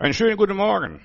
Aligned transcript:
Einen 0.00 0.14
schönen 0.14 0.36
guten 0.36 0.56
Morgen. 0.56 1.00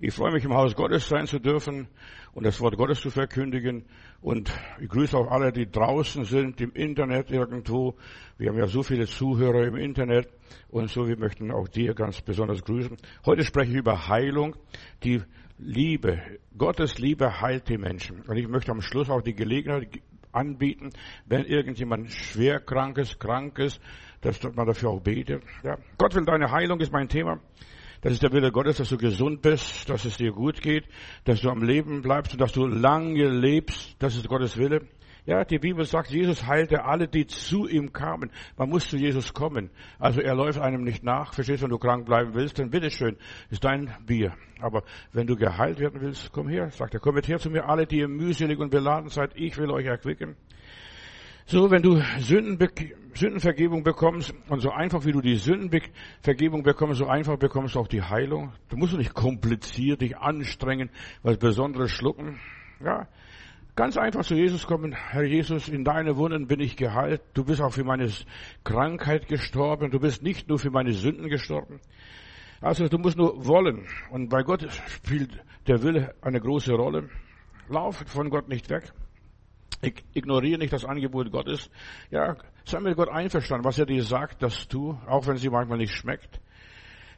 Ich 0.00 0.14
freue 0.14 0.32
mich, 0.32 0.42
im 0.42 0.54
Haus 0.54 0.74
Gottes 0.74 1.06
sein 1.06 1.26
zu 1.26 1.38
dürfen 1.38 1.86
und 2.32 2.46
das 2.46 2.58
Wort 2.62 2.78
Gottes 2.78 3.02
zu 3.02 3.10
verkündigen. 3.10 3.84
Und 4.22 4.50
ich 4.80 4.88
grüße 4.88 5.14
auch 5.14 5.30
alle, 5.30 5.52
die 5.52 5.70
draußen 5.70 6.24
sind, 6.24 6.62
im 6.62 6.72
Internet 6.72 7.30
irgendwo. 7.30 7.94
Wir 8.38 8.48
haben 8.48 8.56
ja 8.56 8.68
so 8.68 8.82
viele 8.82 9.06
Zuhörer 9.06 9.66
im 9.66 9.76
Internet 9.76 10.30
und 10.70 10.88
so, 10.88 11.06
wir 11.06 11.18
möchten 11.18 11.50
auch 11.50 11.68
dir 11.68 11.92
ganz 11.92 12.22
besonders 12.22 12.64
grüßen. 12.64 12.96
Heute 13.26 13.44
spreche 13.44 13.72
ich 13.72 13.76
über 13.76 14.08
Heilung, 14.08 14.56
die 15.02 15.20
Liebe. 15.58 16.22
Gottes 16.56 16.98
Liebe 16.98 17.42
heilt 17.42 17.68
die 17.68 17.76
Menschen. 17.76 18.22
Und 18.22 18.38
ich 18.38 18.48
möchte 18.48 18.72
am 18.72 18.80
Schluss 18.80 19.10
auch 19.10 19.20
die 19.20 19.34
Gelegenheit 19.34 20.00
anbieten, 20.32 20.88
wenn 21.26 21.44
irgendjemand 21.44 22.10
schwer 22.10 22.60
krank 22.60 22.96
ist, 22.96 23.20
krank 23.20 23.58
ist, 23.58 23.78
dass 24.22 24.42
man 24.42 24.66
dafür 24.66 24.88
auch 24.88 25.00
betet. 25.00 25.42
Ja. 25.62 25.76
Gott 25.98 26.14
will 26.14 26.24
deine 26.24 26.50
Heilung, 26.50 26.80
ist 26.80 26.90
mein 26.90 27.10
Thema. 27.10 27.40
Das 28.04 28.12
ist 28.12 28.22
der 28.22 28.32
Wille 28.32 28.52
Gottes, 28.52 28.76
dass 28.76 28.90
du 28.90 28.98
gesund 28.98 29.40
bist, 29.40 29.88
dass 29.88 30.04
es 30.04 30.18
dir 30.18 30.30
gut 30.30 30.60
geht, 30.60 30.84
dass 31.24 31.40
du 31.40 31.48
am 31.48 31.62
Leben 31.62 32.02
bleibst 32.02 32.34
und 32.34 32.40
dass 32.42 32.52
du 32.52 32.66
lange 32.66 33.30
lebst. 33.30 33.96
Das 33.98 34.14
ist 34.14 34.28
Gottes 34.28 34.58
Wille. 34.58 34.82
Ja, 35.24 35.42
die 35.46 35.58
Bibel 35.58 35.86
sagt, 35.86 36.10
Jesus 36.10 36.46
heilte 36.46 36.84
alle, 36.84 37.08
die 37.08 37.26
zu 37.26 37.66
ihm 37.66 37.94
kamen. 37.94 38.30
Man 38.58 38.68
muss 38.68 38.90
zu 38.90 38.98
Jesus 38.98 39.32
kommen. 39.32 39.70
Also 39.98 40.20
er 40.20 40.34
läuft 40.34 40.60
einem 40.60 40.84
nicht 40.84 41.02
nach. 41.02 41.32
Verstehst 41.32 41.62
du, 41.62 41.64
wenn 41.64 41.70
du 41.70 41.78
krank 41.78 42.04
bleiben 42.04 42.34
willst, 42.34 42.58
dann 42.58 42.68
bitteschön, 42.68 43.16
ist 43.48 43.64
dein 43.64 43.90
Bier. 44.04 44.34
Aber 44.60 44.82
wenn 45.14 45.26
du 45.26 45.34
geheilt 45.34 45.78
werden 45.78 46.02
willst, 46.02 46.30
komm 46.30 46.50
her, 46.50 46.68
sagt 46.72 46.92
er, 46.92 47.00
kommt 47.00 47.26
her 47.26 47.38
zu 47.38 47.48
mir 47.48 47.70
alle, 47.70 47.86
die 47.86 48.00
ihr 48.00 48.08
mühselig 48.08 48.58
und 48.58 48.68
beladen 48.68 49.08
seid. 49.08 49.30
Ich 49.34 49.56
will 49.56 49.70
euch 49.70 49.86
erquicken. 49.86 50.36
So, 51.46 51.70
wenn 51.70 51.82
du 51.82 52.00
Sündenbe 52.20 52.70
Sündenvergebung 53.14 53.84
bekommst 53.84 54.34
und 54.48 54.60
so 54.60 54.70
einfach 54.70 55.04
wie 55.04 55.12
du 55.12 55.20
die 55.20 55.36
Sündenvergebung 55.36 56.62
bekommst, 56.62 56.98
so 56.98 57.06
einfach 57.06 57.36
bekommst 57.36 57.74
du 57.74 57.80
auch 57.80 57.86
die 57.86 58.02
Heilung. 58.02 58.52
Du 58.70 58.76
musst 58.76 58.96
nicht 58.96 59.14
kompliziert 59.14 60.00
dich 60.00 60.16
anstrengen, 60.16 60.90
was 61.22 61.36
Besonderes 61.36 61.92
schlucken. 61.92 62.40
Ja, 62.82 63.06
ganz 63.76 63.96
einfach 63.96 64.24
zu 64.24 64.34
Jesus 64.34 64.66
kommen. 64.66 64.94
Herr 64.94 65.22
Jesus, 65.22 65.68
in 65.68 65.84
deine 65.84 66.16
Wunden 66.16 66.48
bin 66.48 66.60
ich 66.60 66.76
geheilt. 66.76 67.20
Du 67.34 67.44
bist 67.44 67.60
auch 67.60 67.72
für 67.72 67.84
meine 67.84 68.10
Krankheit 68.64 69.28
gestorben. 69.28 69.90
Du 69.90 70.00
bist 70.00 70.22
nicht 70.22 70.48
nur 70.48 70.58
für 70.58 70.70
meine 70.70 70.92
Sünden 70.92 71.28
gestorben. 71.28 71.78
Also 72.60 72.88
du 72.88 72.98
musst 72.98 73.18
nur 73.18 73.46
wollen. 73.46 73.86
Und 74.10 74.28
bei 74.28 74.42
Gott 74.42 74.66
spielt 74.88 75.44
der 75.68 75.82
Wille 75.82 76.14
eine 76.22 76.40
große 76.40 76.72
Rolle. 76.72 77.10
Lauf 77.68 78.02
von 78.06 78.30
Gott 78.30 78.48
nicht 78.48 78.70
weg. 78.70 78.92
Ignoriere 80.14 80.58
nicht 80.58 80.72
das 80.72 80.84
Angebot 80.84 81.30
Gottes. 81.30 81.70
Ja, 82.10 82.36
sei 82.64 82.80
mit 82.80 82.96
Gott 82.96 83.08
einverstanden, 83.08 83.64
was 83.64 83.78
er 83.78 83.86
dir 83.86 84.02
sagt, 84.02 84.42
das 84.42 84.68
tu, 84.68 84.98
auch 85.06 85.26
wenn 85.26 85.36
sie 85.36 85.50
manchmal 85.50 85.78
nicht 85.78 85.94
schmeckt. 85.94 86.40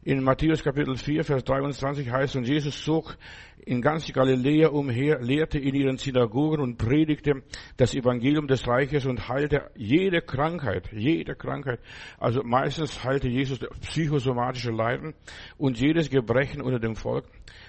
In 0.06 0.22
Matthäus 0.22 0.62
Kapitel 0.62 0.96
4, 0.96 1.24
Vers 1.24 1.42
23 1.42 2.08
heißt, 2.08 2.36
und 2.36 2.46
Jesus 2.46 2.84
zog 2.84 3.16
in 3.64 3.82
ganz 3.82 4.06
Galiläa 4.12 4.68
umher, 4.68 5.18
lehrte 5.20 5.58
in 5.58 5.74
ihren 5.74 5.96
Synagogen 5.96 6.60
und 6.60 6.78
predigte 6.78 7.42
das 7.76 7.92
Evangelium 7.92 8.46
des 8.46 8.68
Reiches 8.68 9.04
und 9.04 9.28
heilte 9.28 9.68
jede 9.74 10.22
Krankheit, 10.22 10.92
jede 10.92 11.34
Krankheit. 11.34 11.80
Also 12.18 12.44
meistens 12.44 13.02
heilte 13.02 13.26
Jesus 13.26 13.58
psychosomatische 13.80 14.70
Leiden 14.70 15.14
und 15.58 15.80
jedes 15.80 16.08
Gebrechen 16.08 16.62
unter 16.62 16.78
dem 16.78 16.94
Volk. 16.94 17.24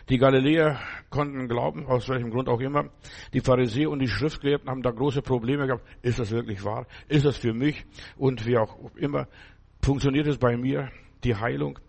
Die 0.07 0.19
Galiläer 0.19 0.79
konnten 1.09 1.47
glauben, 1.47 1.87
aus 1.87 2.07
welchem 2.07 2.29
Grund 2.29 2.49
auch 2.49 2.61
immer. 2.61 2.91
Die 3.33 3.41
Pharisäer 3.41 3.89
und 3.89 3.97
die 3.97 4.07
Schriftgelehrten 4.07 4.69
haben 4.69 4.83
da 4.83 4.91
große 4.91 5.23
Probleme 5.23 5.65
gehabt. 5.65 5.87
Ist 6.03 6.19
das 6.19 6.29
wirklich 6.29 6.63
wahr? 6.63 6.85
Ist 7.07 7.25
das 7.25 7.37
für 7.37 7.53
mich? 7.53 7.83
Und 8.15 8.45
wie 8.45 8.59
auch 8.59 8.77
immer, 8.95 9.27
funktioniert 9.81 10.27
es 10.27 10.37
bei 10.37 10.55
mir, 10.55 10.91
die 11.23 11.35
Heilung? 11.35 11.79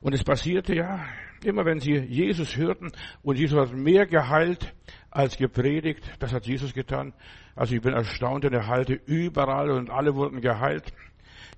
Und 0.00 0.12
es 0.12 0.24
passierte 0.24 0.74
ja, 0.74 1.04
immer 1.44 1.64
wenn 1.64 1.80
sie 1.80 1.96
Jesus 1.96 2.56
hörten 2.56 2.92
und 3.22 3.38
Jesus 3.38 3.58
hat 3.58 3.72
mehr 3.72 4.06
geheilt 4.06 4.74
als 5.10 5.36
gepredigt, 5.36 6.02
das 6.18 6.32
hat 6.32 6.46
Jesus 6.46 6.74
getan. 6.74 7.14
Also 7.54 7.74
ich 7.74 7.80
bin 7.80 7.94
erstaunt, 7.94 8.44
denn 8.44 8.52
er 8.52 8.66
heilte 8.66 8.94
überall 8.94 9.70
und 9.70 9.90
alle 9.90 10.14
wurden 10.14 10.40
geheilt. 10.40 10.92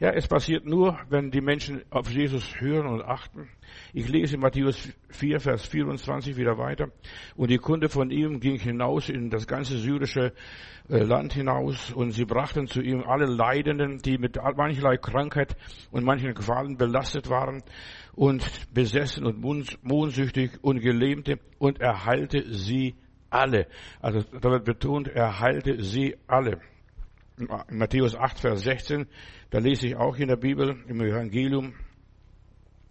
Ja, 0.00 0.10
es 0.10 0.28
passiert 0.28 0.64
nur, 0.64 0.96
wenn 1.08 1.32
die 1.32 1.40
Menschen 1.40 1.82
auf 1.90 2.08
Jesus 2.08 2.60
hören 2.60 2.86
und 2.86 3.02
achten. 3.02 3.48
Ich 3.92 4.08
lese 4.08 4.38
Matthäus 4.38 4.92
4, 5.08 5.40
Vers 5.40 5.66
24 5.66 6.36
wieder 6.36 6.56
weiter. 6.56 6.92
Und 7.34 7.50
die 7.50 7.58
Kunde 7.58 7.88
von 7.88 8.12
ihm 8.12 8.38
ging 8.38 8.60
hinaus 8.60 9.08
in 9.08 9.28
das 9.28 9.48
ganze 9.48 9.76
syrische 9.76 10.34
äh, 10.88 10.98
Land 10.98 11.32
hinaus 11.32 11.90
und 11.90 12.12
sie 12.12 12.26
brachten 12.26 12.68
zu 12.68 12.80
ihm 12.80 13.02
alle 13.08 13.26
Leidenden, 13.26 13.98
die 13.98 14.18
mit 14.18 14.36
mancherlei 14.36 14.98
Krankheit 14.98 15.56
und 15.90 16.04
manchen 16.04 16.32
Qualen 16.32 16.76
belastet 16.76 17.28
waren 17.28 17.64
und 18.14 18.72
besessen 18.72 19.26
und 19.26 19.42
mondsüchtig 19.82 20.62
und 20.62 20.78
gelähmte 20.78 21.40
und 21.58 21.80
er 21.80 22.04
heilte 22.04 22.44
sie 22.54 22.94
alle. 23.30 23.66
Also 24.00 24.20
da 24.20 24.48
wird 24.48 24.64
betont, 24.64 25.08
er 25.08 25.40
heilte 25.40 25.82
sie 25.82 26.16
alle. 26.28 26.60
Matthäus 27.70 28.14
8, 28.14 28.40
Vers 28.40 28.62
16 28.62 29.06
da 29.50 29.58
lese 29.58 29.86
ich 29.86 29.96
auch 29.96 30.16
in 30.16 30.28
der 30.28 30.36
Bibel, 30.36 30.76
im 30.88 31.00
Evangelium, 31.00 31.72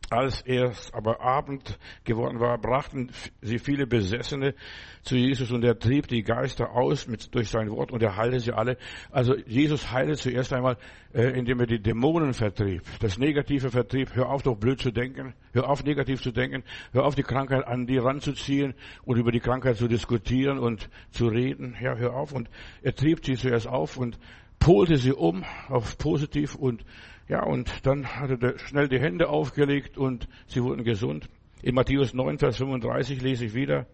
als 0.10 0.42
es 0.46 0.94
aber 0.94 1.22
Abend 1.22 1.78
geworden 2.06 2.40
war, 2.40 2.58
brachten 2.58 3.12
sie 3.42 3.60
viele 3.60 3.88
Besessene 3.88 4.56
zu 5.02 5.16
Jesus 5.16 5.52
und 5.52 5.64
er 5.64 5.78
trieb 5.78 6.08
die 6.08 6.24
Geister 6.24 6.72
aus 6.72 7.08
mit, 7.08 7.34
durch 7.36 7.50
sein 7.50 7.70
Wort 7.70 7.92
und 7.92 8.02
er 8.02 8.16
heilte 8.16 8.40
sie 8.40 8.54
alle. 8.54 8.78
Also 9.12 9.36
Jesus 9.36 9.92
heilte 9.92 10.16
zuerst 10.16 10.54
einmal, 10.54 10.78
äh, 11.14 11.38
indem 11.38 11.60
er 11.60 11.68
die 11.68 11.82
Dämonen 11.82 12.34
vertrieb, 12.34 12.84
das 13.00 13.18
Negative 13.18 13.70
vertrieb. 13.70 14.16
Hör 14.16 14.30
auf, 14.30 14.44
doch 14.44 14.56
blöd 14.56 14.80
zu 14.80 14.92
denken. 14.92 15.34
Hör 15.54 15.70
auf, 15.70 15.84
negativ 15.84 16.22
zu 16.22 16.32
denken. 16.32 16.64
Hör 16.94 17.06
auf, 17.06 17.16
die 17.16 17.24
Krankheit 17.24 17.68
an 17.68 17.86
die 17.86 17.98
ranzuziehen 17.98 18.76
und 19.04 19.18
über 19.18 19.32
die 19.32 19.40
Krankheit 19.42 19.78
zu 19.78 19.88
diskutieren 19.88 20.58
und 20.58 20.90
zu 21.12 21.28
reden. 21.28 21.76
Ja, 21.82 21.96
hör 21.96 22.16
auf. 22.16 22.32
Und 22.32 22.50
er 22.82 22.96
trieb 22.96 23.26
sie 23.26 23.36
zuerst 23.36 23.68
auf 23.68 23.98
und 23.98 24.18
polte 24.60 24.98
sie 24.98 25.14
um 25.14 25.44
auf 25.68 25.98
positiv 25.98 26.56
und 26.56 26.84
ja, 27.28 27.44
und 27.44 27.86
dann 27.86 28.06
hat 28.16 28.42
er 28.42 28.58
schnell 28.60 28.88
die 28.88 29.00
Hände 29.00 29.30
aufgelegt 29.30 29.98
und 29.98 30.28
sie 30.48 30.64
wurden 30.64 30.84
gesund. 30.84 31.30
In 31.64 31.74
Matthäus 31.74 32.14
9, 32.14 32.38
Vers 32.38 32.58
35 32.58 33.22
lese 33.22 33.46
ich 33.46 33.54
wieder. 33.56 33.88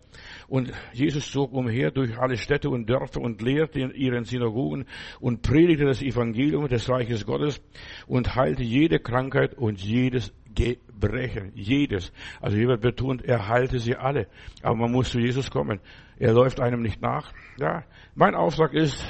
Und 0.47 0.71
Jesus 0.91 1.31
zog 1.31 1.53
umher 1.53 1.91
durch 1.91 2.17
alle 2.19 2.35
Städte 2.37 2.69
und 2.69 2.89
Dörfer 2.89 3.21
und 3.21 3.41
lehrte 3.41 3.79
in 3.79 3.91
ihren 3.91 4.25
Synagogen 4.25 4.85
und 5.21 5.41
predigte 5.41 5.85
das 5.85 6.01
Evangelium 6.01 6.67
des 6.67 6.89
Reiches 6.89 7.25
Gottes 7.25 7.61
und 8.05 8.35
heilte 8.35 8.63
jede 8.63 8.99
Krankheit 8.99 9.53
und 9.53 9.81
jedes 9.81 10.33
Gebrechen. 10.53 11.51
Jedes. 11.55 12.11
Also 12.41 12.57
hier 12.57 12.67
wird 12.67 12.81
betont, 12.81 13.23
er 13.23 13.47
heilte 13.47 13.79
sie 13.79 13.95
alle. 13.95 14.27
Aber 14.61 14.75
man 14.75 14.91
muss 14.91 15.11
zu 15.11 15.19
Jesus 15.19 15.49
kommen. 15.49 15.79
Er 16.19 16.33
läuft 16.33 16.59
einem 16.59 16.81
nicht 16.81 17.01
nach. 17.01 17.31
Ja, 17.57 17.85
mein 18.13 18.35
Auftrag 18.35 18.73
ist, 18.73 19.05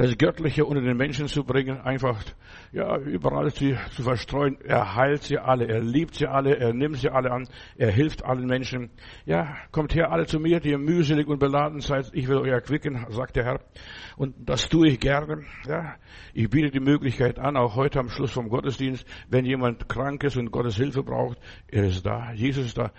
das 0.00 0.16
Göttliche 0.16 0.64
unter 0.64 0.80
den 0.80 0.96
Menschen 0.96 1.28
zu 1.28 1.44
bringen, 1.44 1.78
einfach 1.82 2.22
ja 2.72 2.96
überall 2.96 3.52
zu, 3.52 3.76
zu 3.90 4.02
verstreuen. 4.02 4.56
Er 4.64 4.96
heilt 4.96 5.24
sie 5.24 5.36
alle, 5.36 5.68
er 5.68 5.80
liebt 5.80 6.14
sie 6.14 6.26
alle, 6.26 6.56
er 6.56 6.72
nimmt 6.72 6.96
sie 6.96 7.10
alle 7.10 7.30
an, 7.30 7.46
er 7.76 7.90
hilft 7.90 8.24
allen 8.24 8.46
Menschen. 8.46 8.88
Ja, 9.26 9.54
kommt 9.72 9.94
her 9.94 10.10
alle 10.10 10.24
zu 10.24 10.40
mir, 10.40 10.60
die 10.60 10.70
ihr 10.70 10.78
mühselig 10.78 11.26
und 11.26 11.38
beladen 11.38 11.80
seid. 11.80 12.10
Ich 12.14 12.28
will 12.28 12.38
euch 12.38 12.48
erquicken, 12.48 13.04
sagt 13.10 13.36
der 13.36 13.44
Herr. 13.44 13.60
Und 14.16 14.34
das 14.48 14.70
tue 14.70 14.88
ich 14.88 15.00
gerne. 15.00 15.44
Ja, 15.66 15.96
ich 16.32 16.48
biete 16.48 16.70
die 16.70 16.80
Möglichkeit 16.80 17.38
an, 17.38 17.58
auch 17.58 17.76
heute 17.76 17.98
am 17.98 18.08
Schluss 18.08 18.32
vom 18.32 18.48
Gottesdienst, 18.48 19.06
wenn 19.28 19.44
jemand 19.44 19.86
krank 19.86 20.24
ist 20.24 20.38
und 20.38 20.50
Gottes 20.50 20.76
Hilfe 20.76 21.02
braucht, 21.02 21.38
er 21.68 21.84
ist 21.84 22.06
da, 22.06 22.32
Jesus 22.32 22.64
ist 22.64 22.78
da. 22.78 22.90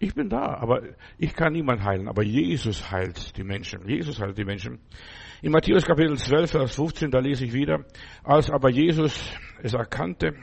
Ich 0.00 0.14
bin 0.14 0.30
da, 0.30 0.54
aber 0.54 0.82
ich 1.16 1.32
kann 1.34 1.52
niemand 1.52 1.84
heilen, 1.84 2.08
aber 2.08 2.24
Jesus 2.24 2.90
heilt 2.90 3.36
die 3.36 3.44
Menschen. 3.44 3.86
Jesus 3.86 4.18
heilt 4.18 4.36
die 4.36 4.46
Menschen. 4.46 4.80
In 5.42 5.52
Matthäus 5.52 5.86
Kapitel 5.86 6.18
12, 6.18 6.50
Vers 6.50 6.74
15, 6.74 7.10
da 7.10 7.18
lese 7.18 7.46
ich 7.46 7.54
wieder, 7.54 7.86
als 8.22 8.50
aber 8.50 8.68
Jesus 8.68 9.32
es 9.62 9.72
erkannte, 9.72 10.34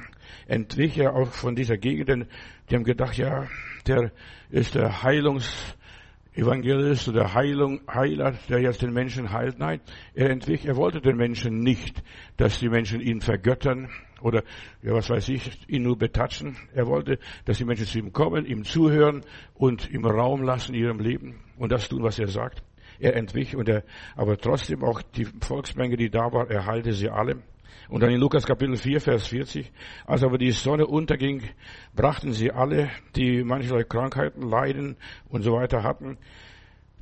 entwich 0.48 0.98
er 0.98 1.14
auch 1.14 1.28
von 1.28 1.54
dieser 1.54 1.78
Gegend, 1.78 2.10
denn 2.10 2.26
die 2.68 2.76
haben 2.76 2.84
gedacht, 2.84 3.16
ja, 3.16 3.46
der 3.86 4.12
ist 4.50 4.74
der 4.74 5.04
Heilungsevangelist 5.04 7.10
oder 7.10 7.36
Heilung, 7.36 7.82
Heiler, 7.88 8.40
der 8.50 8.60
jetzt 8.60 8.82
den 8.82 8.92
Menschen 8.92 9.32
heilt. 9.32 9.60
Nein, 9.60 9.82
er 10.16 10.32
entwich, 10.32 10.66
er 10.66 10.78
wollte 10.78 11.00
den 11.00 11.16
Menschen 11.16 11.60
nicht, 11.60 12.02
dass 12.38 12.58
die 12.58 12.70
Menschen 12.70 13.00
ihn 13.00 13.22
vergöttern 13.22 13.92
oder, 14.22 14.42
ja, 14.82 14.94
was 14.94 15.12
weiß 15.12 15.30
ich, 15.30 15.70
ihn 15.70 15.84
nur 15.84 16.00
betatschen. 16.00 16.58
Er 16.74 16.88
wollte, 16.88 17.20
dass 17.46 17.60
die 17.60 17.66
Menschen 17.66 17.86
zu 17.86 18.00
ihm 18.00 18.14
kommen, 18.14 18.48
ihm 18.48 18.64
zuhören 18.64 19.22
und 19.54 19.92
ihm 19.92 20.08
Raum 20.08 20.42
lassen 20.42 20.74
in 20.74 20.82
ihrem 20.82 21.00
Leben 21.00 21.44
und 21.60 21.72
das 21.72 21.88
tun, 21.88 22.02
was 22.02 22.18
er 22.18 22.30
sagt. 22.30 22.64
Er 23.00 23.16
entwich 23.16 23.56
und 23.56 23.70
er, 23.70 23.84
aber 24.16 24.38
trotzdem 24.38 24.84
auch 24.84 25.02
die 25.02 25.26
Volksmenge, 25.42 25.98
die 25.98 26.10
da 26.10 26.32
war, 26.32 26.50
erhalte 26.50 26.94
sie 26.94 27.10
alle. 27.10 27.44
Und 27.90 28.02
dann 28.04 28.12
in 28.12 28.20
Lukas 28.20 28.46
Kapitel 28.46 28.76
4, 28.76 29.00
Vers 29.00 29.28
40, 29.28 29.72
als 30.06 30.24
aber 30.24 30.38
die 30.38 30.52
Sonne 30.52 30.88
unterging, 30.88 31.44
brachten 31.96 32.34
sie 32.34 32.52
alle, 32.52 32.90
die 33.16 33.44
mancherlei 33.44 33.84
Krankheiten 33.84 34.42
leiden 34.42 34.98
und 35.30 35.44
so 35.44 35.54
weiter 35.54 35.84
hatten, 35.84 36.18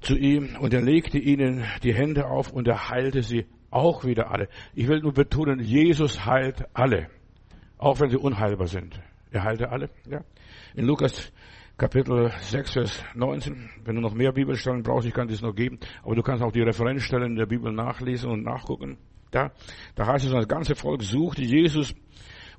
zu 0.01 0.15
ihm 0.15 0.55
und 0.59 0.73
er 0.73 0.81
legte 0.81 1.17
ihnen 1.17 1.63
die 1.81 1.93
Hände 1.93 2.27
auf 2.27 2.51
und 2.51 2.67
er 2.67 2.89
heilte 2.89 3.23
sie 3.23 3.45
auch 3.71 4.05
wieder 4.05 4.31
alle. 4.31 4.47
Ich 4.75 4.87
will 4.87 4.99
nur 4.99 5.13
betonen, 5.13 5.59
Jesus 5.59 6.25
heilt 6.25 6.65
alle, 6.73 7.09
auch 7.77 7.99
wenn 7.99 8.09
sie 8.09 8.17
unheilbar 8.17 8.67
sind. 8.67 8.99
Er 9.31 9.43
heilte 9.43 9.69
alle, 9.69 9.89
ja. 10.07 10.21
In 10.75 10.85
Lukas 10.85 11.31
Kapitel 11.77 12.31
6, 12.39 12.71
Vers 12.71 13.03
19. 13.15 13.69
Wenn 13.83 13.95
du 13.95 14.01
noch 14.01 14.13
mehr 14.13 14.31
Bibelstellen 14.31 14.81
brauchst, 14.81 15.07
ich 15.07 15.13
kann 15.13 15.27
das 15.27 15.41
noch 15.41 15.53
geben, 15.53 15.77
aber 16.03 16.15
du 16.15 16.21
kannst 16.21 16.41
auch 16.41 16.53
die 16.53 16.61
Referenzstellen 16.61 17.31
in 17.31 17.35
der 17.35 17.47
Bibel 17.47 17.69
nachlesen 17.69 18.31
und 18.31 18.43
nachgucken. 18.43 18.97
Da, 19.31 19.51
da 19.93 20.07
heißt 20.07 20.23
es, 20.23 20.31
das 20.31 20.47
ganze 20.47 20.75
Volk 20.75 21.03
suchte 21.03 21.41
Jesus 21.41 21.93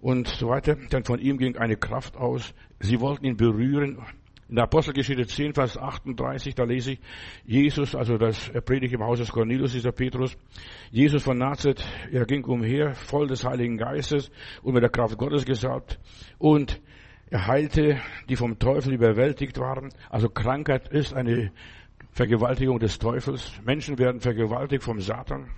und 0.02 0.28
so 0.28 0.48
weiter. 0.48 0.74
Denn 0.74 1.02
von 1.04 1.18
ihm 1.18 1.38
ging 1.38 1.56
eine 1.56 1.78
Kraft 1.78 2.14
aus. 2.18 2.52
Sie 2.78 3.00
wollten 3.00 3.24
ihn 3.24 3.38
berühren. 3.38 4.02
In 4.50 4.56
der 4.56 4.64
Apostelgeschichte 4.64 5.26
10, 5.26 5.54
Vers 5.54 5.78
38, 5.78 6.54
da 6.54 6.64
lese 6.64 6.92
ich, 6.92 7.00
Jesus, 7.46 7.94
also 7.94 8.18
das 8.18 8.50
predigt 8.66 8.92
im 8.92 9.02
Haus 9.02 9.18
des 9.18 9.32
Cornelius, 9.32 9.72
dieser 9.72 9.92
Petrus, 9.92 10.36
Jesus 10.90 11.22
von 11.22 11.38
Nazareth, 11.38 11.82
er 12.12 12.26
ging 12.26 12.44
umher, 12.44 12.94
voll 12.94 13.26
des 13.26 13.44
Heiligen 13.44 13.78
Geistes 13.78 14.30
und 14.62 14.74
mit 14.74 14.82
der 14.82 14.90
Kraft 14.90 15.16
Gottes 15.18 15.44
gesalbt 15.46 15.98
und 16.38 16.80
er 17.31 17.46
heilte, 17.46 18.00
die 18.28 18.37
vom 18.37 18.58
Teufel 18.58 18.94
überwältigt 18.94 19.58
waren. 19.58 19.93
Also 20.11 20.28
Krankheit 20.28 20.88
ist 20.88 21.12
eine 21.12 21.50
Vergewaltigung 22.12 22.78
des 22.78 22.99
Teufels. 22.99 23.52
Menschen 23.64 23.99
werden 23.99 24.20
vergewaltigt 24.20 24.84
vom 24.84 25.00
Satan. 25.00 25.50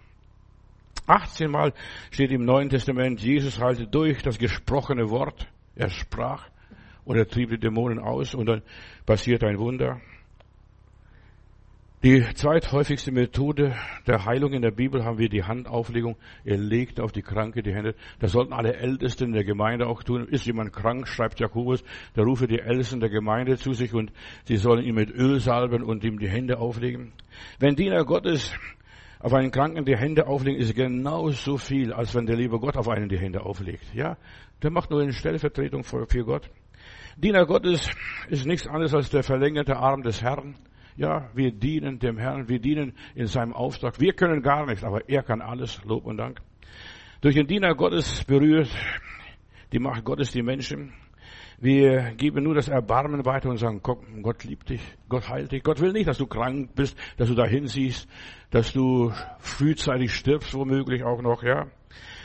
18 1.07 1.51
Mal 1.51 1.73
steht 2.11 2.31
im 2.33 2.45
Neuen 2.45 2.69
Testament, 2.69 3.21
Jesus 3.21 3.61
heilte 3.61 3.87
durch 3.87 4.23
das 4.23 4.39
gesprochene 4.39 5.11
Wort. 5.11 5.47
Er 5.75 5.91
sprach 5.91 6.49
und 7.05 7.17
er 7.17 7.27
trieb 7.27 7.51
die 7.51 7.59
Dämonen 7.59 7.99
aus 7.99 8.35
und 8.35 8.47
dann 8.47 8.63
passiert 9.07 9.45
ein 9.45 9.59
Wunder. 9.59 10.01
Die 12.05 12.23
zweithäufigste 12.35 13.11
Methode 13.11 13.75
der 14.07 14.25
Heilung 14.25 14.53
in 14.53 14.63
der 14.63 14.71
Bibel 14.71 15.05
haben 15.05 15.19
wir 15.19 15.29
die 15.29 15.43
Handauflegung. 15.43 16.17
Er 16.45 16.57
legt 16.57 17.01
auf 17.01 17.11
die 17.11 17.23
Kranke 17.23 17.61
die 17.61 17.75
Hände. 17.75 17.97
Das 18.21 18.31
sollten 18.31 18.53
alle 18.53 18.77
Ältesten 18.77 19.25
in 19.25 19.33
der 19.33 19.43
Gemeinde 19.43 19.89
auch 19.89 20.05
tun. 20.05 20.29
Ist 20.29 20.47
jemand 20.47 20.73
krank, 20.73 21.09
schreibt 21.09 21.41
Jakobus, 21.41 21.83
da 22.15 22.23
rufe 22.23 22.47
die 22.47 22.61
Ältesten 22.61 23.01
der 23.01 23.09
Gemeinde 23.09 23.57
zu 23.57 23.73
sich 23.73 23.95
und 23.95 24.13
sie 24.45 24.59
sollen 24.59 24.85
ihn 24.85 24.95
mit 24.95 25.11
Öl 25.11 25.41
salben 25.41 25.83
und 25.83 26.05
ihm 26.05 26.21
die 26.21 26.29
Hände 26.29 26.61
auflegen. 26.61 27.15
Wenn 27.59 27.75
Diener 27.75 28.05
Gottes 28.05 28.53
auf 29.19 29.35
einen 29.35 29.51
Kranken 29.51 29.85
die 29.85 29.97
Hände 29.97 30.29
auflegen, 30.29 30.61
ist 30.61 30.77
genauso 30.77 31.57
viel, 31.57 31.93
als 31.93 32.15
wenn 32.15 32.27
der 32.27 32.37
liebe 32.37 32.61
Gott 32.61 32.77
auf 32.77 32.89
einen 32.89 33.09
die 33.09 33.19
Hände 33.19 33.45
auflegt. 33.45 33.93
Ja, 33.93 34.19
der 34.63 34.71
macht 34.71 34.93
nur 34.93 35.03
eine 35.03 35.13
Stellvertretung 35.13 35.83
für 35.83 36.07
Gott. 36.25 36.49
Diener 37.17 37.45
Gottes 37.45 37.91
ist 38.29 38.47
nichts 38.47 38.69
anderes 38.69 38.95
als 38.95 39.11
der 39.11 39.25
verlängerte 39.25 39.77
Arm 39.77 40.05
des 40.05 40.23
Herrn. 40.23 40.55
Ja, 40.99 41.31
wir 41.33 41.53
dienen 41.53 42.01
dem 42.01 42.19
Herrn, 42.19 42.49
wir 42.49 42.59
dienen 42.59 42.93
in 43.15 43.29
seinem 43.29 43.53
Auftrag. 43.53 44.01
Wir 44.01 44.15
können 44.15 44.43
gar 44.43 44.67
nichts, 44.67 44.83
aber 44.83 45.09
er 45.09 45.23
kann 45.23 45.41
alles. 45.41 45.81
Lob 45.85 46.05
und 46.05 46.17
Dank. 46.17 46.41
Durch 47.21 47.37
den 47.37 47.47
Diener 47.47 47.77
Gottes 47.77 48.25
berührt 48.25 48.69
die 49.71 49.79
Macht 49.79 50.05
Gottes 50.05 50.33
die 50.33 50.43
Menschen. 50.43 50.93
Wir 51.61 52.15
geben 52.17 52.43
nur 52.43 52.57
das 52.57 52.67
Erbarmen 52.67 53.25
weiter 53.25 53.49
und 53.49 53.59
sagen, 53.59 53.81
Gott 53.81 54.43
liebt 54.43 54.71
dich, 54.71 54.81
Gott 55.09 55.29
heilt 55.29 55.53
dich. 55.53 55.63
Gott 55.63 55.81
will 55.81 55.93
nicht, 55.93 56.09
dass 56.09 56.19
du 56.19 56.27
krank 56.27 56.75
bist, 56.75 56.99
dass 57.17 57.29
du 57.29 57.37
dahin 57.37 57.69
siehst, 57.69 58.09
dass 58.51 58.73
du 58.73 59.13
frühzeitig 59.39 60.13
stirbst, 60.13 60.53
womöglich 60.53 61.05
auch 61.05 61.23
noch, 61.23 61.45
ja. 61.45 61.69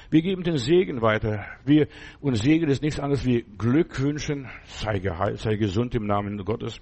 Wir 0.09 0.23
geben 0.23 0.41
den 0.41 0.57
Segen 0.57 1.03
weiter. 1.03 1.45
Wir, 1.63 1.87
und 2.21 2.35
Segen 2.35 2.69
ist 2.69 2.81
nichts 2.81 2.99
anderes 2.99 3.23
wie 3.23 3.45
Glück 3.55 4.01
wünschen, 4.01 4.47
sei 4.65 4.97
geheilt, 4.97 5.37
sei 5.37 5.57
gesund 5.57 5.93
im 5.93 6.07
Namen 6.07 6.43
Gottes. 6.43 6.81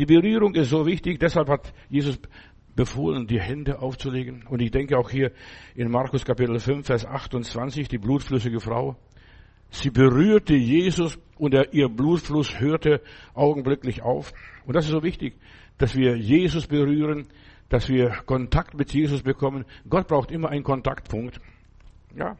Die 0.00 0.06
Berührung 0.06 0.54
ist 0.54 0.70
so 0.70 0.86
wichtig, 0.86 1.20
deshalb 1.20 1.50
hat 1.50 1.74
Jesus 1.90 2.18
befohlen, 2.74 3.26
die 3.26 3.38
Hände 3.38 3.80
aufzulegen. 3.82 4.46
Und 4.48 4.62
ich 4.62 4.70
denke 4.70 4.96
auch 4.96 5.10
hier 5.10 5.30
in 5.74 5.90
Markus 5.90 6.24
Kapitel 6.24 6.58
5, 6.58 6.86
Vers 6.86 7.04
28, 7.04 7.86
die 7.86 7.98
blutflüssige 7.98 8.60
Frau. 8.60 8.96
Sie 9.68 9.90
berührte 9.90 10.54
Jesus 10.54 11.18
und 11.36 11.52
er, 11.52 11.74
ihr 11.74 11.90
Blutfluss 11.90 12.58
hörte 12.58 13.02
augenblicklich 13.34 14.00
auf. 14.00 14.32
Und 14.64 14.74
das 14.74 14.86
ist 14.86 14.92
so 14.92 15.02
wichtig, 15.02 15.34
dass 15.76 15.94
wir 15.94 16.16
Jesus 16.16 16.66
berühren, 16.66 17.26
dass 17.68 17.90
wir 17.90 18.08
Kontakt 18.24 18.72
mit 18.72 18.94
Jesus 18.94 19.20
bekommen. 19.20 19.66
Gott 19.86 20.08
braucht 20.08 20.30
immer 20.30 20.48
einen 20.48 20.64
Kontaktpunkt. 20.64 21.42
Ja, 22.16 22.38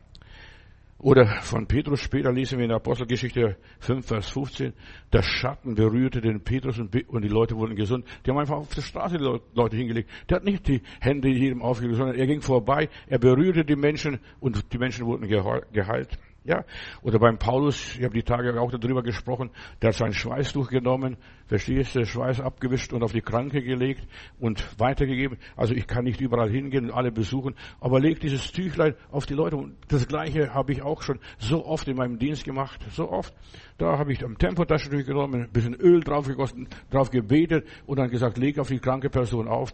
oder 1.02 1.26
von 1.42 1.66
Petrus 1.66 2.00
später 2.00 2.30
lesen 2.30 2.58
wir 2.58 2.64
in 2.64 2.68
der 2.68 2.76
Apostelgeschichte 2.76 3.56
5, 3.78 4.06
Vers 4.06 4.30
15, 4.30 4.74
der 5.12 5.22
Schatten 5.22 5.74
berührte 5.74 6.20
den 6.20 6.42
Petrus 6.42 6.78
und 6.78 6.92
die 6.92 7.28
Leute 7.28 7.56
wurden 7.56 7.74
gesund. 7.74 8.04
Die 8.24 8.30
haben 8.30 8.38
einfach 8.38 8.56
auf 8.56 8.74
der 8.74 8.82
Straße 8.82 9.16
die 9.16 9.40
Leute 9.54 9.76
hingelegt. 9.76 10.10
Der 10.28 10.36
hat 10.36 10.44
nicht 10.44 10.68
die 10.68 10.82
Hände 11.00 11.28
jedem 11.28 11.62
aufgelegt, 11.62 11.96
sondern 11.96 12.16
er 12.16 12.26
ging 12.26 12.42
vorbei, 12.42 12.88
er 13.06 13.18
berührte 13.18 13.64
die 13.64 13.76
Menschen 13.76 14.20
und 14.40 14.72
die 14.72 14.78
Menschen 14.78 15.06
wurden 15.06 15.26
geheilt. 15.26 16.18
Ja, 16.42 16.64
oder 17.02 17.18
beim 17.18 17.36
Paulus, 17.36 17.96
ich 17.96 18.02
habe 18.02 18.14
die 18.14 18.22
Tage 18.22 18.58
auch 18.58 18.70
darüber 18.70 19.02
gesprochen, 19.02 19.50
der 19.82 19.88
hat 19.88 19.96
sein 19.96 20.14
Schweißtuch 20.14 20.70
genommen, 20.70 21.18
verstehst 21.46 21.94
du, 21.94 22.06
Schweiß 22.06 22.40
abgewischt 22.40 22.94
und 22.94 23.02
auf 23.02 23.12
die 23.12 23.20
Kranke 23.20 23.62
gelegt 23.62 24.06
und 24.38 24.64
weitergegeben. 24.80 25.36
Also 25.54 25.74
ich 25.74 25.86
kann 25.86 26.04
nicht 26.04 26.18
überall 26.22 26.48
hingehen 26.48 26.86
und 26.86 26.92
alle 26.92 27.12
besuchen, 27.12 27.56
aber 27.78 28.00
leg 28.00 28.20
dieses 28.20 28.52
Tüchlein 28.52 28.94
auf 29.10 29.26
die 29.26 29.34
Leute. 29.34 29.56
Und 29.56 29.76
das 29.88 30.08
Gleiche 30.08 30.54
habe 30.54 30.72
ich 30.72 30.80
auch 30.80 31.02
schon 31.02 31.18
so 31.36 31.66
oft 31.66 31.86
in 31.88 31.96
meinem 31.96 32.18
Dienst 32.18 32.44
gemacht, 32.44 32.80
so 32.90 33.10
oft. 33.10 33.34
Da 33.76 33.98
habe 33.98 34.10
ich 34.12 34.24
am 34.24 34.38
Tempotaschentuch 34.38 35.04
genommen, 35.04 35.42
ein 35.42 35.52
bisschen 35.52 35.74
Öl 35.74 36.00
drauf 36.00 36.26
gegossen, 36.26 36.68
drauf 36.90 37.10
gebetet 37.10 37.66
und 37.84 37.98
dann 37.98 38.08
gesagt, 38.08 38.38
leg 38.38 38.58
auf 38.58 38.68
die 38.68 38.78
kranke 38.78 39.10
Person 39.10 39.46
auf 39.46 39.72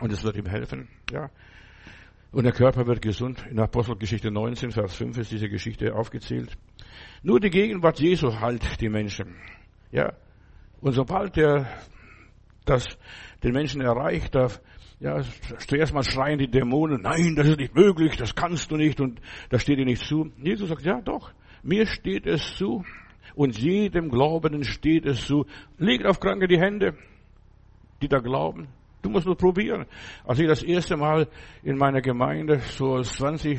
und 0.00 0.10
es 0.12 0.24
wird 0.24 0.36
ihm 0.36 0.46
helfen. 0.46 0.88
Ja, 1.12 1.28
und 2.32 2.44
der 2.44 2.52
Körper 2.52 2.86
wird 2.86 3.02
gesund. 3.02 3.44
In 3.50 3.58
Apostelgeschichte 3.58 4.30
19, 4.30 4.70
Vers 4.70 4.94
5 4.96 5.18
ist 5.18 5.32
diese 5.32 5.48
Geschichte 5.48 5.94
aufgezählt. 5.94 6.56
Nur 7.22 7.40
die 7.40 7.50
Gegenwart 7.50 8.00
Jesu 8.00 8.40
heilt 8.40 8.80
die 8.80 8.88
Menschen. 8.88 9.36
Ja. 9.90 10.12
Und 10.80 10.92
sobald 10.92 11.36
er 11.38 11.66
das 12.64 12.84
den 13.42 13.52
Menschen 13.52 13.80
erreicht, 13.80 14.34
da, 14.34 14.48
ja, 15.00 15.22
zuerst 15.66 15.94
mal 15.94 16.02
schreien 16.02 16.38
die 16.38 16.50
Dämonen, 16.50 17.02
nein, 17.02 17.34
das 17.36 17.48
ist 17.48 17.58
nicht 17.58 17.74
möglich, 17.74 18.16
das 18.16 18.34
kannst 18.34 18.70
du 18.70 18.76
nicht 18.76 19.00
und 19.00 19.20
das 19.50 19.62
steht 19.62 19.78
dir 19.78 19.84
nicht 19.84 20.02
zu. 20.02 20.30
Jesus 20.38 20.68
sagt, 20.68 20.84
ja 20.84 21.00
doch, 21.00 21.32
mir 21.62 21.86
steht 21.86 22.26
es 22.26 22.56
zu 22.56 22.84
und 23.34 23.58
jedem 23.58 24.10
Glaubenden 24.10 24.64
steht 24.64 25.06
es 25.06 25.26
zu. 25.26 25.46
Legt 25.78 26.06
auf 26.06 26.20
Kranke 26.20 26.48
die 26.48 26.58
Hände, 26.58 26.96
die 28.02 28.08
da 28.08 28.18
glauben. 28.18 28.68
Du 29.06 29.12
musst 29.12 29.24
nur 29.24 29.36
probieren. 29.36 29.86
Als 30.24 30.40
ich 30.40 30.48
das 30.48 30.64
erste 30.64 30.96
Mal 30.96 31.28
in 31.62 31.78
meiner 31.78 32.00
Gemeinde, 32.00 32.58
so 32.58 32.94
als 32.94 33.12
20, 33.12 33.56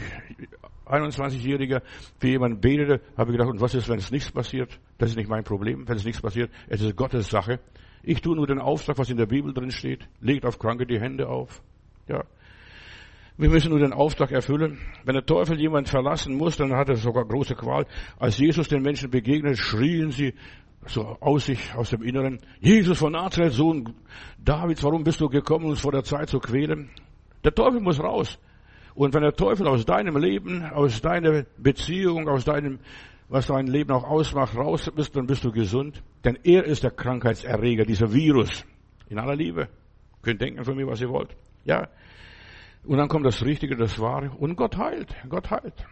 21-Jähriger, 0.85 1.83
für 2.19 2.27
jemanden 2.27 2.59
betete, 2.59 2.99
habe 3.15 3.31
ich 3.31 3.37
gedacht, 3.37 3.51
und 3.51 3.61
was 3.61 3.73
ist, 3.73 3.87
wenn 3.87 3.97
es 3.97 4.11
nichts 4.11 4.29
passiert? 4.29 4.77
Das 4.97 5.09
ist 5.09 5.15
nicht 5.15 5.29
mein 5.29 5.45
Problem, 5.45 5.87
wenn 5.87 5.95
es 5.95 6.03
nichts 6.03 6.21
passiert. 6.21 6.51
Es 6.67 6.81
ist 6.81 6.97
Gottes 6.97 7.29
Sache. 7.29 7.61
Ich 8.03 8.19
tue 8.19 8.35
nur 8.35 8.45
den 8.45 8.59
Auftrag, 8.59 8.97
was 8.97 9.09
in 9.09 9.15
der 9.15 9.25
Bibel 9.25 9.53
drin 9.53 9.71
steht. 9.71 10.05
Legt 10.19 10.45
auf 10.45 10.59
Kranke 10.59 10.85
die 10.85 10.99
Hände 10.99 11.29
auf. 11.29 11.61
Ja. 12.09 12.25
Wir 13.37 13.49
müssen 13.49 13.69
nur 13.69 13.79
den 13.79 13.93
Auftrag 13.93 14.31
erfüllen. 14.31 14.79
Wenn 15.05 15.13
der 15.13 15.25
Teufel 15.25 15.57
jemand 15.57 15.87
verlassen 15.87 16.35
muss, 16.35 16.57
dann 16.57 16.73
hat 16.73 16.89
er 16.89 16.97
sogar 16.97 17.23
große 17.23 17.55
Qual. 17.55 17.85
Als 18.19 18.37
Jesus 18.37 18.67
den 18.67 18.81
Menschen 18.81 19.09
begegnet, 19.09 19.57
schrien 19.57 20.11
sie, 20.11 20.33
so 20.85 21.17
aus 21.19 21.45
sich, 21.45 21.73
aus 21.75 21.89
dem 21.89 22.01
Inneren, 22.01 22.39
Jesus 22.59 22.99
von 22.99 23.13
Nazareth, 23.13 23.53
Sohn 23.53 23.93
Davids, 24.37 24.83
warum 24.83 25.03
bist 25.03 25.19
du 25.19 25.27
gekommen, 25.29 25.65
uns 25.65 25.81
vor 25.81 25.91
der 25.91 26.03
Zeit 26.03 26.29
zu 26.29 26.39
quälen? 26.39 26.89
Der 27.43 27.53
Teufel 27.53 27.81
muss 27.81 27.99
raus. 27.99 28.39
Und 28.95 29.13
wenn 29.13 29.21
der 29.21 29.33
Teufel 29.33 29.67
aus 29.67 29.85
deinem 29.85 30.17
Leben, 30.17 30.63
aus 30.63 31.01
deiner 31.01 31.43
Beziehung, 31.57 32.27
aus 32.27 32.45
deinem, 32.45 32.79
was 33.29 33.47
dein 33.47 33.67
Leben 33.67 33.91
auch 33.91 34.03
ausmacht, 34.03 34.55
raus 34.55 34.89
bist, 34.95 35.15
dann 35.15 35.27
bist 35.27 35.43
du 35.43 35.51
gesund. 35.51 36.01
Denn 36.23 36.37
er 36.43 36.63
ist 36.65 36.83
der 36.83 36.91
Krankheitserreger, 36.91 37.85
dieser 37.85 38.11
Virus. 38.11 38.65
In 39.09 39.19
aller 39.19 39.35
Liebe. 39.35 39.69
Könnt 40.23 40.41
denken 40.41 40.63
von 40.63 40.75
mir, 40.75 40.87
was 40.87 40.99
ihr 40.99 41.09
wollt. 41.09 41.35
Ja. 41.63 41.89
Und 42.85 42.97
dann 42.97 43.07
kommt 43.07 43.25
das 43.25 43.43
Richtige, 43.45 43.75
das 43.75 43.99
Wahre. 43.99 44.31
Und 44.31 44.55
Gott 44.55 44.77
heilt. 44.77 45.15
Gott 45.29 45.51
heilt. 45.51 45.85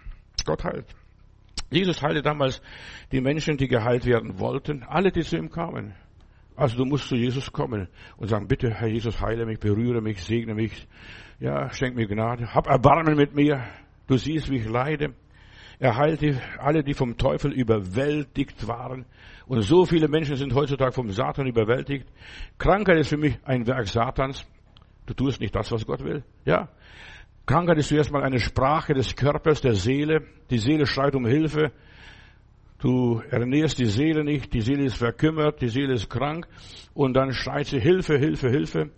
Gott 0.45 0.63
heilt. 0.63 0.87
Jesus 1.75 2.01
heilte 2.01 2.21
damals 2.21 2.61
die 3.11 3.21
Menschen, 3.21 3.57
die 3.57 3.67
geheilt 3.67 4.05
werden 4.05 4.39
wollten, 4.39 4.83
alle, 4.83 5.11
die 5.11 5.21
zu 5.21 5.37
ihm 5.37 5.49
kamen. 5.49 5.93
Also 6.55 6.77
du 6.77 6.85
musst 6.85 7.09
zu 7.09 7.15
Jesus 7.15 7.51
kommen 7.51 7.89
und 8.17 8.29
sagen, 8.29 8.47
bitte 8.47 8.73
Herr 8.73 8.87
Jesus, 8.87 9.21
heile 9.21 9.45
mich, 9.45 9.59
berühre 9.59 10.01
mich, 10.01 10.23
segne 10.23 10.55
mich, 10.55 10.87
ja, 11.39 11.69
schenk 11.69 11.95
mir 11.95 12.07
Gnade, 12.07 12.53
hab 12.53 12.67
Erbarmen 12.67 13.15
mit 13.15 13.35
mir, 13.35 13.61
du 14.07 14.17
siehst, 14.17 14.49
wie 14.49 14.57
ich 14.57 14.69
leide. 14.69 15.13
Er 15.79 15.97
heilte 15.97 16.41
alle, 16.57 16.83
die 16.83 16.93
vom 16.93 17.17
Teufel 17.17 17.51
überwältigt 17.51 18.65
waren. 18.67 19.05
Und 19.45 19.61
so 19.61 19.85
viele 19.85 20.07
Menschen 20.07 20.37
sind 20.37 20.53
heutzutage 20.53 20.93
vom 20.93 21.09
Satan 21.11 21.47
überwältigt. 21.47 22.07
Krankheit 22.57 22.97
ist 22.97 23.09
für 23.09 23.17
mich 23.17 23.37
ein 23.43 23.67
Werk 23.67 23.87
Satans. 23.87 24.45
Du 25.05 25.13
tust 25.13 25.41
nicht 25.41 25.53
das, 25.53 25.71
was 25.71 25.85
Gott 25.85 26.03
will. 26.03 26.23
Ja. 26.45 26.69
Krankheit 27.45 27.77
ist 27.77 27.89
zuerst 27.89 28.11
mal 28.11 28.23
eine 28.23 28.39
Sprache 28.39 28.93
des 28.93 29.15
Körpers, 29.15 29.61
der 29.61 29.75
Seele. 29.75 30.23
Die 30.49 30.57
Seele 30.57 30.87
schreit 30.87 31.15
um 31.15 31.25
Hilfe. 31.27 31.71
Du 32.79 33.21
ernährst 33.29 33.77
die 33.79 33.85
Seele 33.85 34.23
nicht, 34.23 34.53
die 34.53 34.61
Seele 34.61 34.83
ist 34.83 34.97
verkümmert, 34.97 35.61
die 35.61 35.69
Seele 35.69 35.93
ist 35.93 36.09
krank 36.09 36.47
und 36.93 37.13
dann 37.13 37.33
schreit 37.33 37.67
sie 37.67 37.79
Hilfe, 37.79 38.17
Hilfe, 38.17 38.49
Hilfe. 38.49 38.91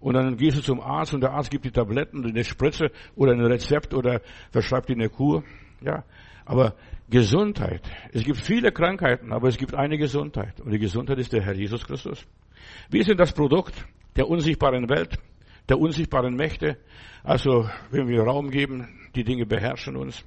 Und 0.00 0.14
dann 0.14 0.36
gehst 0.36 0.58
du 0.58 0.62
zum 0.62 0.80
Arzt 0.80 1.14
und 1.14 1.22
der 1.22 1.32
Arzt 1.32 1.50
gibt 1.50 1.64
die 1.64 1.70
Tabletten, 1.70 2.24
eine 2.24 2.44
Spritze 2.44 2.90
oder 3.14 3.32
ein 3.32 3.40
Rezept 3.40 3.94
oder 3.94 4.20
verschreibt 4.50 4.88
dir 4.88 4.94
eine 4.94 5.08
Kur. 5.08 5.44
Ja. 5.80 6.04
Aber 6.44 6.74
Gesundheit. 7.08 7.82
Es 8.12 8.24
gibt 8.24 8.38
viele 8.38 8.72
Krankheiten, 8.72 9.32
aber 9.32 9.48
es 9.48 9.56
gibt 9.56 9.74
eine 9.74 9.96
Gesundheit. 9.96 10.60
Und 10.60 10.72
die 10.72 10.78
Gesundheit 10.78 11.18
ist 11.18 11.32
der 11.32 11.42
Herr 11.42 11.54
Jesus 11.54 11.86
Christus. 11.86 12.26
Wir 12.90 13.04
sind 13.04 13.20
das 13.20 13.32
Produkt 13.32 13.86
der 14.16 14.28
unsichtbaren 14.28 14.88
Welt, 14.88 15.18
der 15.68 15.78
unsichtbaren 15.78 16.34
Mächte. 16.34 16.78
Also, 17.22 17.68
wenn 17.90 18.08
wir 18.08 18.22
Raum 18.22 18.50
geben, 18.50 18.88
die 19.14 19.24
Dinge 19.24 19.46
beherrschen 19.46 19.96
uns. 19.96 20.24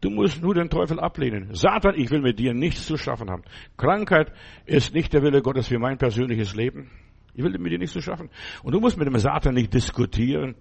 Du 0.00 0.10
musst 0.10 0.40
nur 0.42 0.54
den 0.54 0.70
Teufel 0.70 1.00
ablehnen. 1.00 1.54
Satan, 1.54 1.94
ich 1.96 2.10
will 2.10 2.20
mit 2.20 2.38
dir 2.38 2.54
nichts 2.54 2.86
zu 2.86 2.96
schaffen 2.96 3.30
haben. 3.30 3.42
Krankheit 3.76 4.32
ist 4.64 4.94
nicht 4.94 5.12
der 5.12 5.22
Wille 5.22 5.42
Gottes 5.42 5.68
für 5.68 5.78
mein 5.78 5.98
persönliches 5.98 6.54
Leben. 6.54 6.90
Ich 7.34 7.42
will 7.42 7.56
mit 7.58 7.72
dir 7.72 7.78
nichts 7.78 7.94
zu 7.94 8.00
schaffen. 8.00 8.30
Und 8.62 8.74
du 8.74 8.80
musst 8.80 8.96
mit 8.96 9.08
dem 9.08 9.18
Satan 9.18 9.54
nicht 9.54 9.74
diskutieren 9.74 10.54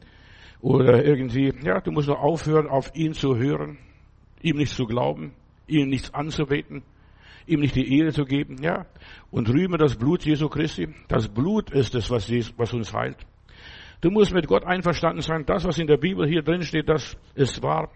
oder 0.59 1.05
irgendwie, 1.05 1.53
ja, 1.63 1.81
du 1.81 1.91
musst 1.91 2.07
nur 2.07 2.19
aufhören, 2.19 2.67
auf 2.67 2.95
ihn 2.95 3.13
zu 3.13 3.35
hören, 3.35 3.77
ihm 4.41 4.57
nicht 4.57 4.73
zu 4.73 4.85
glauben, 4.85 5.33
ihm 5.67 5.89
nichts 5.89 6.13
anzubeten, 6.13 6.81
ihm 7.45 7.59
nicht 7.59 7.75
die 7.75 7.95
Ehre 7.97 8.11
zu 8.11 8.25
geben, 8.25 8.57
ja. 8.63 8.87
Und 9.29 9.49
rühme 9.49 9.77
das 9.77 9.95
Blut 9.95 10.25
Jesu 10.25 10.49
Christi. 10.49 10.87
Das 11.07 11.27
Blut 11.27 11.69
ist 11.71 11.93
es, 11.93 12.09
was, 12.09 12.29
was 12.57 12.73
uns 12.73 12.93
heilt. 12.93 13.17
Du 14.01 14.11
musst 14.11 14.33
mit 14.33 14.47
Gott 14.47 14.65
einverstanden 14.65 15.21
sein. 15.21 15.45
Das, 15.45 15.65
was 15.65 15.79
in 15.79 15.87
der 15.87 15.97
Bibel 15.97 16.27
hier 16.27 16.43
drin 16.43 16.61
steht, 16.61 16.87
das 16.87 17.17
ist 17.35 17.63
wahr. 17.63 17.89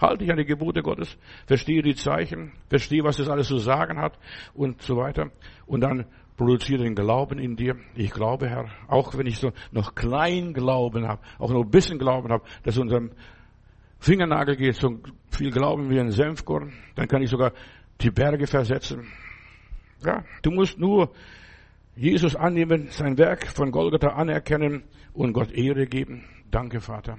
Halte 0.00 0.18
dich 0.18 0.30
an 0.30 0.38
die 0.38 0.44
Gebote 0.44 0.80
Gottes, 0.82 1.18
verstehe 1.46 1.82
die 1.82 1.96
Zeichen, 1.96 2.52
verstehe, 2.68 3.02
was 3.02 3.16
das 3.16 3.28
alles 3.28 3.48
zu 3.48 3.58
sagen 3.58 4.00
hat 4.00 4.16
und 4.54 4.80
so 4.80 4.96
weiter. 4.96 5.32
Und 5.66 5.80
dann 5.80 6.06
produziere 6.36 6.84
den 6.84 6.94
Glauben 6.94 7.40
in 7.40 7.56
dir. 7.56 7.74
Ich 7.96 8.12
glaube, 8.12 8.48
Herr, 8.48 8.66
auch 8.86 9.18
wenn 9.18 9.26
ich 9.26 9.38
so 9.38 9.50
noch 9.72 9.96
klein 9.96 10.54
Glauben 10.54 11.08
habe, 11.08 11.20
auch 11.40 11.50
nur 11.50 11.64
ein 11.64 11.70
bisschen 11.70 11.98
Glauben 11.98 12.30
habe, 12.30 12.44
dass 12.62 12.78
unserem 12.78 13.10
Fingernagel 13.98 14.54
geht, 14.54 14.76
so 14.76 15.00
viel 15.32 15.50
Glauben 15.50 15.90
wie 15.90 15.98
ein 15.98 16.12
Senfkorn, 16.12 16.72
dann 16.94 17.08
kann 17.08 17.22
ich 17.22 17.30
sogar 17.30 17.52
die 18.00 18.12
Berge 18.12 18.46
versetzen. 18.46 19.08
Ja, 20.04 20.24
du 20.42 20.52
musst 20.52 20.78
nur 20.78 21.10
Jesus 21.98 22.36
annehmen, 22.36 22.86
sein 22.90 23.18
Werk 23.18 23.48
von 23.48 23.72
Golgatha 23.72 24.10
anerkennen 24.10 24.84
und 25.14 25.32
Gott 25.32 25.50
Ehre 25.50 25.86
geben. 25.86 26.22
Danke, 26.48 26.80
Vater. 26.80 27.18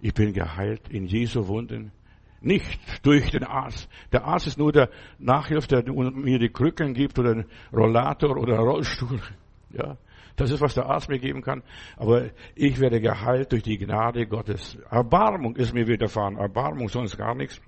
Ich 0.00 0.14
bin 0.14 0.32
geheilt 0.32 0.88
in 0.88 1.04
Jesu 1.04 1.46
Wunden. 1.46 1.92
Nicht 2.40 2.80
durch 3.04 3.30
den 3.30 3.44
Arzt. 3.44 3.90
Der 4.12 4.24
Arzt 4.24 4.46
ist 4.46 4.56
nur 4.58 4.72
der 4.72 4.88
Nachhilfe, 5.18 5.68
der 5.68 5.92
mir 5.92 6.38
die 6.38 6.48
Krücken 6.48 6.94
gibt 6.94 7.18
oder 7.18 7.32
einen 7.32 7.44
Rollator 7.70 8.34
oder 8.38 8.54
einen 8.54 8.66
Rollstuhl. 8.66 9.20
Ja, 9.74 9.98
das 10.36 10.50
ist, 10.50 10.62
was 10.62 10.72
der 10.72 10.86
Arzt 10.86 11.10
mir 11.10 11.18
geben 11.18 11.42
kann. 11.42 11.62
Aber 11.98 12.30
ich 12.54 12.80
werde 12.80 12.98
geheilt 12.98 13.52
durch 13.52 13.62
die 13.62 13.76
Gnade 13.76 14.26
Gottes. 14.26 14.78
Erbarmung 14.90 15.54
ist 15.56 15.74
mir 15.74 15.86
widerfahren. 15.86 16.38
Erbarmung, 16.38 16.88
sonst 16.88 17.18
gar 17.18 17.34
nichts. 17.34 17.60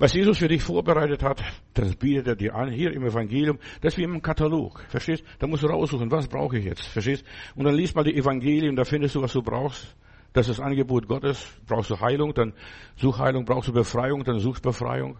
Was 0.00 0.14
Jesus 0.14 0.38
für 0.38 0.48
dich 0.48 0.62
vorbereitet 0.62 1.22
hat, 1.22 1.42
das 1.74 1.94
bietet 1.94 2.26
er 2.26 2.34
dir 2.34 2.54
an, 2.54 2.72
hier 2.72 2.90
im 2.90 3.04
Evangelium, 3.04 3.58
das 3.82 3.92
ist 3.92 3.98
wie 3.98 4.04
im 4.04 4.22
Katalog. 4.22 4.82
Verstehst? 4.88 5.22
Da 5.38 5.46
musst 5.46 5.62
du 5.62 5.66
raussuchen, 5.66 6.10
was 6.10 6.26
brauche 6.26 6.56
ich 6.56 6.64
jetzt? 6.64 6.86
Verstehst? 6.86 7.22
Und 7.54 7.64
dann 7.64 7.74
liest 7.74 7.94
mal 7.94 8.02
die 8.02 8.16
Evangelien, 8.16 8.74
da 8.76 8.84
findest 8.84 9.14
du, 9.14 9.20
was 9.20 9.34
du 9.34 9.42
brauchst. 9.42 9.94
Das 10.32 10.48
ist 10.48 10.58
das 10.58 10.64
Angebot 10.64 11.06
Gottes. 11.06 11.46
Brauchst 11.66 11.90
du 11.90 12.00
Heilung, 12.00 12.32
dann 12.32 12.54
such 12.96 13.18
Heilung. 13.18 13.44
Brauchst 13.44 13.68
du 13.68 13.72
Befreiung, 13.74 14.24
dann 14.24 14.38
suchst 14.38 14.62
Befreiung. 14.62 15.18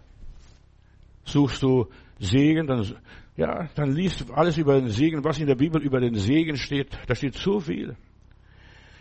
Suchst 1.25 1.63
du 1.63 1.89
Segen, 2.19 2.67
dann, 2.67 2.87
ja, 3.37 3.69
dann 3.75 3.93
liest 3.93 4.31
alles 4.31 4.57
über 4.57 4.81
den 4.81 4.89
Segen, 4.89 5.23
was 5.23 5.39
in 5.39 5.47
der 5.47 5.57
Bibel 5.57 5.83
über 5.83 6.01
den 6.01 6.15
Segen 6.15 6.57
steht. 6.57 6.97
Da 7.07 7.15
steht 7.15 7.35
so 7.35 7.61
viel. 7.61 7.97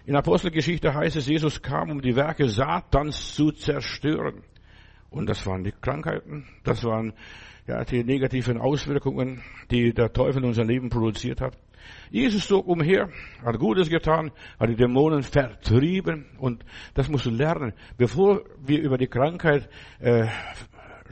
In 0.05 0.17
Apostelgeschichte 0.17 0.93
heißt 0.93 1.15
es, 1.15 1.27
Jesus 1.27 1.61
kam, 1.61 1.89
um 1.89 2.01
die 2.01 2.17
Werke 2.17 2.49
Satans 2.49 3.33
zu 3.33 3.51
zerstören. 3.53 4.43
Und 5.09 5.27
das 5.27 5.45
waren 5.45 5.63
die 5.63 5.71
Krankheiten, 5.71 6.45
das 6.63 6.83
waren 6.83 7.13
ja, 7.67 7.83
die 7.83 8.03
negativen 8.03 8.59
Auswirkungen, 8.59 9.41
die 9.71 9.93
der 9.93 10.13
Teufel 10.13 10.43
in 10.43 10.49
unser 10.49 10.65
Leben 10.65 10.89
produziert 10.89 11.41
hat. 11.41 11.57
Jesus 12.11 12.47
zog 12.47 12.67
umher, 12.67 13.09
hat 13.43 13.57
Gutes 13.59 13.89
getan, 13.89 14.31
hat 14.59 14.69
die 14.69 14.75
Dämonen 14.75 15.23
vertrieben 15.23 16.25
und 16.37 16.63
das 16.93 17.09
musst 17.09 17.25
du 17.25 17.29
lernen. 17.29 17.73
Bevor 17.97 18.41
wir 18.63 18.81
über 18.81 18.97
die 18.97 19.07
Krankheit 19.07 19.69
äh, 19.99 20.27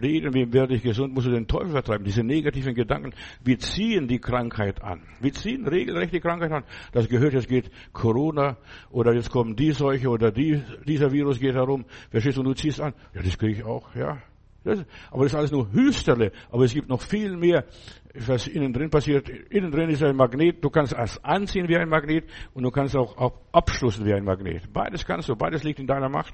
reden, 0.01 0.33
wie 0.33 0.51
werde 0.53 0.75
ich 0.75 0.83
gesund, 0.83 1.13
musst 1.13 1.27
du 1.27 1.31
den 1.31 1.47
Teufel 1.47 1.71
vertreiben. 1.71 2.05
Diese 2.05 2.23
negativen 2.23 2.73
Gedanken, 2.73 3.13
wir 3.43 3.59
ziehen 3.59 4.07
die 4.07 4.19
Krankheit 4.19 4.81
an. 4.83 5.01
Wir 5.19 5.33
ziehen 5.33 5.67
regelrecht 5.67 6.13
die 6.13 6.19
Krankheit 6.19 6.51
an. 6.51 6.63
Das 6.91 7.07
gehört, 7.07 7.33
jetzt 7.33 7.47
geht 7.47 7.71
Corona 7.93 8.57
oder 8.89 9.13
jetzt 9.13 9.29
kommen 9.29 9.55
die 9.55 9.71
Seuche 9.71 10.09
oder 10.09 10.31
die, 10.31 10.61
dieser 10.85 11.11
Virus 11.11 11.39
geht 11.39 11.55
herum. 11.55 11.85
Verstehst 12.09 12.37
du, 12.37 12.41
und 12.41 12.47
du 12.47 12.53
ziehst 12.53 12.81
an. 12.81 12.93
Ja, 13.13 13.21
das 13.21 13.37
kriege 13.37 13.53
ich 13.53 13.63
auch, 13.63 13.93
ja. 13.95 14.17
Das, 14.63 14.83
aber 15.11 15.23
das 15.23 15.31
ist 15.31 15.37
alles 15.37 15.51
nur 15.51 15.71
Hüsterle. 15.71 16.31
Aber 16.51 16.65
es 16.65 16.73
gibt 16.73 16.89
noch 16.89 17.01
viel 17.01 17.37
mehr, 17.37 17.65
was 18.13 18.47
innen 18.47 18.73
drin 18.73 18.89
passiert. 18.89 19.29
Innen 19.29 19.71
drin 19.71 19.89
ist 19.89 20.03
ein 20.03 20.15
Magnet. 20.15 20.63
Du 20.63 20.69
kannst 20.69 20.93
es 20.93 21.23
anziehen 21.23 21.69
wie 21.69 21.77
ein 21.77 21.87
Magnet 21.87 22.25
und 22.53 22.63
du 22.63 22.71
kannst 22.71 22.95
auch 22.95 23.33
abschlussen 23.51 24.05
wie 24.05 24.13
ein 24.13 24.25
Magnet. 24.25 24.71
Beides 24.73 25.05
kannst 25.05 25.29
du. 25.29 25.35
Beides 25.35 25.63
liegt 25.63 25.79
in 25.79 25.87
deiner 25.87 26.09
Macht. 26.09 26.33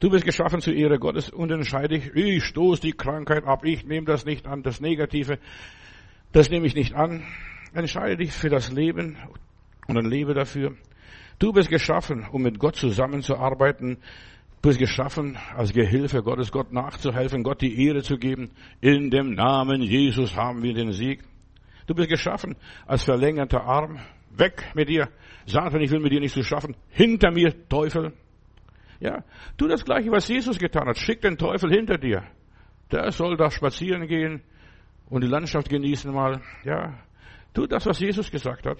Du 0.00 0.10
bist 0.10 0.24
geschaffen 0.24 0.60
zur 0.60 0.74
Ehre 0.74 0.98
Gottes 0.98 1.28
und 1.28 1.50
entscheide 1.50 1.96
ich, 1.96 2.14
ich 2.14 2.44
stoße 2.44 2.80
die 2.80 2.92
Krankheit 2.92 3.44
ab, 3.44 3.64
ich 3.64 3.84
nehme 3.84 4.06
das 4.06 4.24
nicht 4.24 4.46
an, 4.46 4.62
das 4.62 4.80
Negative, 4.80 5.38
das 6.30 6.50
nehme 6.50 6.66
ich 6.66 6.76
nicht 6.76 6.94
an. 6.94 7.24
Entscheide 7.74 8.16
dich 8.16 8.32
für 8.32 8.48
das 8.48 8.70
Leben 8.70 9.16
und 9.88 9.96
dann 9.96 10.06
lebe 10.06 10.34
dafür. 10.34 10.76
Du 11.40 11.52
bist 11.52 11.68
geschaffen, 11.68 12.26
um 12.30 12.42
mit 12.42 12.58
Gott 12.58 12.76
zusammenzuarbeiten. 12.76 13.96
Du 14.60 14.68
bist 14.68 14.78
geschaffen, 14.78 15.36
als 15.56 15.72
Gehilfe 15.72 16.22
Gottes, 16.22 16.52
Gott 16.52 16.72
nachzuhelfen, 16.72 17.42
Gott 17.42 17.60
die 17.60 17.86
Ehre 17.86 18.02
zu 18.02 18.18
geben. 18.18 18.50
In 18.80 19.10
dem 19.10 19.34
Namen 19.34 19.82
Jesus 19.82 20.36
haben 20.36 20.62
wir 20.62 20.74
den 20.74 20.92
Sieg. 20.92 21.24
Du 21.86 21.94
bist 21.94 22.08
geschaffen 22.08 22.56
als 22.86 23.02
verlängerter 23.02 23.62
Arm. 23.62 23.98
Weg 24.30 24.64
mit 24.74 24.88
dir. 24.88 25.08
Satan, 25.46 25.80
ich 25.80 25.90
will 25.90 26.00
mit 26.00 26.12
dir 26.12 26.20
nicht 26.20 26.34
zu 26.34 26.42
schaffen. 26.42 26.76
Hinter 26.90 27.30
mir, 27.30 27.68
Teufel. 27.68 28.12
Ja, 29.00 29.22
tu 29.56 29.68
das 29.68 29.84
Gleiche, 29.84 30.10
was 30.10 30.26
Jesus 30.28 30.58
getan 30.58 30.88
hat. 30.88 30.98
Schick 30.98 31.20
den 31.20 31.38
Teufel 31.38 31.70
hinter 31.70 31.98
dir. 31.98 32.24
Der 32.90 33.10
soll 33.12 33.36
da 33.36 33.50
spazieren 33.50 34.06
gehen 34.08 34.42
und 35.08 35.22
die 35.22 35.28
Landschaft 35.28 35.68
genießen 35.68 36.12
mal. 36.12 36.40
Ja, 36.64 36.98
tu 37.54 37.66
das, 37.66 37.86
was 37.86 38.00
Jesus 38.00 38.30
gesagt 38.30 38.66
hat. 38.66 38.78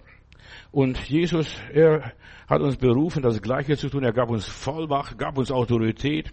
Und 0.70 0.98
Jesus, 1.08 1.60
er 1.72 2.12
hat 2.48 2.60
uns 2.60 2.76
berufen, 2.76 3.22
das 3.22 3.40
Gleiche 3.42 3.76
zu 3.76 3.88
tun. 3.88 4.02
Er 4.02 4.12
gab 4.12 4.30
uns 4.30 4.48
Vollmacht, 4.48 5.18
gab 5.18 5.38
uns 5.38 5.50
Autorität, 5.50 6.32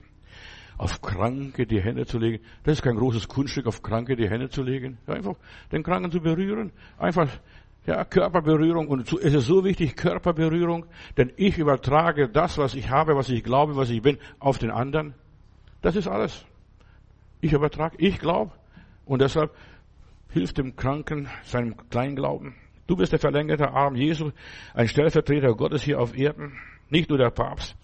auf 0.77 1.01
Kranke 1.01 1.65
die 1.65 1.81
Hände 1.81 2.05
zu 2.05 2.17
legen. 2.17 2.43
Das 2.63 2.75
ist 2.75 2.81
kein 2.81 2.95
großes 2.95 3.27
Kunststück, 3.27 3.67
auf 3.67 3.81
Kranke 3.81 4.15
die 4.15 4.29
Hände 4.29 4.49
zu 4.49 4.63
legen. 4.63 4.97
Einfach 5.05 5.35
den 5.71 5.83
Kranken 5.83 6.11
zu 6.11 6.19
berühren. 6.19 6.71
Einfach 6.97 7.29
ja, 7.85 8.03
Körperberührung. 8.03 8.87
Und 8.87 9.11
es 9.13 9.33
ist 9.33 9.45
so 9.45 9.63
wichtig, 9.63 9.95
Körperberührung, 9.95 10.85
denn 11.17 11.31
ich 11.37 11.57
übertrage 11.57 12.29
das, 12.29 12.57
was 12.57 12.75
ich 12.75 12.89
habe, 12.89 13.15
was 13.15 13.29
ich 13.29 13.43
glaube, 13.43 13.75
was 13.75 13.89
ich 13.89 14.01
bin, 14.01 14.17
auf 14.39 14.57
den 14.57 14.71
anderen. 14.71 15.13
Das 15.81 15.95
ist 15.95 16.07
alles. 16.07 16.45
Ich 17.41 17.53
übertrage, 17.53 17.95
ich 17.99 18.19
glaube. 18.19 18.51
Und 19.05 19.21
deshalb 19.21 19.51
hilft 20.29 20.57
dem 20.57 20.75
Kranken 20.75 21.29
seinem 21.43 21.75
Kleinglauben. 21.89 22.55
Du 22.87 22.95
bist 22.95 23.11
der 23.11 23.19
verlängerte 23.19 23.71
Arm 23.71 23.95
Jesu, 23.95 24.31
ein 24.73 24.87
Stellvertreter 24.87 25.53
Gottes 25.55 25.83
hier 25.83 25.99
auf 25.99 26.17
Erden, 26.17 26.53
nicht 26.89 27.09
nur 27.09 27.17
der 27.17 27.31
Papst. 27.31 27.75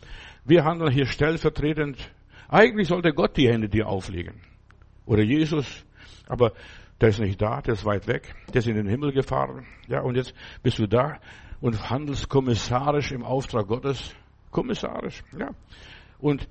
Wir 0.46 0.64
handeln 0.64 0.92
hier 0.92 1.06
stellvertretend. 1.06 1.98
Eigentlich 2.48 2.88
sollte 2.88 3.14
Gott 3.14 3.38
die 3.38 3.48
Hände 3.48 3.70
dir 3.70 3.88
auflegen. 3.88 4.42
Oder 5.06 5.24
Jesus. 5.24 5.86
Aber 6.28 6.54
der 7.02 7.10
ist 7.10 7.20
nicht 7.20 7.42
da, 7.42 7.62
der 7.62 7.74
ist 7.74 7.84
weit 7.84 8.08
weg, 8.08 8.36
der 8.54 8.60
ist 8.60 8.68
in 8.68 8.76
den 8.76 8.88
Himmel 8.88 9.12
gefahren. 9.12 9.66
Ja, 9.88 10.02
und 10.02 10.16
jetzt 10.16 10.34
bist 10.62 10.78
du 10.78 10.88
da 10.88 11.18
und 11.60 11.90
handelst 11.90 12.30
kommissarisch 12.30 13.12
im 13.12 13.24
Auftrag 13.24 13.68
Gottes. 13.68 14.14
Kommissarisch, 14.52 15.24
ja. 15.38 15.50
Und 16.20 16.48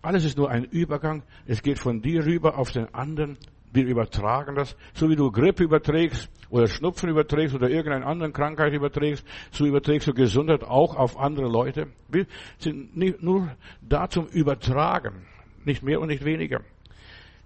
alles 0.00 0.24
ist 0.24 0.38
nur 0.38 0.50
ein 0.50 0.64
Übergang. 0.64 1.24
Es 1.46 1.62
geht 1.62 1.78
von 1.78 2.00
dir 2.00 2.24
rüber 2.24 2.58
auf 2.58 2.70
den 2.72 2.94
anderen. 2.94 3.36
Wir 3.72 3.84
übertragen 3.84 4.54
das. 4.54 4.76
So 4.94 5.10
wie 5.10 5.16
du 5.16 5.30
Grippe 5.30 5.64
überträgst 5.64 6.30
oder 6.48 6.68
Schnupfen 6.68 7.10
überträgst 7.10 7.54
oder 7.54 7.68
irgendeine 7.68 8.06
andere 8.06 8.30
Krankheit 8.30 8.72
überträgst, 8.72 9.26
so 9.50 9.66
überträgst 9.66 10.08
du 10.08 10.14
Gesundheit 10.14 10.64
auch 10.64 10.96
auf 10.96 11.18
andere 11.18 11.48
Leute. 11.48 11.88
Wir 12.08 12.26
sind 12.58 12.96
nur 13.22 13.50
da 13.82 14.08
zum 14.08 14.26
Übertragen. 14.28 15.26
Nicht 15.64 15.82
mehr 15.82 16.00
und 16.00 16.08
nicht 16.08 16.24
weniger. 16.24 16.60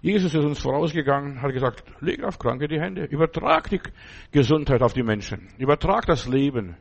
Jesus 0.01 0.33
ist 0.33 0.43
uns 0.43 0.59
vorausgegangen, 0.59 1.41
hat 1.41 1.53
gesagt, 1.53 1.83
leg 1.99 2.23
auf 2.23 2.39
Kranke 2.39 2.67
die 2.67 2.79
Hände, 2.79 3.05
übertrag 3.05 3.69
die 3.69 3.79
Gesundheit 4.31 4.81
auf 4.81 4.93
die 4.93 5.03
Menschen, 5.03 5.49
übertrag 5.59 6.07
das 6.07 6.27
Leben, 6.27 6.75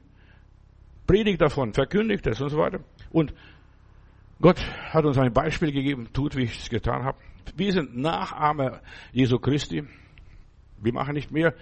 predigt 1.06 1.40
davon, 1.40 1.74
verkündigt 1.74 2.26
es 2.26 2.40
und 2.40 2.48
so 2.48 2.58
weiter. 2.58 2.80
Und 3.10 3.34
Gott 4.40 4.64
hat 4.90 5.04
uns 5.04 5.18
ein 5.18 5.34
Beispiel 5.34 5.70
gegeben, 5.70 6.08
tut, 6.14 6.34
wie 6.34 6.44
ich 6.44 6.58
es 6.58 6.70
getan 6.70 7.04
habe. 7.04 7.18
Wir 7.56 7.72
sind 7.72 7.96
Nachahmer 7.96 8.80
Jesu 9.12 9.38
Christi. 9.38 9.84
Wir 10.78 10.92
machen 10.94 11.14
nicht 11.14 11.30
mehr 11.30 11.54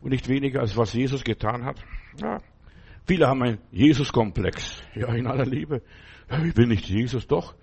und 0.00 0.10
nicht 0.10 0.28
weniger, 0.28 0.60
als 0.60 0.76
was 0.76 0.92
Jesus 0.94 1.22
getan 1.22 1.64
hat. 1.64 1.76
Ja. 2.20 2.38
Viele 3.06 3.28
haben 3.28 3.42
einen 3.42 3.58
Jesus-Komplex. 3.70 4.82
Ja, 4.94 5.14
in 5.14 5.26
aller 5.26 5.46
Liebe. 5.46 5.82
Ja, 6.28 6.42
ich 6.42 6.54
bin 6.54 6.70
nicht 6.70 6.88
Jesus, 6.88 7.26
doch. 7.26 7.54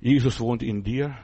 Jesus 0.00 0.40
wohnt 0.40 0.62
in 0.62 0.82
dir. 0.82 1.16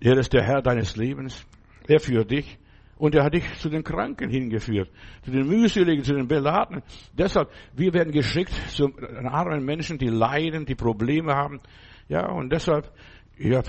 Er 0.00 0.16
ist 0.16 0.32
der 0.32 0.42
Herr 0.44 0.62
deines 0.62 0.96
Lebens. 0.96 1.46
Er 1.86 2.00
führt 2.00 2.30
dich. 2.30 2.58
Und 2.98 3.14
er 3.14 3.22
hat 3.22 3.34
dich 3.34 3.44
zu 3.60 3.68
den 3.68 3.84
Kranken 3.84 4.28
hingeführt, 4.28 4.90
zu 5.22 5.30
den 5.30 5.46
Mühseligen, 5.46 6.02
zu 6.02 6.14
den 6.14 6.26
Beladenen. 6.26 6.82
Deshalb, 7.16 7.48
wir 7.74 7.94
werden 7.94 8.12
geschickt 8.12 8.52
zu 8.70 8.92
armen 9.24 9.64
Menschen, 9.64 9.98
die 9.98 10.08
leiden, 10.08 10.66
die 10.66 10.74
Probleme 10.74 11.32
haben. 11.34 11.60
Ja, 12.08 12.26
und 12.28 12.50
deshalb, 12.50 12.90
ja, 13.38 13.62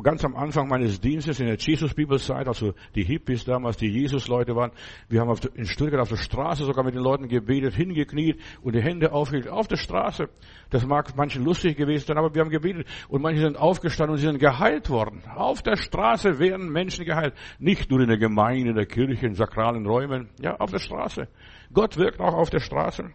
ganz 0.00 0.24
am 0.24 0.34
Anfang 0.34 0.68
meines 0.68 1.00
Dienstes 1.00 1.38
in 1.38 1.46
der 1.46 1.56
Jesus-Bibelzeit, 1.56 2.48
also 2.48 2.72
die 2.94 3.04
Hippies 3.04 3.44
damals, 3.44 3.76
die 3.76 3.88
Jesus-Leute 3.88 4.56
waren, 4.56 4.72
wir 5.08 5.20
haben 5.20 5.34
in 5.54 5.66
Stuttgart 5.66 6.00
auf 6.00 6.08
der 6.08 6.16
Straße 6.16 6.64
sogar 6.64 6.82
mit 6.84 6.94
den 6.94 7.02
Leuten 7.02 7.28
gebetet, 7.28 7.74
hingekniet 7.74 8.40
und 8.62 8.74
die 8.74 8.82
Hände 8.82 9.12
aufgelegt 9.12 9.48
auf 9.48 9.68
der 9.68 9.76
Straße. 9.76 10.30
Das 10.70 10.86
mag 10.86 11.14
manchen 11.16 11.44
lustig 11.44 11.76
gewesen 11.76 12.06
sein, 12.06 12.16
aber 12.16 12.34
wir 12.34 12.40
haben 12.40 12.50
gebetet 12.50 12.86
und 13.08 13.20
manche 13.20 13.42
sind 13.42 13.58
aufgestanden 13.58 14.14
und 14.14 14.18
sie 14.18 14.26
sind 14.26 14.38
geheilt 14.38 14.88
worden. 14.88 15.22
Auf 15.36 15.62
der 15.62 15.76
Straße 15.76 16.38
werden 16.38 16.70
Menschen 16.70 17.04
geheilt. 17.04 17.34
Nicht 17.58 17.90
nur 17.90 18.00
in 18.00 18.08
der 18.08 18.18
Gemeinde, 18.18 18.70
in 18.70 18.76
der 18.76 18.86
Kirche, 18.86 19.26
in 19.26 19.34
sakralen 19.34 19.86
Räumen. 19.86 20.30
Ja, 20.40 20.56
auf 20.56 20.70
der 20.70 20.78
Straße. 20.78 21.28
Gott 21.72 21.98
wirkt 21.98 22.20
auch 22.20 22.34
auf 22.34 22.48
der 22.48 22.60
Straße. 22.60 23.10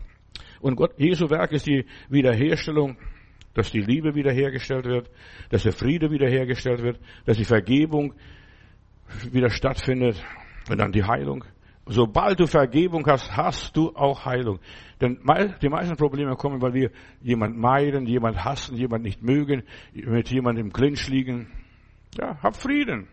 Und 0.62 0.76
Gott, 0.76 0.94
Jesu 0.98 1.30
Werk 1.30 1.52
ist 1.52 1.68
die 1.68 1.86
Wiederherstellung 2.10 2.98
dass 3.58 3.72
die 3.72 3.82
Liebe 3.82 4.14
wiederhergestellt 4.14 4.86
wird, 4.86 5.10
dass 5.50 5.64
der 5.64 5.74
Friede 5.74 6.12
wiederhergestellt 6.12 6.84
wird, 6.84 7.00
dass 7.26 7.38
die 7.38 7.44
Vergebung 7.44 8.14
wieder 9.32 9.50
stattfindet 9.50 10.24
und 10.70 10.78
dann 10.78 10.92
die 10.92 11.04
Heilung. 11.04 11.44
Sobald 11.88 12.40
du 12.40 12.46
Vergebung 12.46 13.08
hast, 13.08 13.36
hast 13.36 13.76
du 13.76 13.96
auch 13.96 14.26
Heilung. 14.26 14.60
Denn 15.02 15.20
die 15.62 15.70
meisten 15.70 15.96
Probleme 15.96 16.36
kommen, 16.36 16.62
weil 16.62 16.74
wir 16.74 16.92
jemand 17.22 17.58
meiden, 17.58 18.06
jemand 18.06 18.46
hassen, 18.46 18.76
jemand 18.76 19.04
nicht 19.04 19.24
mögen, 19.24 19.64
mit 19.94 20.30
jemandem 20.30 20.68
im 20.68 20.74
Clinch 20.74 21.08
liegen. 21.08 21.48
Ja, 22.20 22.38
hab 22.44 22.58
Frieden. 22.58 23.08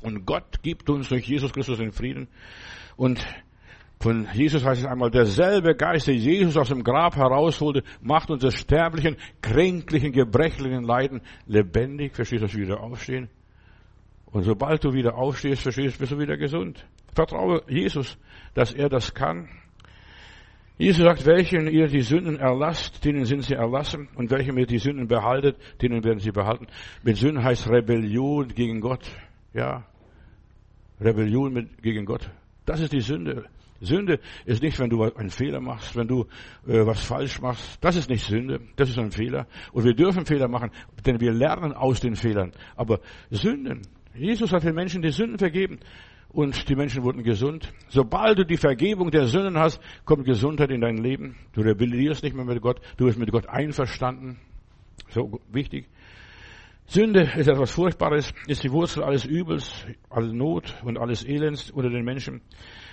Und 0.00 0.24
Gott 0.24 0.62
gibt 0.62 0.88
uns 0.88 1.10
durch 1.10 1.26
Jesus 1.26 1.52
Christus 1.52 1.78
den 1.78 1.92
Frieden. 1.92 2.28
Und 2.96 3.26
von 4.00 4.28
Jesus 4.32 4.64
heißt 4.64 4.82
es 4.82 4.86
einmal, 4.86 5.10
derselbe 5.10 5.74
Geist, 5.74 6.06
der 6.06 6.14
Jesus 6.14 6.56
aus 6.56 6.68
dem 6.68 6.84
Grab 6.84 7.16
herausholte, 7.16 7.82
macht 8.00 8.30
unsere 8.30 8.52
sterblichen, 8.52 9.16
kränklichen, 9.42 10.12
gebrechlichen 10.12 10.84
Leiden 10.84 11.20
lebendig. 11.46 12.14
Verstehst 12.14 12.42
du, 12.42 12.46
dass 12.46 12.56
wir 12.56 12.66
wieder 12.66 12.80
aufstehen? 12.80 13.28
Und 14.26 14.44
sobald 14.44 14.84
du 14.84 14.92
wieder 14.92 15.16
aufstehst, 15.16 15.62
verstehst 15.62 15.96
du, 15.96 16.00
bist 16.00 16.12
du 16.12 16.18
wieder 16.18 16.36
gesund. 16.36 16.86
Vertraue 17.12 17.62
Jesus, 17.66 18.16
dass 18.54 18.72
er 18.72 18.88
das 18.88 19.14
kann. 19.14 19.48
Jesus 20.76 21.04
sagt, 21.04 21.26
welchen 21.26 21.66
ihr 21.66 21.88
die 21.88 22.02
Sünden 22.02 22.38
erlasst, 22.38 23.04
denen 23.04 23.24
sind 23.24 23.42
sie 23.42 23.54
erlassen. 23.54 24.08
Und 24.14 24.30
welchen 24.30 24.56
ihr 24.58 24.66
die 24.66 24.78
Sünden 24.78 25.08
behaltet, 25.08 25.56
denen 25.82 26.04
werden 26.04 26.20
sie 26.20 26.30
behalten. 26.30 26.68
Mit 27.02 27.16
Sünden 27.16 27.42
heißt 27.42 27.68
Rebellion 27.68 28.46
gegen 28.54 28.80
Gott. 28.80 29.10
Ja. 29.54 29.86
Rebellion 31.00 31.52
mit, 31.52 31.82
gegen 31.82 32.04
Gott. 32.04 32.30
Das 32.64 32.80
ist 32.80 32.92
die 32.92 33.00
Sünde. 33.00 33.46
Sünde 33.80 34.20
ist 34.44 34.62
nicht, 34.62 34.78
wenn 34.78 34.90
du 34.90 35.02
einen 35.02 35.30
Fehler 35.30 35.60
machst, 35.60 35.96
wenn 35.96 36.08
du 36.08 36.26
äh, 36.66 36.84
was 36.84 37.04
falsch 37.04 37.40
machst. 37.40 37.78
Das 37.80 37.96
ist 37.96 38.10
nicht 38.10 38.24
Sünde, 38.24 38.60
das 38.76 38.90
ist 38.90 38.98
ein 38.98 39.12
Fehler. 39.12 39.46
Und 39.72 39.84
wir 39.84 39.94
dürfen 39.94 40.26
Fehler 40.26 40.48
machen, 40.48 40.70
denn 41.06 41.20
wir 41.20 41.32
lernen 41.32 41.72
aus 41.72 42.00
den 42.00 42.16
Fehlern. 42.16 42.52
Aber 42.76 43.00
Sünden, 43.30 43.82
Jesus 44.14 44.52
hat 44.52 44.64
den 44.64 44.74
Menschen 44.74 45.02
die 45.02 45.10
Sünden 45.10 45.38
vergeben 45.38 45.78
und 46.30 46.68
die 46.68 46.74
Menschen 46.74 47.04
wurden 47.04 47.22
gesund. 47.22 47.72
Sobald 47.88 48.38
du 48.38 48.44
die 48.44 48.56
Vergebung 48.56 49.10
der 49.10 49.26
Sünden 49.26 49.58
hast, 49.58 49.80
kommt 50.04 50.24
Gesundheit 50.24 50.70
in 50.70 50.80
dein 50.80 50.98
Leben. 50.98 51.36
Du 51.52 51.60
rebellierst 51.62 52.22
nicht 52.22 52.34
mehr 52.34 52.44
mit 52.44 52.60
Gott, 52.60 52.80
du 52.96 53.06
bist 53.06 53.18
mit 53.18 53.30
Gott 53.30 53.48
einverstanden. 53.48 54.38
So 55.10 55.40
wichtig. 55.50 55.88
Sünde 56.86 57.30
ist 57.36 57.48
etwas 57.48 57.70
Furchtbares, 57.70 58.32
ist 58.46 58.64
die 58.64 58.72
Wurzel 58.72 59.02
alles 59.02 59.24
Übels, 59.26 59.86
aller 60.08 60.32
Not 60.32 60.74
und 60.84 60.98
alles 60.98 61.22
Elends 61.22 61.70
unter 61.70 61.90
den 61.90 62.04
Menschen. 62.04 62.40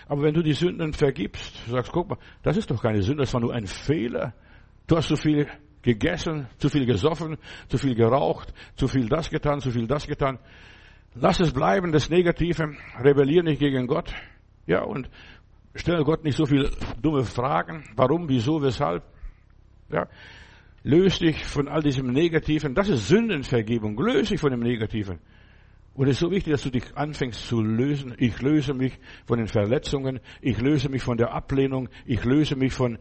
Aber 0.07 0.21
wenn 0.21 0.33
du 0.33 0.43
die 0.43 0.53
Sünden 0.53 0.93
vergibst, 0.93 1.65
sagst, 1.67 1.91
guck 1.91 2.09
mal, 2.09 2.17
das 2.43 2.57
ist 2.57 2.69
doch 2.69 2.81
keine 2.81 3.01
Sünde, 3.01 3.23
das 3.23 3.33
war 3.33 3.41
nur 3.41 3.53
ein 3.53 3.65
Fehler. 3.65 4.33
Du 4.87 4.97
hast 4.97 5.07
zu 5.07 5.15
viel 5.15 5.47
gegessen, 5.81 6.47
zu 6.57 6.69
viel 6.69 6.85
gesoffen, 6.85 7.37
zu 7.69 7.77
viel 7.77 7.95
geraucht, 7.95 8.53
zu 8.75 8.87
viel 8.87 9.09
das 9.09 9.29
getan, 9.29 9.59
zu 9.59 9.71
viel 9.71 9.87
das 9.87 10.05
getan. 10.05 10.39
Lass 11.15 11.39
es 11.39 11.53
bleiben, 11.53 11.91
das 11.91 12.09
Negative. 12.09 12.75
Rebellier 12.99 13.41
nicht 13.41 13.59
gegen 13.59 13.87
Gott. 13.87 14.13
Ja, 14.67 14.83
und 14.83 15.09
stell 15.73 16.03
Gott 16.03 16.23
nicht 16.23 16.37
so 16.37 16.45
viel 16.45 16.69
dumme 17.01 17.23
Fragen. 17.23 17.83
Warum, 17.95 18.27
wieso, 18.27 18.61
weshalb? 18.61 19.03
Ja. 19.89 20.07
Löse 20.83 21.19
dich 21.25 21.43
von 21.45 21.67
all 21.67 21.81
diesem 21.81 22.11
Negativen. 22.11 22.75
Das 22.75 22.89
ist 22.89 23.07
Sündenvergebung. 23.07 23.97
Löse 23.97 24.33
dich 24.33 24.41
von 24.41 24.51
dem 24.51 24.59
Negativen. 24.59 25.19
Und 25.95 26.07
es 26.07 26.15
ist 26.15 26.19
so 26.19 26.29
wichtig, 26.29 26.51
dass 26.51 26.63
du 26.63 26.69
dich 26.69 26.95
anfängst 26.95 27.47
zu 27.47 27.61
lösen. 27.61 28.13
Ich 28.17 28.41
löse 28.41 28.73
mich 28.73 28.99
von 29.25 29.37
den 29.37 29.47
Verletzungen. 29.47 30.19
Ich 30.41 30.59
löse 30.59 30.89
mich 30.89 31.01
von 31.01 31.17
der 31.17 31.33
Ablehnung. 31.33 31.87
Ich 32.05 32.23
löse 32.25 32.57
mich 32.57 32.73
von, 32.73 32.97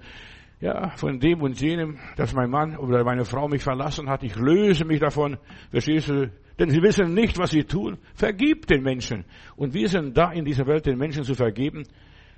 ja, 0.60 0.90
von 0.90 1.18
dem 1.18 1.42
und 1.42 1.60
jenem, 1.60 1.98
dass 2.16 2.32
mein 2.34 2.50
Mann 2.50 2.76
oder 2.76 3.02
meine 3.02 3.24
Frau 3.24 3.48
mich 3.48 3.62
verlassen 3.62 4.08
hat. 4.08 4.22
Ich 4.22 4.36
löse 4.36 4.84
mich 4.84 5.00
davon. 5.00 5.38
Verstehst 5.72 6.08
du? 6.08 6.30
Denn 6.56 6.70
sie 6.70 6.80
wissen 6.82 7.14
nicht, 7.14 7.36
was 7.36 7.50
sie 7.50 7.64
tun. 7.64 7.98
Vergib 8.14 8.68
den 8.68 8.84
Menschen. 8.84 9.24
Und 9.56 9.74
wir 9.74 9.88
sind 9.88 10.16
da 10.16 10.30
in 10.30 10.44
dieser 10.44 10.68
Welt, 10.68 10.86
den 10.86 10.96
Menschen 10.96 11.24
zu 11.24 11.34
vergeben 11.34 11.82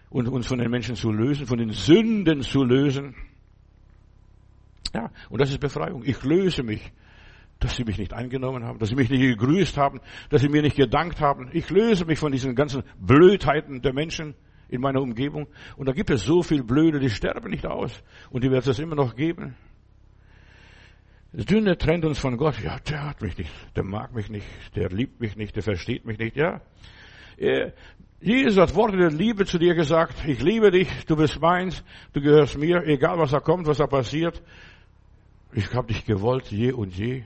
und 0.09 0.27
uns 0.27 0.47
von 0.47 0.59
den 0.59 0.71
Menschen 0.71 0.95
zu 0.95 1.13
lösen, 1.13 1.47
von 1.47 1.59
den 1.59 1.71
Sünden 1.71 2.41
zu 2.41 2.65
lösen. 2.65 3.15
Ja, 4.95 5.11
und 5.29 5.39
das 5.39 5.51
ist 5.51 5.61
Befreiung. 5.61 6.03
Ich 6.03 6.25
löse 6.25 6.63
mich 6.63 6.91
dass 7.59 7.77
sie 7.77 7.85
mich 7.85 7.99
nicht 7.99 8.13
eingenommen 8.13 8.65
haben, 8.65 8.79
dass 8.79 8.91
sie 8.91 8.97
mich 8.97 9.09
nicht 9.11 9.23
gegrüßt 9.23 9.77
haben, 9.77 10.01
dass 10.29 10.43
sie 10.43 10.49
mir 10.49 10.63
nicht 10.63 10.77
gedankt 10.77 11.21
haben. 11.21 11.49
Ich 11.53 11.71
löse 11.71 12.05
mich 12.05 12.19
von 12.19 12.33
diesen 12.33 12.55
ganzen 12.55 12.83
Blödheiten 12.99 13.81
der 13.81 13.93
Menschen 13.93 14.35
in 14.69 14.81
meiner 14.81 15.01
Umgebung. 15.01 15.47
Und 15.77 15.87
da 15.89 15.93
gibt 15.93 16.11
es 16.11 16.25
so 16.25 16.43
viel 16.43 16.63
Blöde, 16.63 16.99
die 16.99 17.11
sterben 17.11 17.51
nicht 17.51 17.67
aus. 17.67 18.03
Und 18.31 18.45
die 18.45 18.51
wird 18.51 18.67
es 18.67 18.79
immer 18.79 18.95
noch 18.95 19.15
geben. 19.15 19.55
Sünde 21.33 21.77
trennt 21.77 22.05
uns 22.05 22.19
von 22.19 22.37
Gott. 22.37 22.61
Ja, 22.63 22.79
der 22.79 23.05
hat 23.05 23.21
mich 23.23 23.37
nicht, 23.37 23.51
der 23.75 23.85
mag 23.85 24.15
mich 24.15 24.31
nicht, 24.31 24.47
der 24.75 24.89
liebt 24.89 25.21
mich 25.21 25.37
nicht, 25.37 25.55
der 25.55 25.63
versteht 25.63 26.05
mich 26.05 26.19
nicht. 26.19 26.37
Ja, 26.37 26.61
Jesus 28.21 28.57
hat 28.57 28.75
Worte 28.75 28.97
der 28.97 29.11
Liebe 29.11 29.45
zu 29.45 29.59
dir 29.59 29.75
gesagt. 29.75 30.27
Ich 30.27 30.43
liebe 30.43 30.71
dich, 30.71 30.89
du 31.07 31.17
bist 31.17 31.39
meins, 31.41 31.85
du 32.15 32.21
gehörst 32.23 32.57
mir, 32.57 32.87
egal 32.87 33.19
was 33.19 33.31
da 33.31 33.41
kommt, 33.41 33.67
was 33.67 33.79
da 33.79 33.87
passiert. 33.87 34.43
Ich 35.53 35.73
habe 35.75 35.89
dich 35.89 36.05
gewollt, 36.07 36.47
je 36.47 36.73
und 36.73 36.97
je. 36.97 37.25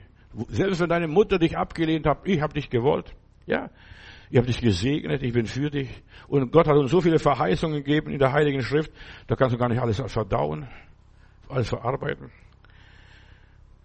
Selbst 0.49 0.79
wenn 0.79 0.89
deine 0.89 1.07
Mutter 1.07 1.39
dich 1.39 1.57
abgelehnt 1.57 2.05
hat, 2.05 2.19
ich 2.25 2.41
habe 2.41 2.53
dich 2.53 2.69
gewollt. 2.69 3.13
Ja, 3.45 3.69
ich 4.29 4.37
habe 4.37 4.47
dich 4.47 4.61
gesegnet, 4.61 5.23
ich 5.23 5.33
bin 5.33 5.45
für 5.45 5.69
dich. 5.69 5.89
Und 6.27 6.51
Gott 6.51 6.67
hat 6.67 6.77
uns 6.77 6.91
so 6.91 7.01
viele 7.01 7.19
Verheißungen 7.19 7.83
gegeben 7.83 8.11
in 8.11 8.19
der 8.19 8.31
Heiligen 8.31 8.61
Schrift, 8.61 8.91
da 9.27 9.35
kannst 9.35 9.53
du 9.53 9.59
gar 9.59 9.67
nicht 9.67 9.81
alles 9.81 10.01
verdauen, 10.07 10.67
alles 11.49 11.67
verarbeiten. 11.67 12.31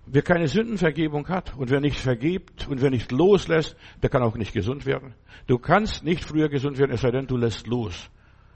Wer 0.08 0.22
keine 0.22 0.46
Sündenvergebung 0.46 1.28
hat 1.28 1.56
und 1.56 1.68
wer 1.70 1.80
nicht 1.80 1.98
vergibt 1.98 2.68
und 2.68 2.80
wer 2.80 2.90
nicht 2.90 3.10
loslässt, 3.10 3.76
der 4.02 4.08
kann 4.08 4.22
auch 4.22 4.36
nicht 4.36 4.52
gesund 4.52 4.86
werden. 4.86 5.14
Du 5.48 5.58
kannst 5.58 6.04
nicht 6.04 6.24
früher 6.24 6.48
gesund 6.48 6.78
werden, 6.78 6.92
es 6.92 7.00
sei 7.00 7.10
denn, 7.10 7.26
du 7.26 7.36
lässt 7.36 7.66
los. 7.66 8.08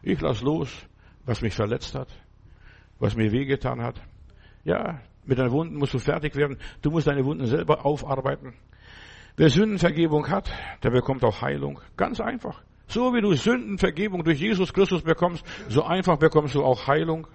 Ich 0.03 0.21
lass 0.21 0.43
los, 0.43 0.87
was 1.25 1.43
mich 1.43 1.55
verletzt 1.55 1.97
hat, 1.97 2.09
was 3.01 3.17
mir 3.17 3.33
wehgetan 3.33 3.83
hat. 3.83 4.01
Ja, 4.63 5.01
mit 5.31 5.39
deinen 5.39 5.53
Wunden 5.53 5.77
musst 5.77 5.95
du 5.95 5.99
fertig 5.99 6.35
werden. 6.35 6.59
Du 6.83 6.91
musst 6.91 7.07
deine 7.07 7.25
Wunden 7.25 7.47
selber 7.47 7.87
aufarbeiten. 7.87 8.53
Wer 9.37 9.49
Sündenvergebung 9.49 10.29
hat, 10.29 10.51
der 10.83 10.91
bekommt 10.91 11.25
auch 11.25 11.41
Heilung. 11.41 11.81
Ganz 11.97 12.21
einfach. 12.21 12.61
So 12.89 13.15
wie 13.15 13.21
du 13.21 13.33
Sündenvergebung 13.33 14.25
durch 14.25 14.41
Jesus 14.41 14.73
Christus 14.73 15.03
bekommst, 15.03 15.47
so 15.69 15.85
einfach 15.85 16.19
bekommst 16.19 16.57
du 16.57 16.65
auch 16.65 16.89
Heilung. 16.89 17.29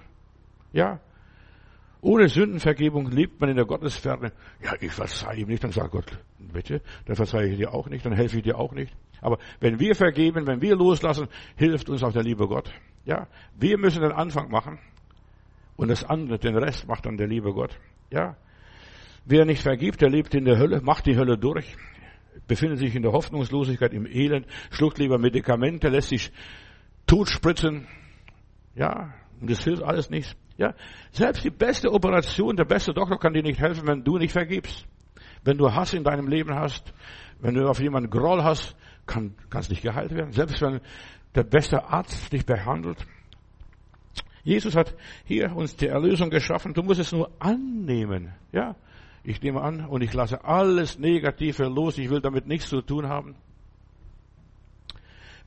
Ja. 0.74 1.00
Ohne 2.02 2.28
Sündenvergebung 2.28 3.10
lebt 3.10 3.40
man 3.40 3.50
in 3.50 3.56
der 3.56 3.66
Gottesferne. 3.66 4.34
Ja, 4.62 4.74
ich 4.80 4.92
verzeihe 4.92 5.40
ihm 5.40 5.48
nicht, 5.48 5.64
dann 5.64 5.72
sagt 5.72 5.92
Gott, 5.92 6.20
bitte, 6.38 6.82
dann 7.06 7.16
verzeihe 7.16 7.48
ich 7.48 7.58
dir 7.58 7.74
auch 7.74 7.88
nicht, 7.88 8.06
dann 8.06 8.14
helfe 8.14 8.38
ich 8.38 8.44
dir 8.44 8.60
auch 8.60 8.74
nicht. 8.74 8.94
Aber 9.22 9.40
wenn 9.62 9.80
wir 9.80 9.96
vergeben, 9.96 10.46
wenn 10.46 10.62
wir 10.62 10.76
loslassen, 10.76 11.30
hilft 11.56 11.90
uns 11.90 12.04
auch 12.04 12.12
der 12.12 12.24
liebe 12.24 12.46
Gott. 12.48 12.70
Ja, 13.06 13.28
wir 13.58 13.78
müssen 13.78 14.02
den 14.02 14.12
Anfang 14.12 14.52
machen. 14.52 14.80
Und 15.76 15.90
das 15.90 16.04
andere, 16.04 16.40
den 16.40 16.58
Rest 16.58 16.88
macht 16.88 17.06
dann 17.06 17.18
der 17.18 17.28
liebe 17.28 17.54
Gott. 17.54 17.78
Ja. 18.12 18.38
Wer 19.26 19.46
nicht 19.46 19.62
vergibt, 19.62 20.02
der 20.02 20.10
lebt 20.10 20.34
in 20.36 20.46
der 20.46 20.58
Hölle, 20.58 20.82
macht 20.82 21.06
die 21.06 21.18
Hölle 21.18 21.38
durch, 21.38 21.76
befindet 22.48 22.80
sich 22.80 22.96
in 22.96 23.02
der 23.02 23.12
Hoffnungslosigkeit, 23.12 23.94
im 23.94 24.06
Elend, 24.06 24.46
schluckt 24.70 25.00
lieber 25.00 25.18
Medikamente, 25.18 25.90
lässt 25.90 26.10
sich 26.10 26.32
totspritzen. 27.08 27.88
Ja. 28.76 29.14
Und 29.42 29.50
das 29.50 29.64
hilft 29.64 29.84
alles 29.84 30.10
nichts. 30.10 30.36
Ja. 30.58 30.74
Selbst 31.12 31.44
die 31.44 31.50
beste 31.50 31.92
Operation, 31.92 32.56
der 32.56 32.66
beste 32.66 32.94
Doktor 32.94 33.20
kann 33.20 33.34
dir 33.34 33.44
nicht 33.44 33.60
helfen, 33.60 33.88
wenn 33.88 34.04
du 34.04 34.18
nicht 34.18 34.32
vergibst. 34.32 34.86
Wenn 35.44 35.58
du 35.58 35.72
Hass 35.72 35.94
in 35.94 36.04
deinem 36.04 36.28
Leben 36.28 36.56
hast, 36.56 36.94
wenn 37.40 37.56
du 37.56 37.68
auf 37.68 37.82
jemanden 37.82 38.10
Groll 38.10 38.44
hast, 38.44 38.76
kann, 39.06 39.36
kannst 39.50 39.70
nicht 39.70 39.82
geheilt 39.82 40.14
werden. 40.14 40.32
Selbst 40.32 40.62
wenn 40.62 40.80
der 41.36 41.44
beste 41.44 41.84
Arzt 41.86 42.32
dich 42.32 42.46
behandelt, 42.46 43.06
Jesus 44.46 44.76
hat 44.76 44.96
hier 45.26 45.56
uns 45.56 45.76
die 45.76 45.88
Erlösung 45.88 46.30
geschaffen. 46.30 46.74
Du 46.74 46.84
musst 46.84 47.00
es 47.00 47.12
nur 47.12 47.32
annehmen. 47.40 48.32
Ja. 48.52 48.76
Ich 49.24 49.42
nehme 49.42 49.60
an 49.62 49.88
und 49.88 50.04
ich 50.04 50.14
lasse 50.14 50.46
alles 50.46 51.00
Negative 51.00 51.64
los. 51.64 51.98
Ich 51.98 52.12
will 52.12 52.22
damit 52.22 52.46
nichts 52.46 52.70
zu 52.70 52.82
tun 52.82 53.10
haben. 53.10 53.36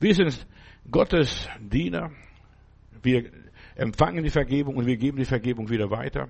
Wir 0.01 0.13
sind 0.13 0.45
Gottes 0.91 1.47
Diener. 1.61 2.11
Wir 3.01 3.31
empfangen 3.75 4.21
die 4.21 4.29
Vergebung 4.29 4.75
und 4.75 4.85
wir 4.85 4.97
geben 4.97 5.17
die 5.17 5.25
Vergebung 5.25 5.69
wieder 5.69 5.89
weiter. 5.89 6.27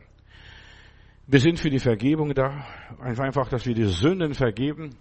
Wir 1.25 1.39
sind 1.39 1.59
für 1.59 1.71
die 1.71 1.79
Vergebung 1.79 2.35
da. 2.35 2.67
Einfach, 2.99 3.49
dass 3.49 3.65
wir 3.65 3.73
die 3.73 3.85
Sünden 3.85 4.35
vergeben, 4.35 4.95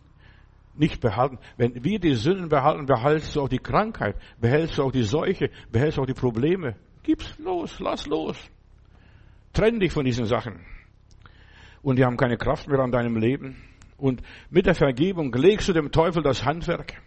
nicht 0.74 1.02
behalten. 1.02 1.38
Wenn 1.58 1.84
wir 1.84 1.98
die 1.98 2.14
Sünden 2.14 2.48
behalten, 2.48 2.86
behältst 2.86 3.36
du 3.36 3.42
auch 3.42 3.48
die 3.50 3.58
Krankheit, 3.58 4.16
behältst 4.40 4.78
du 4.78 4.84
auch 4.84 4.92
die 4.92 5.02
Seuche, 5.02 5.50
behältst 5.70 5.98
du 5.98 6.02
auch 6.02 6.06
die 6.06 6.14
Probleme. 6.14 6.76
Gib's 7.08 7.38
los, 7.38 7.80
lass 7.80 8.06
los. 8.06 8.36
Trenn 9.54 9.80
dich 9.80 9.92
von 9.92 10.04
diesen 10.04 10.26
Sachen. 10.26 10.60
Und 11.80 11.96
die 11.96 12.04
haben 12.04 12.18
keine 12.18 12.36
Kraft 12.36 12.68
mehr 12.68 12.80
an 12.80 12.92
deinem 12.92 13.16
Leben. 13.16 13.56
Und 13.96 14.20
mit 14.50 14.66
der 14.66 14.74
Vergebung 14.74 15.32
legst 15.32 15.68
du 15.68 15.72
dem 15.72 15.90
Teufel 15.90 16.22
das 16.22 16.44
Handwerk. 16.44 17.00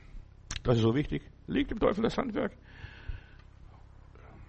Das 0.64 0.78
ist 0.78 0.82
so 0.82 0.96
wichtig. 0.96 1.22
Leg 1.46 1.68
dem 1.68 1.78
Teufel 1.78 2.02
das 2.02 2.18
Handwerk. 2.18 2.52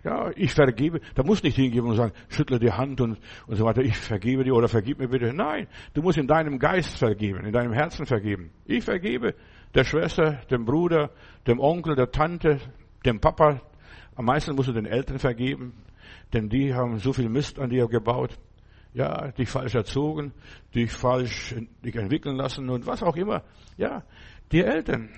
Ja, 0.05 0.31
ich 0.37 0.55
vergebe. 0.55 1.03
Da 1.15 1.23
musst 1.23 1.43
du 1.43 1.49
nicht 1.49 1.57
hingeben 1.57 1.91
und 1.91 1.97
sagen, 1.97 2.15
schüttle 2.31 2.59
die 2.59 2.73
Hand 2.73 3.03
und, 3.03 3.19
und 3.47 3.57
so 3.57 3.67
weiter. 3.67 3.83
Ich 3.83 3.99
vergebe 3.99 4.45
dir 4.45 4.55
oder 4.55 4.69
vergib 4.69 5.01
mir 5.01 5.09
bitte. 5.09 5.35
Nein, 5.35 5.67
du 5.93 6.01
musst 6.01 6.17
in 6.17 6.29
deinem 6.29 6.59
Geist 6.59 6.97
vergeben, 6.97 7.45
in 7.45 7.53
deinem 7.53 7.75
Herzen 7.75 8.07
vergeben. 8.07 8.53
Ich 8.65 8.85
vergebe 8.85 9.35
der 9.75 9.85
Schwester, 9.85 10.41
dem 10.51 10.65
Bruder, 10.65 11.11
dem 11.47 11.61
Onkel, 11.61 11.95
der 11.95 12.11
Tante, 12.11 12.59
dem 13.05 13.21
Papa. 13.21 13.61
Am 14.15 14.27
meisten 14.27 14.55
musst 14.55 14.69
du 14.69 14.73
den 14.73 14.87
Eltern 14.87 15.19
vergeben, 15.19 15.73
denn 16.33 16.49
die 16.49 16.75
haben 16.75 16.99
so 16.99 17.13
viel 17.13 17.29
Mist 17.29 17.59
an 17.59 17.71
dir 17.71 17.87
gebaut. 17.89 18.39
Ja, 18.95 19.31
dich 19.33 19.49
falsch 19.49 19.75
erzogen, 19.75 20.33
dich 20.75 20.93
falsch 20.93 21.55
dich 21.83 21.97
entwickeln 21.97 22.37
lassen 22.37 22.69
und 22.69 22.87
was 22.87 23.03
auch 23.03 23.17
immer. 23.17 23.43
Ja, 23.79 24.03
die 24.51 24.63
Eltern. 24.63 25.09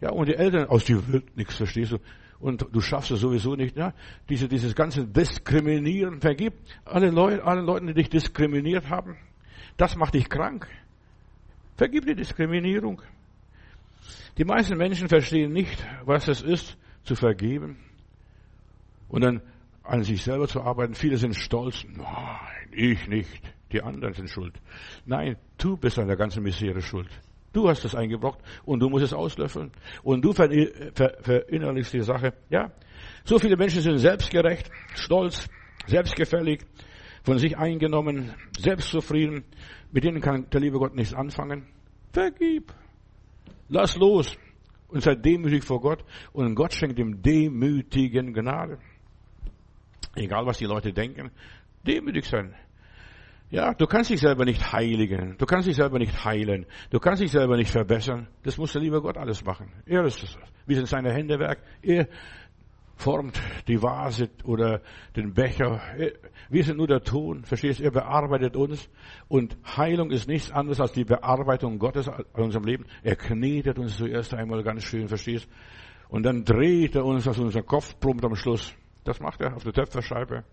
Ja, 0.00 0.10
und 0.10 0.28
die 0.28 0.34
Eltern, 0.34 0.68
aus 0.68 0.84
dir 0.84 1.06
wird 1.08 1.36
nichts, 1.36 1.56
verstehst 1.56 1.92
du? 1.92 1.98
und 2.40 2.66
du 2.72 2.80
schaffst 2.80 3.10
es 3.10 3.20
sowieso 3.20 3.54
nicht. 3.54 3.74
Ja? 3.76 3.94
Diese, 4.28 4.48
dieses 4.48 4.74
ganze 4.74 5.06
Diskriminieren, 5.06 6.20
vergib 6.20 6.52
alle 6.84 7.10
Leute, 7.10 7.42
alle 7.42 7.62
Leuten, 7.62 7.86
die 7.86 7.94
dich 7.94 8.10
diskriminiert 8.10 8.90
haben. 8.90 9.16
Das 9.78 9.96
macht 9.96 10.12
dich 10.12 10.28
krank. 10.28 10.68
Vergib 11.76 12.04
die 12.04 12.14
Diskriminierung. 12.14 13.00
Die 14.36 14.44
meisten 14.44 14.76
Menschen 14.76 15.08
verstehen 15.08 15.52
nicht, 15.52 15.86
was 16.04 16.28
es 16.28 16.42
ist, 16.42 16.76
zu 17.04 17.14
vergeben 17.14 17.78
und 19.08 19.22
dann 19.22 19.42
an 19.82 20.02
sich 20.02 20.22
selber 20.22 20.48
zu 20.48 20.62
arbeiten. 20.62 20.94
Viele 20.94 21.16
sind 21.16 21.34
stolz. 21.34 21.84
Nein, 21.84 22.70
ich 22.72 23.06
nicht. 23.08 23.42
Die 23.72 23.82
anderen 23.82 24.14
sind 24.14 24.30
schuld. 24.30 24.54
Nein, 25.04 25.36
du 25.58 25.76
bist 25.76 25.98
an 25.98 26.06
der 26.06 26.16
ganzen 26.16 26.42
Misere 26.42 26.80
schuld. 26.80 27.08
Du 27.52 27.68
hast 27.68 27.84
es 27.84 27.94
eingebrockt 27.94 28.42
und 28.64 28.80
du 28.80 28.88
musst 28.88 29.04
es 29.04 29.12
auslöffeln. 29.12 29.70
Und 30.02 30.24
du 30.24 30.32
verinnerlichst 30.32 31.92
die 31.92 32.02
Sache. 32.02 32.34
Ja, 32.50 32.72
so 33.24 33.38
viele 33.38 33.56
Menschen 33.56 33.80
sind 33.80 33.98
selbstgerecht, 33.98 34.70
stolz, 34.94 35.48
selbstgefällig, 35.86 36.62
von 37.22 37.38
sich 37.38 37.56
eingenommen, 37.56 38.34
selbstzufrieden. 38.58 39.44
Mit 39.92 40.04
denen 40.04 40.20
kann 40.20 40.48
der 40.50 40.60
liebe 40.60 40.78
Gott 40.78 40.94
nichts 40.94 41.14
anfangen. 41.14 41.68
Vergib. 42.12 42.72
Lass 43.68 43.96
los 43.96 44.36
und 44.88 45.02
sei 45.02 45.14
demütig 45.14 45.64
vor 45.64 45.80
Gott. 45.80 46.04
Und 46.32 46.54
Gott 46.54 46.74
schenkt 46.74 46.98
dem 46.98 47.22
Demütigen 47.22 48.32
Gnade. 48.34 48.78
Egal 50.16 50.46
was 50.46 50.58
die 50.58 50.66
Leute 50.66 50.92
denken, 50.92 51.30
demütig 51.86 52.26
sein. 52.26 52.54
Ja, 53.50 53.72
du 53.72 53.86
kannst 53.86 54.10
dich 54.10 54.20
selber 54.20 54.44
nicht 54.44 54.72
heiligen. 54.72 55.36
Du 55.38 55.46
kannst 55.46 55.68
dich 55.68 55.76
selber 55.76 55.98
nicht 55.98 56.24
heilen. 56.24 56.66
Du 56.90 56.98
kannst 56.98 57.22
dich 57.22 57.30
selber 57.30 57.56
nicht 57.56 57.70
verbessern. 57.70 58.26
Das 58.42 58.58
muss 58.58 58.72
der 58.72 58.82
liebe 58.82 59.00
Gott 59.00 59.16
alles 59.16 59.44
machen. 59.44 59.70
Er 59.86 60.04
ist 60.04 60.22
es. 60.22 60.36
Wir 60.66 60.76
sind 60.76 60.88
seine 60.88 61.12
Händewerk. 61.12 61.62
Er 61.82 62.08
formt 62.96 63.40
die 63.68 63.80
Vase 63.80 64.30
oder 64.44 64.80
den 65.14 65.34
Becher. 65.34 65.80
Wir 66.48 66.64
sind 66.64 66.78
nur 66.78 66.86
der 66.86 67.02
Ton. 67.02 67.44
Verstehst? 67.44 67.80
du? 67.80 67.84
Er 67.84 67.90
bearbeitet 67.90 68.56
uns. 68.56 68.88
Und 69.28 69.56
Heilung 69.76 70.10
ist 70.10 70.26
nichts 70.26 70.50
anderes 70.50 70.80
als 70.80 70.92
die 70.92 71.04
Bearbeitung 71.04 71.78
Gottes 71.78 72.08
an 72.08 72.24
unserem 72.32 72.64
Leben. 72.64 72.86
Er 73.02 73.16
knetet 73.16 73.78
uns 73.78 73.96
zuerst 73.96 74.34
einmal 74.34 74.62
ganz 74.62 74.84
schön. 74.84 75.06
Verstehst? 75.06 75.48
Und 76.08 76.24
dann 76.24 76.44
dreht 76.44 76.96
er 76.96 77.04
uns, 77.04 77.24
dass 77.24 77.38
unser 77.38 77.62
Kopf 77.62 77.98
plumpt 78.00 78.24
am 78.24 78.34
Schluss. 78.34 78.74
Das 79.04 79.20
macht 79.20 79.40
er 79.40 79.56
auf 79.56 79.64
der 79.64 79.72
Töpferscheibe. 79.72 80.44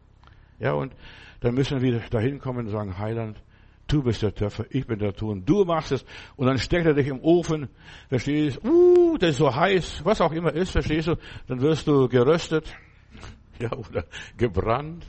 Ja, 0.60 0.74
und 0.74 0.94
dann 1.40 1.56
müssen 1.56 1.82
wir 1.82 2.00
dahin 2.10 2.40
kommen 2.40 2.68
und 2.68 2.72
sagen, 2.72 2.98
Heiland, 2.98 3.42
du 3.88 4.04
bist 4.04 4.22
der 4.22 4.34
Töpfer, 4.34 4.66
ich 4.70 4.86
bin 4.86 5.00
der 5.00 5.14
Ton, 5.14 5.44
du 5.46 5.66
machst 5.66 5.92
es. 5.92 6.06
Und 6.36 6.48
dann 6.48 6.58
steckt 6.58 6.86
er 6.86 6.94
dich 6.94 7.08
im 7.08 7.20
Ofen, 7.22 7.70
verstehst 8.10 8.60
du, 8.64 8.70
uh, 8.70 9.18
der 9.18 9.30
ist 9.30 9.38
so 9.38 9.54
heiß, 9.54 10.06
was 10.06 10.22
auch 10.22 10.32
immer 10.32 10.54
ist, 10.54 10.72
verstehst 10.72 11.08
du, 11.08 11.16
dann 11.48 11.62
wirst 11.62 11.88
du 11.88 12.08
geröstet, 12.08 12.74
ja, 13.60 13.72
oder 13.72 14.06
gebrannt, 14.38 15.06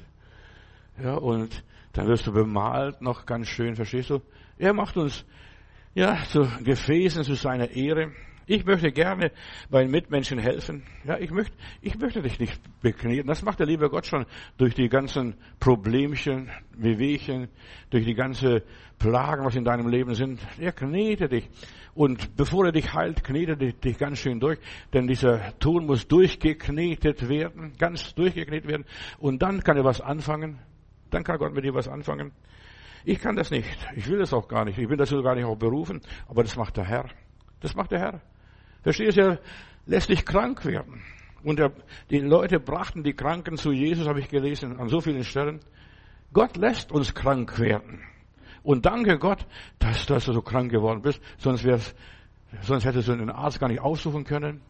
ja, 1.02 1.14
und 1.14 1.62
dann 1.92 2.06
wirst 2.08 2.26
du 2.26 2.32
bemalt 2.32 3.02
noch 3.02 3.26
ganz 3.26 3.48
schön, 3.48 3.76
verstehst 3.76 4.10
du? 4.10 4.20
Er 4.58 4.72
macht 4.72 4.96
uns, 4.96 5.24
ja, 5.94 6.24
zu 6.24 6.48
Gefäßen 6.62 7.24
zu 7.24 7.34
seiner 7.34 7.70
Ehre. 7.70 8.12
Ich 8.46 8.64
möchte 8.64 8.90
gerne 8.90 9.30
meinen 9.70 9.90
Mitmenschen 9.90 10.38
helfen. 10.38 10.82
Ja, 11.04 11.18
ich 11.18 11.30
möchte, 11.30 11.56
ich 11.80 11.96
möchte 11.98 12.22
dich 12.22 12.40
nicht 12.40 12.60
bekneten. 12.80 13.28
Das 13.28 13.42
macht 13.42 13.60
der 13.60 13.66
liebe 13.66 13.88
Gott 13.88 14.06
schon 14.06 14.26
durch 14.56 14.74
die 14.74 14.88
ganzen 14.88 15.36
Problemchen, 15.60 16.50
Wehwehchen, 16.76 17.48
durch 17.90 18.04
die 18.04 18.14
ganze 18.14 18.62
Plagen, 18.98 19.44
was 19.44 19.54
in 19.54 19.64
deinem 19.64 19.88
Leben 19.88 20.14
sind. 20.14 20.40
Er 20.58 20.72
knetet 20.72 21.32
dich. 21.32 21.48
Und 21.94 22.36
bevor 22.36 22.66
er 22.66 22.72
dich 22.72 22.92
heilt, 22.94 23.22
knetet 23.22 23.62
er 23.62 23.72
dich 23.72 23.98
ganz 23.98 24.18
schön 24.18 24.40
durch. 24.40 24.58
Denn 24.92 25.06
dieser 25.06 25.56
Ton 25.58 25.86
muss 25.86 26.08
durchgeknetet 26.08 27.28
werden, 27.28 27.74
ganz 27.78 28.14
durchgeknetet 28.14 28.68
werden. 28.68 28.84
Und 29.18 29.42
dann 29.42 29.62
kann 29.62 29.76
er 29.76 29.84
was 29.84 30.00
anfangen. 30.00 30.58
Dann 31.10 31.22
kann 31.22 31.38
Gott 31.38 31.52
mit 31.52 31.64
dir 31.64 31.74
was 31.74 31.88
anfangen. 31.88 32.32
Ich 33.04 33.20
kann 33.20 33.36
das 33.36 33.50
nicht. 33.50 33.68
Ich 33.96 34.08
will 34.08 34.18
das 34.18 34.32
auch 34.32 34.48
gar 34.48 34.64
nicht. 34.64 34.78
Ich 34.78 34.88
bin 34.88 34.96
dazu 34.96 35.22
gar 35.22 35.34
nicht 35.34 35.44
auch 35.44 35.56
berufen. 35.56 36.00
Aber 36.28 36.42
das 36.42 36.56
macht 36.56 36.76
der 36.76 36.84
Herr. 36.84 37.08
Das 37.60 37.74
macht 37.74 37.90
der 37.90 38.00
Herr. 38.00 38.20
Verstehst 38.82 39.16
du, 39.16 39.22
er 39.22 39.38
lässt 39.86 40.08
dich 40.08 40.24
krank 40.24 40.64
werden. 40.64 41.02
Und 41.44 41.58
er, 41.58 41.72
die 42.10 42.18
Leute 42.18 42.60
brachten 42.60 43.02
die 43.02 43.14
Kranken 43.14 43.56
zu 43.56 43.72
Jesus, 43.72 44.06
habe 44.06 44.20
ich 44.20 44.28
gelesen, 44.28 44.78
an 44.78 44.88
so 44.88 45.00
vielen 45.00 45.24
Stellen. 45.24 45.60
Gott 46.32 46.56
lässt 46.56 46.92
uns 46.92 47.14
krank 47.14 47.58
werden. 47.58 48.00
Und 48.62 48.86
danke 48.86 49.18
Gott, 49.18 49.44
dass, 49.78 50.06
dass 50.06 50.26
du 50.26 50.32
so 50.32 50.42
krank 50.42 50.70
geworden 50.70 51.02
bist, 51.02 51.20
sonst, 51.38 51.64
wär's, 51.64 51.94
sonst 52.60 52.84
hättest 52.84 53.08
du 53.08 53.16
den 53.16 53.30
Arzt 53.30 53.58
gar 53.58 53.68
nicht 53.68 53.80
aufsuchen 53.80 54.24
können. 54.24 54.60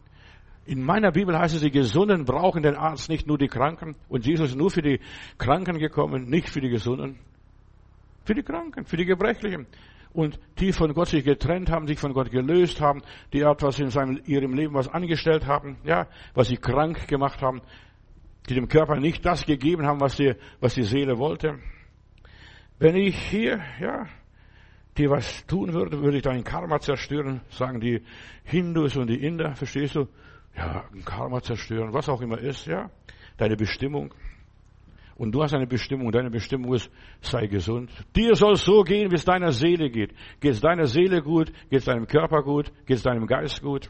In 0.65 0.81
meiner 0.81 1.11
Bibel 1.11 1.37
heißt 1.37 1.55
es, 1.55 1.61
die 1.61 1.71
Gesunden 1.71 2.25
brauchen 2.25 2.63
den 2.63 2.75
Arzt, 2.75 3.09
nicht 3.09 3.27
nur 3.27 3.37
die 3.37 3.47
Kranken. 3.47 3.95
Und 4.09 4.25
Jesus 4.25 4.51
ist 4.51 4.55
nur 4.55 4.71
für 4.71 4.81
die 4.81 4.99
Kranken 5.37 5.77
gekommen, 5.77 6.29
nicht 6.29 6.49
für 6.49 6.61
die 6.61 6.69
Gesunden. 6.69 7.19
Für 8.25 8.33
die 8.33 8.43
Kranken, 8.43 8.85
für 8.85 8.97
die 8.97 9.05
Gebrechlichen 9.05 9.67
und 10.13 10.39
die 10.59 10.71
von 10.71 10.93
Gott 10.93 11.09
sich 11.09 11.23
getrennt 11.23 11.69
haben, 11.69 11.87
sich 11.87 11.99
von 11.99 12.13
Gott 12.13 12.31
gelöst 12.31 12.79
haben, 12.79 13.01
die 13.33 13.41
etwas 13.41 13.79
in 13.79 13.89
seinem, 13.89 14.21
ihrem 14.25 14.53
Leben 14.53 14.73
was 14.73 14.87
angestellt 14.87 15.47
haben, 15.47 15.77
ja, 15.83 16.07
was 16.33 16.47
sie 16.47 16.57
krank 16.57 17.07
gemacht 17.07 17.41
haben, 17.41 17.61
die 18.47 18.53
dem 18.53 18.67
Körper 18.67 18.95
nicht 18.99 19.25
das 19.25 19.45
gegeben 19.45 19.85
haben, 19.85 19.99
was 19.99 20.15
die, 20.15 20.33
was 20.59 20.75
die 20.75 20.83
Seele 20.83 21.17
wollte. 21.17 21.59
Wenn 22.79 22.95
ich 22.95 23.17
hier, 23.29 23.61
ja, 23.79 24.05
die 24.97 25.09
was 25.09 25.45
tun 25.47 25.73
würde, 25.73 26.01
würde 26.01 26.17
ich 26.17 26.23
dein 26.23 26.43
Karma 26.43 26.79
zerstören, 26.79 27.41
sagen 27.49 27.79
die 27.79 28.03
Hindus 28.43 28.95
und 28.95 29.07
die 29.07 29.23
Inder, 29.23 29.55
verstehst 29.55 29.95
du? 29.95 30.07
Ja, 30.55 30.83
Karma 31.03 31.41
zerstören, 31.41 31.93
was 31.93 32.09
auch 32.09 32.21
immer 32.21 32.37
ist, 32.37 32.67
ja, 32.67 32.91
deine 33.37 33.55
Bestimmung. 33.55 34.13
Und 35.15 35.31
du 35.31 35.43
hast 35.43 35.53
eine 35.53 35.67
Bestimmung. 35.67 36.11
Deine 36.11 36.29
Bestimmung 36.29 36.73
ist, 36.73 36.89
sei 37.21 37.47
gesund. 37.47 37.91
Dir 38.15 38.35
soll 38.35 38.53
es 38.53 38.65
so 38.65 38.81
gehen, 38.83 39.11
wie 39.11 39.15
es 39.15 39.25
deiner 39.25 39.51
Seele 39.51 39.89
geht. 39.89 40.13
Geht 40.39 40.53
es 40.53 40.61
deiner 40.61 40.85
Seele 40.85 41.21
gut? 41.21 41.51
Geht 41.69 41.79
es 41.79 41.85
deinem 41.85 42.07
Körper 42.07 42.41
gut? 42.41 42.71
Geht 42.85 42.97
es 42.97 43.03
deinem 43.03 43.27
Geist 43.27 43.61
gut? 43.61 43.89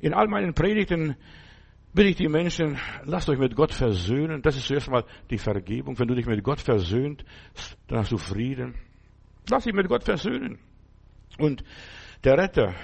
In 0.00 0.14
all 0.14 0.28
meinen 0.28 0.54
Predigten 0.54 1.16
bitte 1.92 2.10
ich 2.10 2.16
die 2.16 2.28
Menschen, 2.28 2.78
lasst 3.04 3.28
euch 3.28 3.38
mit 3.38 3.56
Gott 3.56 3.72
versöhnen. 3.72 4.42
Das 4.42 4.56
ist 4.56 4.66
zuerst 4.66 4.88
mal 4.88 5.04
die 5.30 5.38
Vergebung. 5.38 5.98
Wenn 5.98 6.08
du 6.08 6.14
dich 6.14 6.26
mit 6.26 6.42
Gott 6.44 6.60
versöhnt, 6.60 7.24
dann 7.88 7.98
hast 7.98 8.12
du 8.12 8.18
Frieden. 8.18 8.74
Lass 9.50 9.64
dich 9.64 9.74
mit 9.74 9.88
Gott 9.88 10.04
versöhnen. 10.04 10.58
Und 11.38 11.64
der 12.24 12.38
Retter 12.38 12.74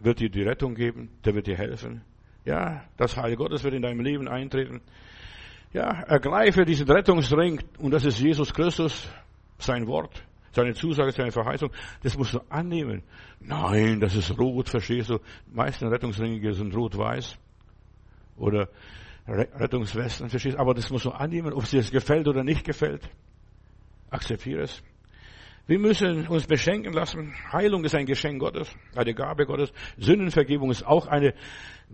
wird 0.00 0.20
dir 0.20 0.30
die 0.30 0.42
Rettung 0.42 0.74
geben. 0.74 1.10
Der 1.24 1.34
wird 1.34 1.46
dir 1.46 1.56
helfen. 1.56 2.02
Ja, 2.44 2.84
das 2.96 3.16
Heil 3.16 3.36
Gottes 3.36 3.64
wird 3.64 3.74
in 3.74 3.82
deinem 3.82 4.00
Leben 4.00 4.28
eintreten. 4.28 4.82
Ja, 5.74 6.02
ergreife 6.02 6.64
diesen 6.64 6.88
Rettungsring 6.88 7.60
und 7.78 7.90
das 7.90 8.04
ist 8.04 8.20
Jesus 8.20 8.54
Christus, 8.54 9.08
sein 9.58 9.88
Wort, 9.88 10.24
seine 10.52 10.72
Zusage, 10.72 11.10
seine 11.10 11.32
Verheißung. 11.32 11.72
Das 12.00 12.16
musst 12.16 12.32
du 12.32 12.38
annehmen. 12.48 13.02
Nein, 13.40 13.98
das 13.98 14.14
ist 14.14 14.38
rot, 14.38 14.68
verstehst 14.68 15.10
du? 15.10 15.18
Die 15.18 15.54
meisten 15.56 15.88
Rettungsringe 15.88 16.54
sind 16.54 16.76
rot-weiß 16.76 17.36
oder 18.36 18.68
Rettungswesten, 19.26 20.30
verstehst 20.30 20.56
du? 20.56 20.60
Aber 20.60 20.74
das 20.74 20.90
musst 20.90 21.06
du 21.06 21.10
annehmen, 21.10 21.52
ob 21.52 21.64
es 21.64 21.70
dir 21.70 21.82
gefällt 21.82 22.28
oder 22.28 22.44
nicht 22.44 22.64
gefällt. 22.64 23.10
Akzeptiere 24.10 24.62
es. 24.62 24.80
Wir 25.66 25.78
müssen 25.78 26.26
uns 26.26 26.46
beschenken 26.46 26.92
lassen. 26.92 27.32
Heilung 27.50 27.84
ist 27.84 27.94
ein 27.94 28.04
Geschenk 28.04 28.38
Gottes, 28.38 28.68
eine 28.94 29.14
Gabe 29.14 29.46
Gottes. 29.46 29.72
Sündenvergebung 29.96 30.70
ist 30.70 30.84
auch 30.84 31.06
eine 31.06 31.32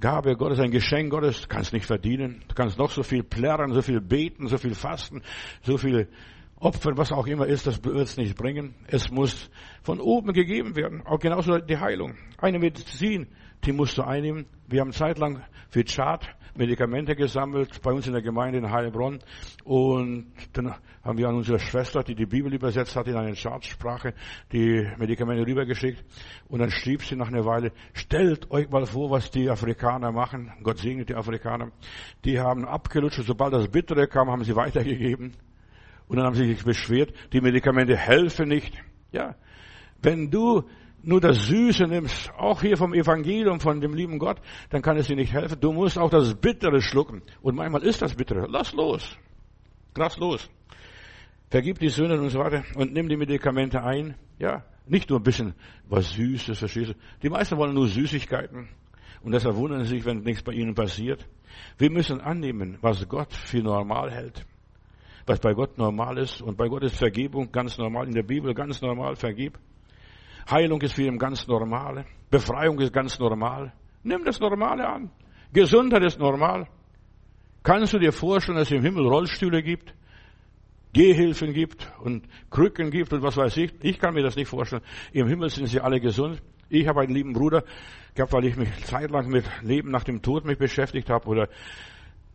Gabe 0.01 0.37
Gottes, 0.37 0.59
ein 0.59 0.73
Geschenk 0.73 1.11
Gottes. 1.11 1.43
Du 1.43 1.47
kannst 1.47 1.73
nicht 1.73 1.87
verdienen. 1.87 2.43
Du 2.49 2.55
kannst 2.57 2.79
noch 2.79 2.91
so 2.91 3.05
viel 3.05 3.23
plärren, 3.23 3.73
so 3.73 3.81
viel 3.81 4.01
beten, 4.01 4.49
so 4.49 4.59
viel 4.59 4.75
fasten, 4.75 5.23
so 5.63 5.77
viel 5.77 6.09
Opfern, 6.57 6.99
was 6.99 7.13
auch 7.13 7.27
immer 7.29 7.47
ist, 7.47 7.67
das 7.67 7.83
wird 7.85 7.97
es 7.97 8.17
nicht 8.17 8.37
bringen. 8.37 8.75
Es 8.89 9.11
muss 9.11 9.49
von 9.83 10.01
oben 10.01 10.33
gegeben 10.33 10.75
werden. 10.75 11.07
Auch 11.07 11.21
genauso 11.21 11.59
die 11.59 11.79
Heilung. 11.79 12.17
Eine 12.39 12.59
Medizin, 12.59 13.29
die 13.65 13.73
musst 13.73 13.97
du 13.97 14.03
einnehmen. 14.03 14.47
Wir 14.67 14.81
haben 14.81 14.93
zeitlang 14.93 15.43
für 15.69 15.85
Chart 15.85 16.27
Medikamente 16.55 17.15
gesammelt 17.15 17.81
bei 17.83 17.93
uns 17.93 18.07
in 18.07 18.13
der 18.13 18.23
Gemeinde 18.23 18.59
in 18.59 18.71
Heilbronn. 18.71 19.21
Und 19.65 20.33
dann 20.53 20.75
haben 21.03 21.19
wir 21.19 21.29
an 21.29 21.37
unsere 21.37 21.59
Schwester, 21.59 22.03
die 22.03 22.15
die 22.15 22.27
Bibel 22.27 22.53
übersetzt 22.53 22.97
hat 22.97 23.07
in 23.09 23.17
eine 23.17 23.35
Chartsprache, 23.35 24.15
die 24.53 24.87
Medikamente 24.99 25.47
rübergeschickt. 25.47 26.05
Und 26.49 26.61
dann 26.61 26.71
schrieb 26.71 27.03
sie 27.03 27.17
nach 27.17 27.29
einer 27.29 27.45
Weile, 27.45 27.73
stellt 27.93 28.51
euch 28.51 28.69
mal 28.71 28.87
vor, 28.87 29.11
was 29.11 29.31
die 29.31 29.49
Afrikaner 29.49 30.13
machen. 30.13 30.53
Gott 30.63 30.79
segnet 30.79 31.09
die 31.09 31.15
Afrikaner. 31.15 31.71
Die 32.25 32.39
haben 32.39 32.65
abgelutscht. 32.65 33.23
Sobald 33.25 33.53
das 33.53 33.69
Bittere 33.69 34.07
kam, 34.09 34.31
haben 34.31 34.45
sie 34.45 34.57
weitergegeben. 34.57 35.33
Und 36.09 36.17
dann 36.17 36.27
haben 36.27 36.35
sie 36.35 36.47
sich 36.47 36.65
beschwert, 36.65 37.13
die 37.33 37.41
Medikamente 37.41 37.97
helfen 37.97 38.49
nicht. 38.49 38.75
Ja. 39.13 39.37
Wenn 40.03 40.31
du 40.31 40.65
nur 41.03 41.21
das 41.21 41.47
Süße 41.47 41.85
nimmst, 41.85 42.31
auch 42.37 42.61
hier 42.61 42.77
vom 42.77 42.95
Evangelium, 42.95 43.61
von 43.61 43.81
dem 43.81 43.95
lieben 43.95 44.19
Gott, 44.19 44.41
dann 44.71 44.83
kann 44.83 44.97
es 44.97 45.07
dir 45.07 45.17
nicht 45.17 45.33
helfen. 45.33 45.59
Du 45.61 45.73
musst 45.73 45.99
auch 45.99 46.11
das 46.11 46.35
Bittere 46.35 46.81
schlucken. 46.81 47.23
Und 47.43 47.57
manchmal 47.57 47.83
ist 47.83 48.03
das 48.03 48.15
Bittere. 48.15 48.47
Lass 48.49 48.73
los. 48.73 49.17
Lass 49.97 50.17
los. 50.19 50.49
Vergib 51.49 51.79
die 51.79 51.89
Sünden 51.89 52.21
und 52.21 52.31
so 52.31 52.39
weiter 52.39 52.63
und 52.77 52.93
nimm 52.93 53.09
die 53.09 53.17
Medikamente 53.17 53.83
ein. 53.83 54.15
Ja, 54.39 54.65
nicht 54.87 55.11
nur 55.11 55.19
ein 55.19 55.25
bisschen 55.25 55.55
was 55.89 56.11
Süßes, 56.13 56.59
verstehst 56.59 56.91
du? 56.91 56.95
Die 57.23 57.29
meisten 57.29 57.57
wollen 57.57 57.75
nur 57.75 57.89
Süßigkeiten. 57.89 58.69
Und 59.23 59.33
deshalb 59.33 59.57
wundern 59.57 59.85
sie 59.85 59.97
sich, 59.97 60.05
wenn 60.05 60.21
nichts 60.21 60.43
bei 60.43 60.53
ihnen 60.53 60.75
passiert. 60.75 61.27
Wir 61.77 61.91
müssen 61.91 62.21
annehmen, 62.21 62.79
was 62.81 63.07
Gott 63.09 63.33
für 63.33 63.63
normal 63.63 64.11
hält. 64.11 64.47
Was 65.27 65.41
bei 65.41 65.53
Gott 65.53 65.77
normal 65.77 66.19
ist. 66.19 66.41
Und 66.41 66.57
bei 66.57 66.69
Gott 66.69 66.85
ist 66.85 66.97
Vergebung 66.97 67.53
ganz 67.53 67.77
normal. 67.77 68.07
In 68.07 68.15
der 68.15 68.23
Bibel 68.23 68.55
ganz 68.55 68.81
normal. 68.81 69.17
Vergib. 69.17 69.59
Heilung 70.51 70.81
ist 70.83 70.95
für 70.95 71.03
ihn 71.03 71.19
ganz 71.19 71.47
normal. 71.47 72.05
Befreiung 72.31 72.79
ist 72.81 72.93
ganz 72.93 73.19
normal. 73.19 73.73
Nimm 74.03 74.25
das 74.25 74.41
Normale 74.41 74.87
an. 74.87 75.11
Gesundheit 75.53 76.03
ist 76.05 76.19
normal. 76.19 76.67
Kannst 77.63 77.93
du 77.93 77.99
dir 77.99 78.13
vorstellen, 78.13 78.57
dass 78.57 78.69
es 78.69 78.77
im 78.77 78.83
Himmel 78.83 79.07
Rollstühle 79.07 79.63
gibt, 79.63 79.95
Gehhilfen 80.93 81.53
gibt 81.53 81.93
und 82.03 82.27
Krücken 82.51 82.91
gibt 82.91 83.13
und 83.13 83.23
was 83.23 83.37
weiß 83.37 83.57
ich? 83.59 83.73
Ich 83.83 83.99
kann 83.99 84.15
mir 84.15 84.23
das 84.23 84.37
nicht 84.37 84.49
vorstellen. 84.49 84.83
Im 85.13 85.29
Himmel 85.29 85.51
sind 85.51 85.67
sie 85.67 85.81
alle 85.81 86.01
gesund. 86.01 86.43
Ich 86.69 86.87
habe 86.87 87.01
einen 87.01 87.15
lieben 87.15 87.33
Bruder 87.33 87.65
gehabt, 88.15 88.33
weil 88.33 88.47
ich 88.47 88.57
mich 88.57 88.69
zeitlang 88.85 89.29
mit 89.29 89.45
Leben 89.63 89.91
nach 89.91 90.05
dem 90.05 90.23
Tod 90.23 90.45
mich 90.45 90.59
beschäftigt 90.59 91.11
habe 91.11 91.29
oder 91.29 91.49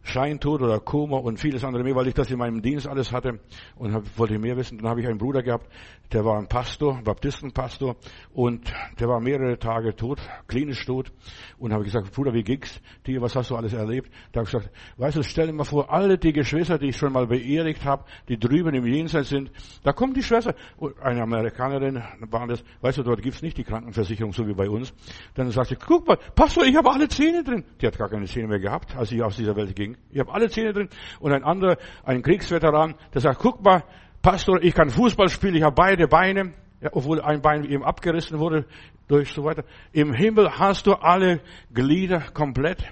Scheintod 0.06 0.62
oder 0.62 0.80
Koma 0.80 1.18
und 1.18 1.39
vieles 1.39 1.63
andere 1.63 1.84
mehr, 1.84 1.96
weil 1.96 2.08
ich 2.08 2.13
das 2.13 2.32
in 2.32 2.38
meinem 2.38 2.62
Dienst 2.62 2.88
alles 2.88 3.12
hatte 3.12 3.39
und 3.76 3.94
hab, 3.94 4.04
wollte 4.18 4.39
mehr 4.39 4.56
wissen. 4.56 4.78
Dann 4.78 4.88
habe 4.88 5.02
ich 5.02 5.08
einen 5.08 5.18
Bruder 5.18 5.44
gehabt, 5.44 5.68
der 6.13 6.24
war 6.24 6.38
ein 6.38 6.48
Pastor, 6.48 7.02
Baptistenpastor 7.04 7.96
und 8.34 8.72
der 9.00 9.08
war 9.08 9.20
mehrere 9.20 9.58
Tage 9.58 9.96
tot, 9.96 10.20
klinisch 10.48 10.86
tot 10.86 11.12
und 11.58 11.74
habe 11.74 11.84
gesagt, 11.84 12.12
Bruder, 12.13 12.34
wie 12.34 12.44
ging's 12.44 12.80
dir, 13.06 13.22
was 13.22 13.36
hast 13.36 13.50
du 13.50 13.56
alles 13.56 13.74
erlebt? 13.74 14.12
Da 14.32 14.39
habe 14.39 14.48
ich 14.48 14.54
gesagt, 14.54 14.72
weißt 14.98 15.18
du, 15.18 15.24
stell 15.24 15.48
dir 15.48 15.54
mal 15.54 15.63
vor, 15.63 15.91
alle 15.91 16.18
die 16.18 16.34
Geschwister, 16.34 16.78
die 16.78 16.89
ich 16.89 16.98
schon 16.98 17.12
mal 17.12 17.28
beerdigt 17.28 17.84
habe, 17.84 18.06
die 18.30 18.38
drüben 18.38 18.74
im 18.76 18.86
Jenseits 18.86 19.30
sind, 19.30 19.52
da 19.84 19.91
kommt 19.91 20.15
die 20.15 20.24
Schwester, 20.24 20.56
eine 21.02 21.22
Amerikanerin 21.22 22.04
war 22.20 22.48
das, 22.48 22.63
weißt 22.82 23.00
du, 23.00 23.04
dort 23.04 23.22
gibt's 23.22 23.41
nicht 23.41 23.58
die 23.58 23.63
Krankenversicherung, 23.63 24.32
so 24.32 24.48
wie 24.48 24.54
bei 24.54 24.70
uns. 24.70 24.94
Dann 25.34 25.50
sagt 25.52 25.70
sie, 25.70 25.76
guck 25.76 26.08
mal, 26.08 26.18
Pastor, 26.36 26.63
ich 26.63 26.76
habe 26.76 26.91
alle 26.91 27.08
Zähne 27.08 27.44
drin. 27.44 27.63
Die 27.82 27.88
hat 27.88 27.98
gar 27.98 28.10
keine 28.10 28.26
Zähne 28.26 28.48
mehr 28.48 28.60
gehabt, 28.60 28.96
als 28.96 29.10
sie 29.10 29.22
aus 29.22 29.38
dieser 29.38 29.56
Welt 29.56 29.76
ging. 29.76 29.95
Ich 30.12 30.20
habe 30.20 30.34
alle 30.34 30.50
Zähne 30.50 30.74
drin. 30.74 30.90
Und 31.20 31.32
ein 31.32 31.44
anderer, 31.44 31.78
ein 32.04 32.22
Kriegsveteran, 32.22 32.96
der 33.14 33.22
sagt, 33.22 33.40
guck 33.40 33.64
mal, 33.64 33.84
Pastor, 34.22 34.62
ich 34.64 34.74
kann 34.74 34.90
Fußball 34.90 35.30
spielen, 35.30 35.56
ich 35.56 35.64
habe 35.64 35.76
beide 35.76 36.08
Beine, 36.08 36.54
ja, 36.82 36.90
obwohl 36.94 37.22
ein 37.22 37.42
Bein 37.42 37.64
ihm 37.64 37.84
abgerissen 37.84 38.40
wurde, 38.40 38.66
durch 39.08 39.32
so 39.32 39.44
weiter. 39.44 39.64
Im 39.92 40.14
Himmel 40.14 40.50
hast 40.58 40.88
du 40.88 40.94
alle 40.94 41.42
Glieder 41.74 42.22
komplett. 42.34 42.84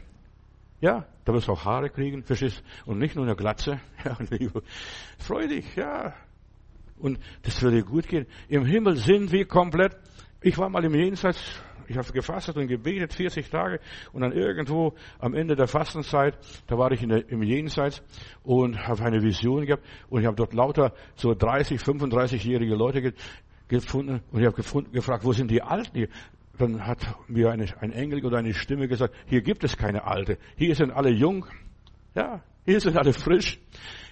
Ja, 0.79 1.05
da 1.25 1.33
wirst 1.33 1.47
du 1.47 1.53
auch 1.53 1.65
Haare 1.65 1.89
kriegen, 1.89 2.23
verstehst? 2.23 2.63
Und 2.85 2.99
nicht 2.99 3.15
nur 3.15 3.25
eine 3.25 3.35
Glatze. 3.35 3.79
Ja, 4.05 4.17
freu 5.17 5.47
dich, 5.47 5.75
ja. 5.75 6.13
Und 6.99 7.19
das 7.43 7.61
würde 7.61 7.83
gut 7.83 8.07
gehen. 8.07 8.27
Im 8.49 8.65
Himmel 8.65 8.97
sind 8.97 9.31
wir 9.31 9.45
komplett. 9.45 9.95
Ich 10.41 10.57
war 10.57 10.69
mal 10.69 10.83
im 10.83 10.93
Jenseits, 10.93 11.63
ich 11.87 11.97
habe 11.97 12.11
gefastet 12.11 12.57
und 12.57 12.67
gebetet 12.67 13.13
40 13.13 13.49
Tage 13.49 13.79
und 14.11 14.21
dann 14.21 14.31
irgendwo 14.31 14.93
am 15.19 15.33
Ende 15.33 15.55
der 15.55 15.67
Fastenzeit, 15.67 16.37
da 16.67 16.77
war 16.77 16.91
ich 16.91 17.05
der, 17.05 17.29
im 17.29 17.43
Jenseits 17.43 18.03
und 18.43 18.87
habe 18.87 19.03
eine 19.03 19.21
Vision 19.21 19.65
gehabt 19.65 19.83
und 20.09 20.21
ich 20.21 20.27
habe 20.27 20.35
dort 20.35 20.53
lauter 20.53 20.93
so 21.15 21.33
30, 21.33 21.81
35-jährige 21.81 22.75
Leute 22.75 23.13
gefunden 23.67 24.21
und 24.31 24.39
ich 24.39 24.45
habe 24.45 24.61
gefragt, 24.91 25.23
wo 25.23 25.33
sind 25.33 25.49
die 25.49 25.61
Alten? 25.61 26.07
Dann 26.57 26.85
hat 26.85 26.99
mir 27.27 27.51
eine, 27.51 27.65
ein 27.81 27.91
Engel 27.91 28.23
oder 28.25 28.37
eine 28.37 28.53
Stimme 28.53 28.87
gesagt, 28.87 29.15
hier 29.25 29.41
gibt 29.41 29.63
es 29.63 29.75
keine 29.75 30.05
Alte, 30.05 30.37
hier 30.55 30.75
sind 30.75 30.91
alle 30.91 31.09
jung, 31.09 31.45
ja, 32.15 32.43
hier 32.65 32.79
sind 32.79 32.95
alle 32.95 33.13
frisch. 33.13 33.59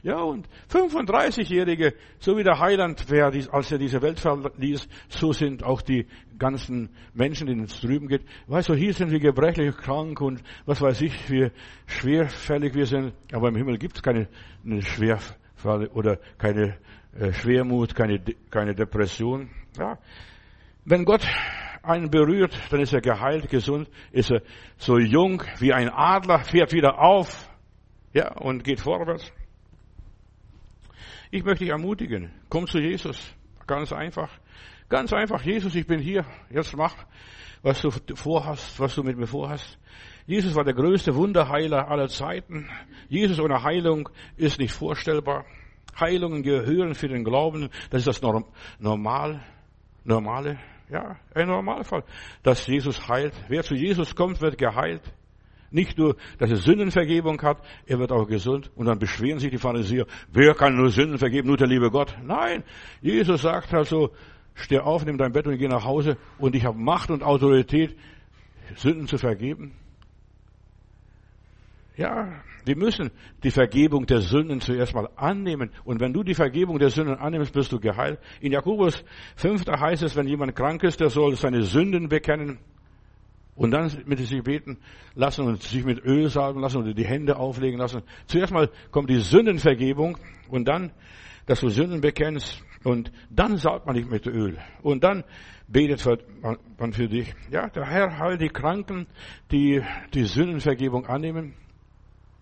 Ja, 0.04 0.18
und 0.18 0.48
35-Jährige, 0.72 1.94
so 2.20 2.36
wie 2.36 2.44
der 2.44 2.60
Heiland, 2.60 3.06
wer, 3.10 3.28
als 3.52 3.72
er 3.72 3.78
diese 3.78 4.02
Welt 4.02 4.20
verließ, 4.20 4.88
so 5.10 5.32
sind 5.32 5.64
auch 5.64 5.84
die 5.84 6.08
ganzen 6.40 6.90
Menschen, 7.14 7.46
denen 7.46 7.66
es 7.66 7.80
drüben 7.82 8.08
geht. 8.08 8.24
Weißt 8.48 8.70
du, 8.70 8.74
hier 8.74 8.94
sind 8.96 9.12
wir 9.12 9.20
gebrechlich, 9.20 9.78
krank 9.78 10.20
und 10.22 10.42
was 10.66 10.82
weiß 10.82 11.02
ich, 11.02 11.30
wie 11.30 11.52
schwerfällig 11.86 12.74
wir 12.74 12.88
sind. 12.88 13.14
Aber 13.32 13.50
im 13.50 13.56
Himmel 13.56 13.78
gibt 13.78 13.98
es 13.98 14.02
keine 14.02 14.28
Schwerfall 14.80 15.88
oder 15.94 16.18
keine 16.40 16.78
äh, 17.14 17.32
Schwermut, 17.32 17.94
keine, 17.94 18.20
keine 18.50 18.74
Depression. 18.74 19.52
Ja. 19.78 20.00
Wenn 20.84 21.06
Gott 21.06 21.28
einen 21.84 22.10
berührt, 22.10 22.58
dann 22.72 22.80
ist 22.80 22.94
er 22.94 23.02
geheilt, 23.02 23.50
gesund, 23.50 23.88
ist 24.12 24.32
er 24.32 24.42
so 24.78 24.98
jung 24.98 25.44
wie 25.60 25.74
ein 25.74 25.90
Adler, 25.90 26.40
fährt 26.40 26.74
wieder 26.74 27.00
auf, 27.00 27.48
ja, 28.14 28.34
und 28.34 28.64
geht 28.64 28.80
vorwärts. 28.80 29.32
Ich 31.32 31.46
möchte 31.46 31.64
dich 31.64 31.72
ermutigen. 31.72 32.30
Komm 32.50 32.68
zu 32.68 32.80
Jesus. 32.80 33.34
Ganz 33.66 33.94
einfach. 33.94 34.30
Ganz 34.90 35.14
einfach. 35.14 35.42
Jesus, 35.44 35.74
ich 35.76 35.88
bin 35.88 36.00
hier. 36.00 36.26
Jetzt 36.50 36.76
mach, 36.76 36.94
was 37.62 37.82
du 37.82 37.90
vorhast, 38.16 38.78
was 38.82 38.96
du 38.96 39.04
mit 39.04 39.18
mir 39.18 39.28
vorhast. 39.28 39.80
Jesus 40.28 40.56
war 40.56 40.66
der 40.66 40.74
größte 40.74 41.16
Wunderheiler 41.16 41.90
aller 41.90 42.10
Zeiten. 42.10 42.70
Jesus 43.08 43.40
ohne 43.40 43.64
Heilung 43.64 44.10
ist 44.36 44.60
nicht 44.60 44.74
vorstellbar. 44.74 45.46
Heilungen 45.98 46.44
gehören 46.44 46.96
für 46.96 47.08
den 47.08 47.24
Glauben. 47.24 47.70
Das 47.90 48.06
ist 48.06 48.08
das 48.08 48.22
Normal, 48.80 49.42
Normale. 50.04 50.60
Ja, 50.90 51.18
ein 51.34 51.48
Normalfall. 51.48 52.04
Dass 52.44 52.68
Jesus 52.68 53.08
heilt. 53.08 53.34
Wer 53.48 53.64
zu 53.64 53.74
Jesus 53.74 54.16
kommt, 54.16 54.42
wird 54.42 54.58
geheilt. 54.58 55.02
Nicht 55.72 55.98
nur, 55.98 56.18
dass 56.38 56.50
er 56.50 56.58
Sündenvergebung 56.58 57.42
hat, 57.42 57.64
er 57.86 57.98
wird 57.98 58.12
auch 58.12 58.28
gesund. 58.28 58.70
Und 58.76 58.88
dann 58.88 59.00
beschweren 59.00 59.40
sich 59.40 59.50
die 59.50 59.58
Pharisäer, 59.58 60.06
wer 60.32 60.54
kann 60.54 60.76
nur 60.76 60.90
Sünden 60.90 61.18
vergeben? 61.18 61.48
Nur 61.48 61.58
der 61.58 61.68
liebe 61.68 61.90
Gott. 61.90 62.16
Nein, 62.24 62.64
Jesus 63.02 63.42
sagt 63.42 63.74
also, 63.74 64.12
steh 64.54 64.80
auf, 64.80 65.06
nimm 65.06 65.18
dein 65.18 65.32
Bett 65.32 65.48
und 65.48 65.58
geh 65.58 65.70
nach 65.70 65.86
Hause 65.86 66.18
und 66.38 66.56
ich 66.56 66.66
habe 66.66 66.78
Macht 66.78 67.10
und 67.10 67.24
Autorität, 67.24 67.96
Sünden 68.76 69.08
zu 69.08 69.18
vergeben. 69.18 69.74
Ja, 71.96 72.44
wir 72.66 72.76
müssen 72.76 73.12
die 73.44 73.52
Vergebung 73.52 74.06
der 74.06 74.22
Sünden 74.22 74.60
zuerst 74.60 74.94
mal 74.94 75.10
annehmen. 75.16 75.72
Und 75.84 76.00
wenn 76.00 76.14
du 76.14 76.24
die 76.24 76.34
Vergebung 76.34 76.80
der 76.80 76.90
Sünden 76.90 77.16
annimmst, 77.16 77.54
bist 77.54 77.72
du 77.72 77.80
geheilt. 77.80 78.20
In 78.40 78.52
Jakobus 78.52 79.04
5. 79.36 79.66
heißt 79.68 80.04
es, 80.04 80.16
wenn 80.16 80.28
jemand 80.28 80.56
krank 80.56 80.84
ist, 80.84 81.00
der 81.00 81.10
soll 81.10 81.36
seine 81.36 81.64
Sünden 81.64 82.08
bekennen 82.08 82.60
und 83.62 83.70
dann 83.70 83.92
mit 84.06 84.18
sich 84.18 84.44
beten 84.44 84.78
lassen 85.14 85.46
und 85.46 85.62
sich 85.62 85.86
mit 85.86 86.04
Öl 86.04 86.30
salben 86.30 86.62
lassen 86.62 86.78
oder 86.78 86.94
die 86.96 87.06
Hände 87.06 87.38
auflegen 87.38 87.80
lassen. 87.80 88.02
Zuerst 88.26 88.52
mal 88.52 88.70
kommt 88.90 89.10
die 89.10 89.20
Sündenvergebung 89.20 90.18
und 90.50 90.68
dann, 90.68 90.92
dass 91.46 91.60
du 91.60 91.70
Sünden 91.70 92.02
bekennst 92.02 92.64
und 92.84 93.12
dann 93.30 93.58
salbt 93.58 93.86
man 93.86 93.96
dich 93.96 94.08
mit 94.10 94.26
Öl 94.26 94.58
und 94.82 95.04
dann 95.04 95.24
betet 95.68 96.04
man 96.80 96.94
für 96.94 97.08
dich. 97.08 97.34
Ja, 97.52 97.70
der 97.70 97.86
Herr 97.86 98.18
heilt 98.18 98.42
die 98.42 98.50
Kranken, 98.50 99.06
die 99.52 99.82
die 100.16 100.24
Sündenvergebung 100.24 101.06
annehmen, 101.06 101.54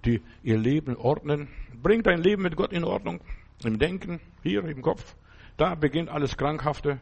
die 0.05 0.21
ihr 0.41 0.57
Leben 0.57 0.95
ordnen. 0.95 1.49
Bring 1.83 2.01
dein 2.01 2.23
Leben 2.23 2.43
mit 2.43 2.55
Gott 2.55 2.71
in 2.71 2.85
Ordnung, 2.85 3.19
im 3.65 3.77
Denken, 3.77 4.21
hier 4.41 4.63
im 4.63 4.81
Kopf. 4.81 5.15
Da 5.57 5.75
beginnt 5.75 6.07
alles 6.07 6.37
Krankhafte. 6.37 7.01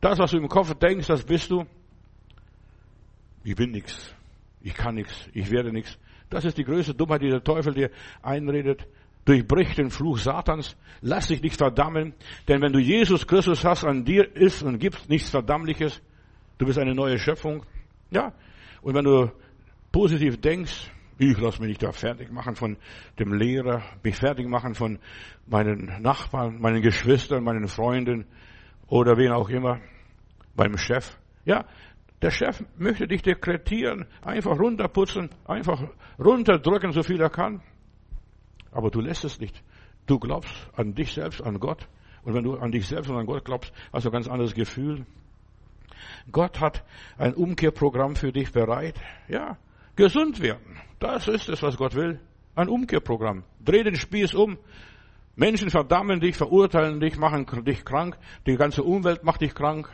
Das, 0.00 0.18
was 0.18 0.30
du 0.30 0.38
im 0.38 0.48
Kopf 0.48 0.72
denkst, 0.74 1.06
das 1.06 1.24
bist 1.24 1.50
du 1.50 1.66
ich 3.44 3.54
bin 3.54 3.70
nichts, 3.70 4.14
ich 4.62 4.74
kann 4.74 4.94
nichts, 4.96 5.28
ich 5.32 5.50
werde 5.50 5.72
nichts. 5.72 5.98
Das 6.30 6.44
ist 6.44 6.58
die 6.58 6.64
größte 6.64 6.94
Dummheit, 6.94 7.22
die 7.22 7.30
der 7.30 7.44
Teufel 7.44 7.74
dir 7.74 7.90
einredet. 8.22 8.86
Durchbrich 9.24 9.74
den 9.74 9.90
Fluch 9.90 10.18
Satans. 10.18 10.76
Lass 11.00 11.28
dich 11.28 11.40
nicht 11.40 11.56
verdammen. 11.56 12.14
Denn 12.48 12.60
wenn 12.60 12.72
du 12.72 12.78
Jesus 12.78 13.26
Christus 13.26 13.64
hast, 13.64 13.84
an 13.84 14.04
dir 14.04 14.34
ist 14.36 14.62
und 14.62 14.78
gibt 14.78 15.08
nichts 15.08 15.30
Verdammliches. 15.30 16.02
Du 16.58 16.66
bist 16.66 16.78
eine 16.78 16.94
neue 16.94 17.18
Schöpfung. 17.18 17.64
Ja. 18.10 18.32
Und 18.82 18.94
wenn 18.94 19.04
du 19.04 19.30
positiv 19.92 20.40
denkst, 20.40 20.90
ich 21.18 21.38
lasse 21.38 21.60
mich 21.60 21.68
nicht 21.68 21.82
da 21.82 21.92
fertig 21.92 22.32
machen 22.32 22.56
von 22.56 22.76
dem 23.18 23.32
Lehrer, 23.32 23.82
mich 24.02 24.16
fertig 24.16 24.48
machen 24.48 24.74
von 24.74 24.98
meinen 25.46 26.02
Nachbarn, 26.02 26.60
meinen 26.60 26.82
Geschwistern, 26.82 27.44
meinen 27.44 27.68
Freunden 27.68 28.26
oder 28.88 29.16
wen 29.16 29.30
auch 29.30 29.48
immer, 29.48 29.80
beim 30.56 30.76
Chef. 30.76 31.16
Ja, 31.44 31.64
der 32.24 32.30
Chef 32.30 32.64
möchte 32.78 33.06
dich 33.06 33.20
dekretieren, 33.20 34.06
einfach 34.22 34.58
runterputzen, 34.58 35.28
einfach 35.44 35.82
runterdrücken, 36.18 36.92
so 36.92 37.02
viel 37.02 37.20
er 37.20 37.28
kann. 37.28 37.60
Aber 38.72 38.90
du 38.90 39.02
lässt 39.02 39.24
es 39.24 39.38
nicht. 39.38 39.62
Du 40.06 40.18
glaubst 40.18 40.70
an 40.74 40.94
dich 40.94 41.12
selbst, 41.12 41.42
an 41.42 41.60
Gott. 41.60 41.86
Und 42.22 42.32
wenn 42.32 42.42
du 42.42 42.56
an 42.56 42.72
dich 42.72 42.88
selbst 42.88 43.10
und 43.10 43.18
an 43.18 43.26
Gott 43.26 43.44
glaubst, 43.44 43.74
hast 43.92 44.06
du 44.06 44.08
ein 44.08 44.12
ganz 44.12 44.26
anderes 44.26 44.54
Gefühl. 44.54 45.04
Gott 46.32 46.60
hat 46.60 46.82
ein 47.18 47.34
Umkehrprogramm 47.34 48.16
für 48.16 48.32
dich 48.32 48.50
bereit. 48.52 48.98
Ja, 49.28 49.58
gesund 49.94 50.40
werden. 50.40 50.78
Das 51.00 51.28
ist 51.28 51.50
es, 51.50 51.62
was 51.62 51.76
Gott 51.76 51.94
will. 51.94 52.20
Ein 52.54 52.70
Umkehrprogramm. 52.70 53.44
Dreh 53.62 53.82
den 53.82 53.96
Spieß 53.96 54.32
um. 54.32 54.56
Menschen 55.36 55.68
verdammen 55.68 56.20
dich, 56.20 56.36
verurteilen 56.36 57.00
dich, 57.00 57.18
machen 57.18 57.44
dich 57.66 57.84
krank. 57.84 58.16
Die 58.46 58.56
ganze 58.56 58.82
Umwelt 58.82 59.24
macht 59.24 59.42
dich 59.42 59.54
krank. 59.54 59.90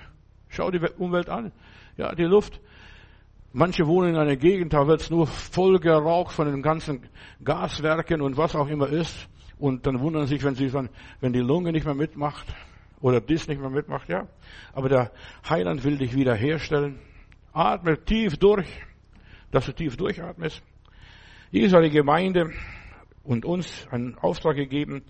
Schau 0.51 0.71
die 0.71 0.81
Umwelt 0.99 1.29
an. 1.29 1.53
Ja, 1.97 2.15
die 2.15 2.25
Luft. 2.25 2.61
Manche 3.53 3.87
wohnen 3.87 4.11
in 4.11 4.17
einer 4.17 4.37
Gegend, 4.37 4.73
da 4.73 4.87
wird's 4.87 5.11
nur 5.11 5.27
voll 5.27 5.81
geraucht 5.81 6.33
von 6.33 6.47
den 6.47 6.63
ganzen 6.63 7.09
Gaswerken 7.43 8.21
und 8.21 8.37
was 8.37 8.55
auch 8.55 8.69
immer 8.69 8.89
ist. 8.89 9.29
Und 9.59 9.87
dann 9.87 10.01
wundern 10.01 10.27
sich, 10.27 10.45
wenn 10.45 10.55
sie 10.55 10.73
wenn 10.73 11.33
die 11.33 11.41
Lunge 11.41 11.73
nicht 11.73 11.85
mehr 11.85 11.95
mitmacht 11.95 12.47
oder 13.01 13.21
dies 13.21 13.49
nicht 13.49 13.61
mehr 13.61 13.71
mitmacht, 13.71 14.09
ja. 14.09 14.29
Aber 14.73 14.89
der 14.89 15.11
Heiland 15.49 15.83
will 15.83 15.99
dich 15.99 16.15
wieder 16.15 16.35
herstellen. 16.35 17.01
Atme 17.53 18.05
tief 18.05 18.37
durch 18.37 18.69
dass 19.51 19.67
du 19.67 19.73
tief 19.73 19.97
durchatmest. 19.97 20.63
Jesus 21.51 21.73
hat 21.73 21.85
die 21.85 21.91
Gemeinde 21.91 22.53
und 23.25 23.45
uns 23.45 23.87
einen 23.91 24.17
Auftrag 24.19 24.57
gegeben, 24.57 25.03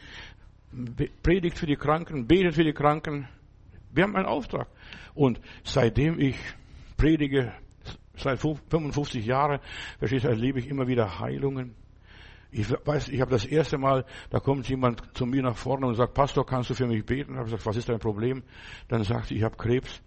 predigt 1.22 1.59
für 1.59 1.66
die 1.66 1.76
Kranken, 1.76 2.26
betet 2.26 2.55
für 2.55 2.64
die 2.64 2.72
Kranken. 2.72 3.29
Wir 3.92 4.05
haben 4.05 4.16
einen 4.16 4.26
Auftrag. 4.26 4.68
Und 5.14 5.40
seitdem 5.64 6.18
ich 6.20 6.37
predige, 6.96 7.53
seit 8.16 8.38
55 8.38 9.24
Jahren, 9.24 9.61
verstehst 9.98 10.24
du, 10.24 10.29
erlebe 10.29 10.59
ich 10.59 10.68
immer 10.68 10.87
wieder 10.87 11.20
Heilungen. 11.20 11.74
Ich 12.53 12.68
weiß, 12.70 13.09
ich 13.09 13.20
habe 13.20 13.31
das 13.31 13.44
erste 13.44 13.79
Mal, 13.79 14.05
da 14.31 14.40
kommt 14.40 14.68
jemand 14.68 15.03
zu 15.16 15.24
mir 15.24 15.42
nach 15.42 15.57
vorne 15.57 15.87
und 15.87 15.94
sagt, 15.94 16.14
Pastor, 16.14 16.44
kannst 16.44 16.70
du 16.70 16.74
für 16.74 16.87
mich 16.87 17.05
beten? 17.05 17.33
Ich 17.33 17.37
habe 17.37 17.44
gesagt, 17.44 17.64
was 17.64 17.76
ist 17.76 17.88
dein 17.88 18.00
Problem? 18.00 18.42
Dann 18.88 19.05
sagt 19.05 19.26
sie, 19.26 19.37
ich 19.37 19.42
habe 19.44 19.57
Krebs 19.57 20.03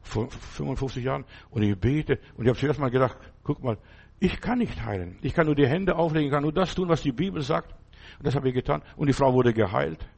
vor 0.00 0.30
55 0.30 1.04
Jahren 1.04 1.24
und 1.50 1.62
ich 1.62 1.76
bete 1.76 2.20
und 2.36 2.44
ich 2.44 2.48
habe 2.48 2.58
zuerst 2.58 2.78
mal 2.78 2.90
gedacht, 2.90 3.16
guck 3.42 3.62
mal, 3.62 3.78
ich 4.20 4.40
kann 4.40 4.58
nicht 4.58 4.84
heilen. 4.84 5.18
Ich 5.22 5.34
kann 5.34 5.46
nur 5.46 5.54
die 5.54 5.66
Hände 5.66 5.96
auflegen, 5.96 6.30
kann 6.30 6.42
nur 6.42 6.52
das 6.52 6.74
tun, 6.74 6.88
was 6.88 7.02
die 7.02 7.12
Bibel 7.12 7.42
sagt. 7.42 7.72
Und 8.18 8.26
das 8.26 8.34
habe 8.34 8.48
ich 8.48 8.54
getan. 8.54 8.82
Und 8.96 9.06
die 9.06 9.12
Frau 9.12 9.32
wurde 9.32 9.52
geheilt. 9.52 10.08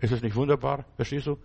Ist 0.00 0.12
das 0.12 0.22
nicht 0.22 0.36
wunderbar? 0.36 0.84
Verstehst 0.96 1.26
du? 1.26 1.38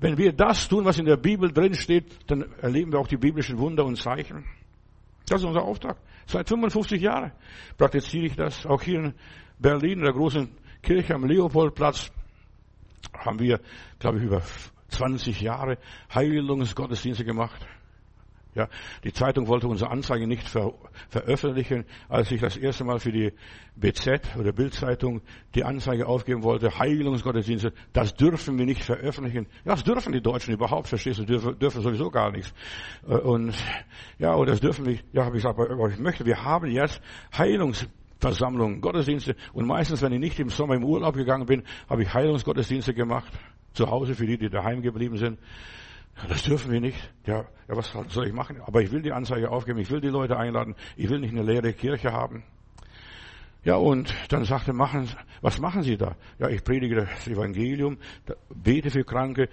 Wenn 0.00 0.16
wir 0.16 0.32
das 0.32 0.68
tun, 0.68 0.84
was 0.84 0.98
in 0.98 1.06
der 1.06 1.16
Bibel 1.16 1.52
drin 1.52 1.74
steht, 1.74 2.30
dann 2.30 2.52
erleben 2.60 2.92
wir 2.92 3.00
auch 3.00 3.08
die 3.08 3.16
biblischen 3.16 3.58
Wunder 3.58 3.84
und 3.84 3.96
Zeichen. 3.96 4.44
Das 5.26 5.40
ist 5.40 5.46
unser 5.46 5.62
Auftrag. 5.62 5.98
Seit 6.26 6.48
55 6.48 7.00
Jahren 7.02 7.32
praktiziere 7.76 8.26
ich 8.26 8.36
das. 8.36 8.64
Auch 8.64 8.82
hier 8.82 9.00
in 9.00 9.14
Berlin, 9.58 9.98
in 9.98 10.04
der 10.04 10.12
großen 10.12 10.48
Kirche 10.82 11.14
am 11.14 11.24
Leopoldplatz, 11.24 12.12
haben 13.12 13.40
wir, 13.40 13.60
glaube 13.98 14.18
ich, 14.18 14.24
über 14.24 14.42
20 14.88 15.40
Jahre 15.40 15.78
Heilungsgottesdienste 16.14 17.24
gemacht. 17.24 17.66
Ja, 18.54 18.68
die 19.04 19.12
Zeitung 19.12 19.46
wollte 19.46 19.68
unsere 19.68 19.90
Anzeige 19.90 20.26
nicht 20.26 20.48
ver 20.48 20.72
veröffentlichen, 21.10 21.84
als 22.08 22.30
ich 22.30 22.40
das 22.40 22.56
erste 22.56 22.82
Mal 22.82 22.98
für 22.98 23.12
die 23.12 23.32
BZ 23.76 24.36
oder 24.36 24.52
Bildzeitung 24.52 25.20
die 25.54 25.64
Anzeige 25.64 26.06
aufgeben 26.06 26.42
wollte, 26.42 26.78
Heilungsgottesdienste, 26.78 27.72
das 27.92 28.14
dürfen 28.14 28.58
wir 28.58 28.64
nicht 28.64 28.82
veröffentlichen. 28.82 29.46
Das 29.64 29.84
dürfen 29.84 30.12
die 30.12 30.22
Deutschen 30.22 30.54
überhaupt, 30.54 30.88
verstehst 30.88 31.18
du, 31.18 31.24
dürfen, 31.24 31.58
dürfen 31.58 31.82
sowieso 31.82 32.10
gar 32.10 32.30
nichts. 32.32 32.52
Äh, 33.06 33.16
und 33.16 33.54
ja, 34.18 34.34
und 34.34 34.48
das 34.48 34.60
dürfen 34.60 34.86
wir, 34.86 34.98
ja, 35.12 35.26
habe 35.26 35.36
ich 35.36 35.42
gesagt, 35.42 35.58
aber 35.58 35.90
ich 35.90 35.98
möchte, 35.98 36.24
wir 36.24 36.42
haben 36.42 36.70
jetzt 36.70 37.00
Heilungsversammlungen, 37.36 38.80
Gottesdienste 38.80 39.36
und 39.52 39.66
meistens, 39.66 40.00
wenn 40.02 40.12
ich 40.12 40.20
nicht 40.20 40.40
im 40.40 40.48
Sommer 40.48 40.74
im 40.74 40.84
Urlaub 40.84 41.14
gegangen 41.14 41.46
bin, 41.46 41.62
habe 41.88 42.02
ich 42.02 42.12
Heilungsgottesdienste 42.12 42.94
gemacht 42.94 43.32
zu 43.74 43.88
Hause 43.90 44.14
für 44.14 44.26
die, 44.26 44.38
die 44.38 44.48
daheim 44.48 44.82
geblieben 44.82 45.18
sind. 45.18 45.38
Das 46.26 46.42
dürfen 46.42 46.72
wir 46.72 46.80
nicht. 46.80 46.98
Ja, 47.26 47.44
ja, 47.68 47.76
was 47.76 47.92
soll 48.08 48.26
ich 48.26 48.32
machen? 48.32 48.60
Aber 48.62 48.82
ich 48.82 48.90
will 48.90 49.02
die 49.02 49.12
Anzeige 49.12 49.50
aufgeben, 49.50 49.78
ich 49.78 49.90
will 49.90 50.00
die 50.00 50.08
Leute 50.08 50.36
einladen, 50.36 50.74
ich 50.96 51.08
will 51.08 51.20
nicht 51.20 51.32
eine 51.32 51.42
leere 51.42 51.72
Kirche 51.72 52.12
haben. 52.12 52.42
Ja, 53.64 53.76
und 53.76 54.14
dann 54.30 54.44
sagte, 54.44 54.72
machen, 54.72 55.08
was 55.42 55.58
machen 55.58 55.82
Sie 55.82 55.96
da? 55.96 56.16
Ja, 56.38 56.48
ich 56.48 56.64
predige 56.64 56.94
das 56.94 57.26
Evangelium, 57.28 57.98
bete 58.54 58.90
für 58.90 59.04
Kranke, 59.04 59.48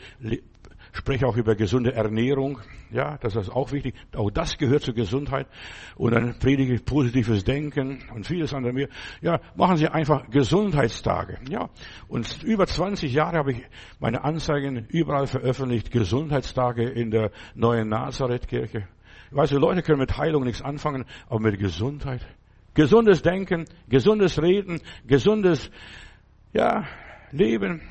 spreche 0.95 1.27
auch 1.27 1.35
über 1.35 1.55
gesunde 1.55 1.93
Ernährung. 1.93 2.59
Ja, 2.89 3.17
das 3.17 3.35
ist 3.35 3.49
auch 3.49 3.71
wichtig. 3.71 3.95
Auch 4.15 4.31
das 4.31 4.57
gehört 4.57 4.83
zur 4.83 4.93
Gesundheit. 4.93 5.47
Und 5.95 6.13
dann 6.13 6.39
predige 6.39 6.73
ich 6.73 6.85
positives 6.85 7.43
Denken 7.43 7.99
und 8.13 8.25
vieles 8.25 8.53
andere 8.53 8.73
mehr. 8.73 8.87
Ja, 9.21 9.39
machen 9.55 9.77
Sie 9.77 9.87
einfach 9.87 10.29
Gesundheitstage. 10.29 11.37
Ja, 11.49 11.69
und 12.07 12.43
über 12.43 12.65
20 12.65 13.13
Jahre 13.13 13.37
habe 13.37 13.51
ich 13.51 13.63
meine 13.99 14.23
Anzeigen 14.23 14.85
überall 14.89 15.27
veröffentlicht. 15.27 15.91
Gesundheitstage 15.91 16.89
in 16.89 17.11
der 17.11 17.31
neuen 17.55 17.89
Nazareth-Kirche. 17.89 18.87
Weißt 19.31 19.51
du, 19.51 19.57
Leute 19.57 19.81
können 19.81 19.99
mit 19.99 20.17
Heilung 20.17 20.43
nichts 20.43 20.61
anfangen, 20.61 21.05
aber 21.27 21.41
mit 21.41 21.59
Gesundheit. 21.59 22.25
Gesundes 22.73 23.21
Denken, 23.21 23.65
gesundes 23.89 24.41
Reden, 24.41 24.81
gesundes, 25.05 25.69
ja, 26.53 26.85
Leben. 27.31 27.81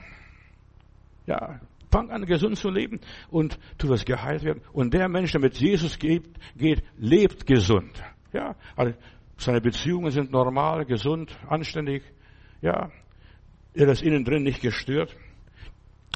Ja, 1.27 1.61
Fang 1.95 2.11
an, 2.11 2.27
gesund 2.27 2.59
zu 2.59 2.71
leben 2.71 2.99
und 3.31 3.57
du 3.79 3.89
wirst 3.89 4.05
geheilt 4.05 4.43
werden. 4.43 4.63
Und 4.73 4.93
der 4.93 5.09
Mensch, 5.09 5.31
der 5.31 5.41
mit 5.41 5.57
Jesus 5.59 5.97
geht, 5.97 6.25
geht 6.57 6.83
lebt 6.97 7.47
gesund. 7.47 8.03
Ja, 8.33 8.57
also 8.75 8.95
seine 9.37 9.61
Beziehungen 9.61 10.11
sind 10.11 10.33
normal, 10.33 10.87
gesund, 10.87 11.39
anständig. 11.47 12.03
Ja, 12.61 12.91
er 13.75 13.89
ist 13.91 14.03
innen 14.03 14.25
drin 14.25 14.43
nicht 14.43 14.61
gestört. 14.61 15.17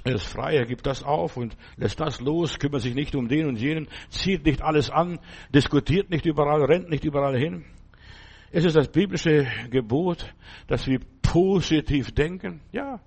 Er 0.02 0.16
ist 0.16 0.26
frei, 0.26 0.56
er 0.56 0.66
gibt 0.66 0.84
das 0.84 1.04
auf 1.04 1.36
und 1.36 1.56
lässt 1.76 2.00
das 2.00 2.20
los, 2.20 2.58
kümmert 2.58 2.82
sich 2.82 2.96
nicht 2.96 3.14
um 3.14 3.28
den 3.28 3.46
und 3.46 3.60
jenen, 3.60 3.86
zieht 4.08 4.46
nicht 4.46 4.62
alles 4.62 4.90
an, 4.90 5.20
diskutiert 5.54 6.10
nicht 6.10 6.26
überall, 6.26 6.64
rennt 6.64 6.90
nicht 6.90 7.04
überall 7.04 7.38
hin. 7.38 7.64
Es 8.50 8.64
ist 8.64 8.74
das 8.74 8.88
biblische 8.88 9.46
Gebot, 9.70 10.34
dass 10.66 10.88
wir 10.88 10.98
positiv 11.22 12.10
denken. 12.10 12.62
Ja, 12.72 13.00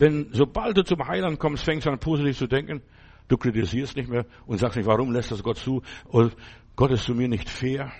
wenn, 0.00 0.28
sobald 0.32 0.76
du 0.78 0.82
zum 0.82 1.06
Heiland 1.06 1.38
kommst, 1.38 1.62
fängst 1.62 1.86
du 1.86 1.90
an 1.90 1.98
positiv 1.98 2.38
zu 2.38 2.46
denken. 2.46 2.80
Du 3.28 3.36
kritisierst 3.36 3.96
nicht 3.96 4.08
mehr 4.08 4.24
und 4.46 4.58
sagst 4.58 4.76
nicht, 4.76 4.86
warum 4.86 5.12
lässt 5.12 5.30
das 5.30 5.42
Gott 5.42 5.58
zu? 5.58 5.82
Und 6.06 6.34
Gott 6.74 6.90
ist 6.90 7.04
zu 7.04 7.14
mir 7.14 7.28
nicht 7.28 7.48
fair. 7.48 7.92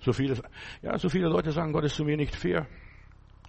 So 0.00 0.12
viele, 0.12 0.36
ja, 0.82 0.98
so 0.98 1.08
viele 1.08 1.28
Leute 1.28 1.52
sagen, 1.52 1.72
Gott 1.72 1.84
ist 1.84 1.94
zu 1.94 2.04
mir 2.04 2.16
nicht 2.16 2.34
fair. 2.34 2.66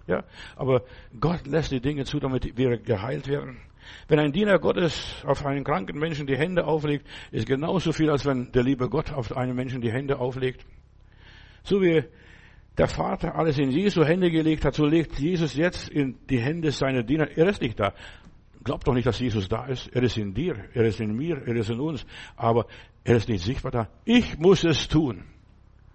Ja, 0.06 0.22
aber 0.54 0.84
Gott 1.20 1.46
lässt 1.48 1.72
die 1.72 1.80
Dinge 1.80 2.04
zu, 2.04 2.20
damit 2.20 2.56
wir 2.56 2.78
geheilt 2.78 3.26
werden. 3.26 3.58
Wenn 4.06 4.20
ein 4.20 4.32
Diener 4.32 4.60
Gottes 4.60 5.22
auf 5.26 5.44
einen 5.44 5.64
kranken 5.64 5.98
Menschen 5.98 6.26
die 6.26 6.36
Hände 6.36 6.66
auflegt, 6.66 7.06
ist 7.32 7.46
genauso 7.46 7.92
viel, 7.92 8.10
als 8.10 8.24
wenn 8.24 8.52
der 8.52 8.62
liebe 8.62 8.88
Gott 8.88 9.12
auf 9.12 9.36
einen 9.36 9.56
Menschen 9.56 9.80
die 9.80 9.90
Hände 9.90 10.20
auflegt. 10.20 10.64
So 11.64 11.82
wie 11.82 12.04
der 12.78 12.86
Vater 12.86 13.34
alles 13.34 13.58
in 13.58 13.70
Jesu 13.70 14.04
Hände 14.04 14.30
gelegt 14.30 14.64
hat, 14.64 14.74
so 14.74 14.86
legt 14.86 15.18
Jesus 15.18 15.54
jetzt 15.54 15.88
in 15.88 16.16
die 16.30 16.38
Hände 16.38 16.70
seiner 16.70 17.02
Diener. 17.02 17.28
Er 17.36 17.48
ist 17.48 17.60
nicht 17.60 17.78
da. 17.78 17.92
Glaub 18.62 18.84
doch 18.84 18.94
nicht, 18.94 19.06
dass 19.06 19.18
Jesus 19.18 19.48
da 19.48 19.66
ist. 19.66 19.88
Er 19.88 20.02
ist 20.02 20.16
in 20.16 20.32
dir, 20.32 20.56
er 20.74 20.84
ist 20.84 21.00
in 21.00 21.16
mir, 21.16 21.42
er 21.44 21.56
ist 21.56 21.70
in 21.70 21.80
uns. 21.80 22.06
Aber 22.36 22.66
er 23.02 23.16
ist 23.16 23.28
nicht 23.28 23.44
sichtbar 23.44 23.72
da. 23.72 23.88
Ich 24.04 24.38
muss 24.38 24.64
es 24.64 24.86
tun. 24.88 25.24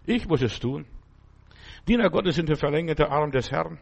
Ich 0.05 0.28
muss 0.28 0.41
es 0.41 0.60
tun. 0.60 0.86
Diener 1.88 2.10
Gottes 2.10 2.36
sind 2.36 2.49
der 2.49 2.57
verlängerte 2.57 3.10
Arm 3.10 3.32
des 3.32 3.51
Herrn. 3.51 3.80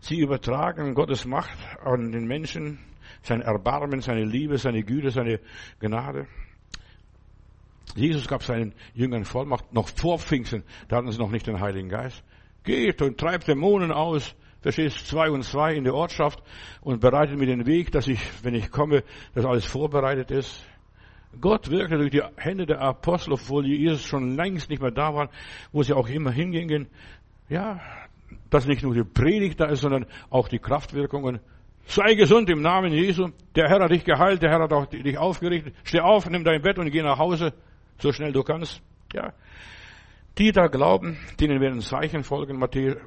Sie 0.00 0.18
übertragen 0.18 0.94
Gottes 0.94 1.26
Macht 1.26 1.58
an 1.84 2.12
den 2.12 2.26
Menschen, 2.26 2.78
sein 3.22 3.42
Erbarmen, 3.42 4.00
seine 4.00 4.24
Liebe, 4.24 4.56
seine 4.56 4.82
Güte, 4.84 5.10
seine 5.10 5.40
Gnade. 5.80 6.26
Jesus 7.94 8.28
gab 8.28 8.42
seinen 8.42 8.74
Jüngern 8.94 9.24
Vollmacht 9.24 9.72
noch 9.72 9.88
vor 9.88 10.18
Pfingsten. 10.18 10.62
Da 10.88 10.96
hatten 10.96 11.10
sie 11.10 11.18
noch 11.18 11.30
nicht 11.30 11.46
den 11.46 11.60
Heiligen 11.60 11.88
Geist. 11.88 12.22
Geht 12.68 13.00
und 13.00 13.16
treibt 13.16 13.48
Dämonen 13.48 13.90
aus, 13.90 14.34
verstehst, 14.60 15.06
zwei 15.06 15.30
und 15.30 15.42
zwei 15.42 15.72
in 15.72 15.84
der 15.84 15.94
Ortschaft 15.94 16.42
und 16.82 17.00
bereitet 17.00 17.38
mir 17.38 17.46
den 17.46 17.64
Weg, 17.64 17.90
dass 17.92 18.06
ich, 18.06 18.20
wenn 18.42 18.54
ich 18.54 18.70
komme, 18.70 19.04
dass 19.34 19.46
alles 19.46 19.64
vorbereitet 19.64 20.30
ist. 20.30 20.62
Gott 21.40 21.70
wirkte 21.70 21.96
durch 21.96 22.10
die 22.10 22.22
Hände 22.36 22.66
der 22.66 22.82
Apostel, 22.82 23.32
obwohl 23.32 23.64
Jesus 23.64 24.04
schon 24.04 24.36
längst 24.36 24.68
nicht 24.68 24.82
mehr 24.82 24.90
da 24.90 25.14
war, 25.14 25.30
wo 25.72 25.82
sie 25.82 25.94
auch 25.94 26.10
immer 26.10 26.30
hingingen. 26.30 26.88
Ja, 27.48 27.80
dass 28.50 28.66
nicht 28.66 28.82
nur 28.82 28.92
die 28.92 29.02
Predigt 29.02 29.60
da 29.60 29.64
ist, 29.64 29.80
sondern 29.80 30.04
auch 30.28 30.48
die 30.48 30.58
Kraftwirkungen. 30.58 31.40
Sei 31.86 32.16
gesund 32.16 32.50
im 32.50 32.60
Namen 32.60 32.92
Jesu. 32.92 33.30
Der 33.54 33.70
Herr 33.70 33.80
hat 33.80 33.92
dich 33.92 34.04
geheilt, 34.04 34.42
der 34.42 34.50
Herr 34.50 34.60
hat 34.60 34.74
auch 34.74 34.84
dich 34.84 35.16
aufgerichtet. 35.16 35.74
Steh 35.84 36.00
auf, 36.00 36.28
nimm 36.28 36.44
dein 36.44 36.60
Bett 36.60 36.78
und 36.78 36.90
geh 36.90 37.00
nach 37.00 37.18
Hause, 37.18 37.54
so 37.96 38.12
schnell 38.12 38.32
du 38.32 38.42
kannst. 38.42 38.82
Ja. 39.14 39.32
Die 40.38 40.52
da 40.52 40.68
glauben, 40.68 41.18
denen 41.40 41.60
werden 41.60 41.80
Zeichen 41.80 42.22
folgen, 42.22 42.58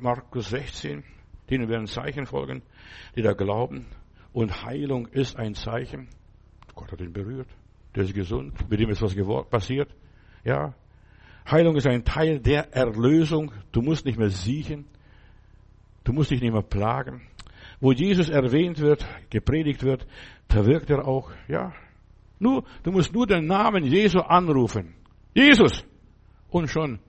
Markus 0.01 0.49
16, 0.49 1.03
denen 1.49 1.69
werden 1.69 1.87
Zeichen 1.87 2.25
folgen, 2.25 2.61
die 3.15 3.21
da 3.21 3.31
glauben. 3.31 3.85
Und 4.33 4.65
Heilung 4.65 5.07
ist 5.07 5.37
ein 5.37 5.55
Zeichen. 5.55 6.09
Gott 6.75 6.91
hat 6.91 6.99
ihn 6.99 7.13
berührt. 7.13 7.47
Der 7.95 8.03
ist 8.03 8.13
gesund. 8.13 8.69
Mit 8.69 8.81
ihm 8.81 8.89
ist 8.89 9.01
was 9.01 9.15
passiert. 9.49 9.89
Ja. 10.43 10.73
Heilung 11.49 11.77
ist 11.77 11.87
ein 11.87 12.03
Teil 12.03 12.39
der 12.39 12.73
Erlösung. 12.73 13.53
Du 13.71 13.81
musst 13.81 14.05
nicht 14.05 14.19
mehr 14.19 14.29
siechen. 14.29 14.85
Du 16.03 16.11
musst 16.11 16.31
dich 16.31 16.41
nicht 16.41 16.53
mehr 16.53 16.61
plagen. 16.61 17.21
Wo 17.79 17.93
Jesus 17.93 18.29
erwähnt 18.29 18.79
wird, 18.79 19.05
gepredigt 19.29 19.83
wird, 19.83 20.05
da 20.49 20.65
wirkt 20.65 20.89
er 20.89 21.07
auch, 21.07 21.31
ja. 21.47 21.73
Nur, 22.39 22.63
du 22.83 22.91
musst 22.91 23.13
nur 23.13 23.25
den 23.25 23.47
Namen 23.47 23.85
Jesu 23.85 24.19
anrufen. 24.19 24.95
Jesus! 25.33 25.85
Und 26.49 26.69
schon 26.69 26.99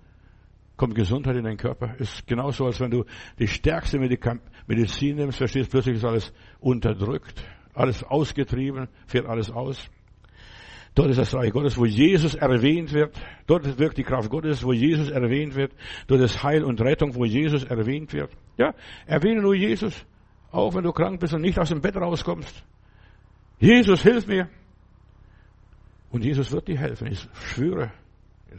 kommt 0.76 0.94
Gesundheit 0.94 1.36
in 1.36 1.44
deinen 1.44 1.56
Körper. 1.56 1.94
Ist 1.98 2.26
genauso, 2.26 2.66
als 2.66 2.80
wenn 2.80 2.90
du 2.90 3.04
die 3.38 3.48
stärkste 3.48 3.98
Medizin 3.98 5.16
nimmst, 5.16 5.38
verstehst, 5.38 5.70
plötzlich 5.70 5.96
ist 5.96 6.04
alles 6.04 6.32
unterdrückt, 6.60 7.44
alles 7.74 8.02
ausgetrieben, 8.04 8.88
fährt 9.06 9.26
alles 9.26 9.50
aus. 9.50 9.88
Dort 10.94 11.08
ist 11.08 11.18
das 11.18 11.34
Reich 11.34 11.52
Gottes, 11.52 11.78
wo 11.78 11.86
Jesus 11.86 12.34
erwähnt 12.34 12.92
wird. 12.92 13.18
Dort 13.46 13.78
wirkt 13.78 13.96
die 13.96 14.02
Kraft 14.02 14.28
Gottes, 14.28 14.62
wo 14.62 14.74
Jesus 14.74 15.10
erwähnt 15.10 15.54
wird. 15.54 15.72
Dort 16.06 16.20
ist 16.20 16.42
Heil 16.42 16.64
und 16.64 16.80
Rettung, 16.82 17.14
wo 17.14 17.24
Jesus 17.24 17.64
erwähnt 17.64 18.12
wird. 18.12 18.30
Ja, 18.58 18.74
erwähne 19.06 19.40
nur 19.40 19.54
Jesus. 19.54 20.04
Auch 20.50 20.74
wenn 20.74 20.84
du 20.84 20.92
krank 20.92 21.18
bist 21.18 21.32
und 21.32 21.40
nicht 21.40 21.58
aus 21.58 21.70
dem 21.70 21.80
Bett 21.80 21.96
rauskommst. 21.96 22.62
Jesus, 23.58 24.02
hilf 24.02 24.26
mir. 24.26 24.50
Und 26.10 26.24
Jesus 26.24 26.52
wird 26.52 26.68
dir 26.68 26.78
helfen. 26.78 27.06
Ich 27.06 27.26
schwöre. 27.32 27.90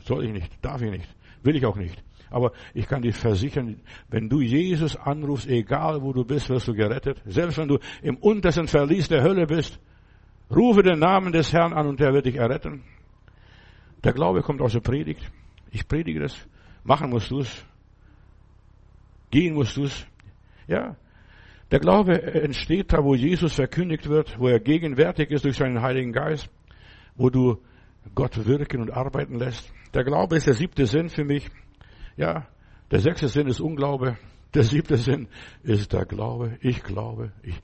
Soll 0.06 0.26
ich 0.26 0.32
nicht, 0.32 0.52
darf 0.64 0.82
ich 0.82 0.90
nicht, 0.90 1.08
will 1.44 1.56
ich 1.56 1.66
auch 1.66 1.76
nicht. 1.76 2.04
Aber 2.30 2.52
ich 2.74 2.88
kann 2.88 3.04
dir 3.04 3.14
versichern, 3.14 3.82
wenn 4.10 4.28
du 4.28 4.42
Jesus 4.42 4.96
anrufst, 4.96 5.48
egal 5.48 6.02
wo 6.02 6.14
du 6.14 6.26
bist, 6.26 6.50
wirst 6.50 6.68
du 6.68 6.74
gerettet. 6.74 7.22
Selbst 7.26 7.60
wenn 7.60 7.68
du 7.68 7.78
im 8.02 8.18
untersten 8.18 8.68
Verlies 8.68 9.08
der 9.08 9.22
Hölle 9.22 9.46
bist, 9.46 9.80
Rufe 10.50 10.84
den 10.84 11.00
Namen 11.00 11.32
des 11.32 11.54
Herrn 11.54 11.74
an 11.74 11.88
und 11.88 12.02
er 12.02 12.14
wird 12.14 12.26
dich 12.26 12.36
erretten. 12.36 12.84
Der 14.04 14.14
Glaube 14.14 14.42
kommt 14.42 14.62
aus 14.62 14.74
der 14.74 14.82
Predigt. 14.82 15.32
Ich 15.72 15.88
predige 15.88 16.20
das. 16.20 16.48
Machen 16.84 17.10
musst 17.10 17.32
du 17.32 17.40
es. 17.40 17.66
Gehen 19.32 19.54
musst 19.54 19.78
du 19.78 19.84
es. 19.84 20.06
Ja. 20.68 20.96
Der 21.72 21.80
Glaube 21.80 22.22
entsteht 22.22 22.94
da, 22.94 23.04
wo 23.04 23.16
Jesus 23.16 23.54
verkündigt 23.56 24.08
wird, 24.08 24.38
wo 24.40 24.48
er 24.48 24.60
gegenwärtig 24.60 25.32
ist 25.32 25.46
durch 25.46 25.58
seinen 25.58 25.82
Heiligen 25.82 26.12
Geist, 26.12 26.50
wo 27.16 27.30
du 27.30 27.58
Gott 28.14 28.46
wirken 28.46 28.82
und 28.82 28.92
arbeiten 28.92 29.40
lässt. 29.40 29.72
Der 29.94 30.04
Glaube 30.04 30.38
ist 30.38 30.48
der 30.48 30.56
siebte 30.56 30.86
Sinn 30.86 31.10
für 31.10 31.24
mich. 31.24 31.50
Ja. 32.18 32.48
Der 32.92 33.00
sechste 33.00 33.28
Sinn 33.28 33.48
ist 33.48 33.60
Unglaube. 33.60 34.18
Der 34.54 34.64
siebte 34.64 34.98
Sinn 34.98 35.28
ist 35.64 35.94
der 35.94 36.06
Glaube. 36.06 36.58
Ich 36.62 36.84
glaube. 36.84 37.32
Ich 37.42 37.60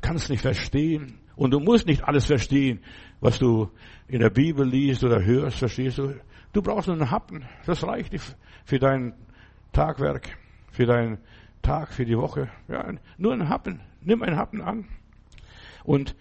kann 0.00 0.16
es 0.16 0.28
nicht 0.28 0.42
verstehen. 0.42 1.18
Und 1.34 1.52
du 1.52 1.60
musst 1.60 1.86
nicht 1.86 2.04
alles 2.04 2.26
verstehen, 2.26 2.80
was 3.20 3.38
du 3.38 3.70
in 4.08 4.20
der 4.20 4.30
Bibel 4.30 4.66
liest 4.66 5.04
oder 5.04 5.22
hörst, 5.24 5.58
verstehst 5.58 5.98
du? 5.98 6.14
Du 6.52 6.62
brauchst 6.62 6.88
nur 6.88 6.96
einen 6.96 7.10
Happen. 7.10 7.44
Das 7.66 7.84
reicht 7.84 8.14
für 8.64 8.78
dein 8.78 9.14
Tagwerk, 9.72 10.38
für 10.70 10.86
deinen 10.86 11.18
Tag, 11.60 11.92
für 11.92 12.06
die 12.06 12.16
Woche. 12.16 12.48
Ja, 12.68 12.90
nur 13.18 13.32
einen 13.32 13.48
Happen. 13.48 13.80
Nimm 14.00 14.22
einen 14.22 14.36
Happen 14.36 14.62
an. 14.62 14.86
Und 15.84 16.16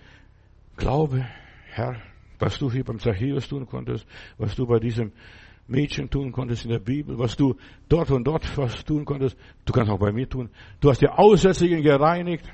glaube, 0.76 1.26
Herr, 1.72 1.96
was 2.40 2.58
du 2.58 2.72
hier 2.72 2.84
beim 2.84 3.00
Zachäus 3.00 3.48
tun 3.48 3.66
konntest, 3.66 4.06
was 4.38 4.56
du 4.56 4.66
bei 4.66 4.80
diesem 4.80 5.12
Mädchen 5.68 6.10
tun 6.10 6.32
konntest 6.32 6.66
in 6.66 6.72
der 6.72 6.80
Bibel, 6.80 7.18
was 7.18 7.36
du 7.36 7.56
dort 7.90 8.12
und 8.12 8.24
dort 8.26 8.58
was 8.58 8.84
tun 8.86 9.06
konntest, 9.06 9.38
du 9.66 9.74
kannst 9.74 9.92
auch 9.92 10.00
bei 10.00 10.12
mir 10.12 10.30
tun. 10.30 10.50
Du 10.80 10.90
hast 10.90 11.02
die 11.02 11.10
Aussätzigen 11.10 11.82
gereinigt. 11.82 12.46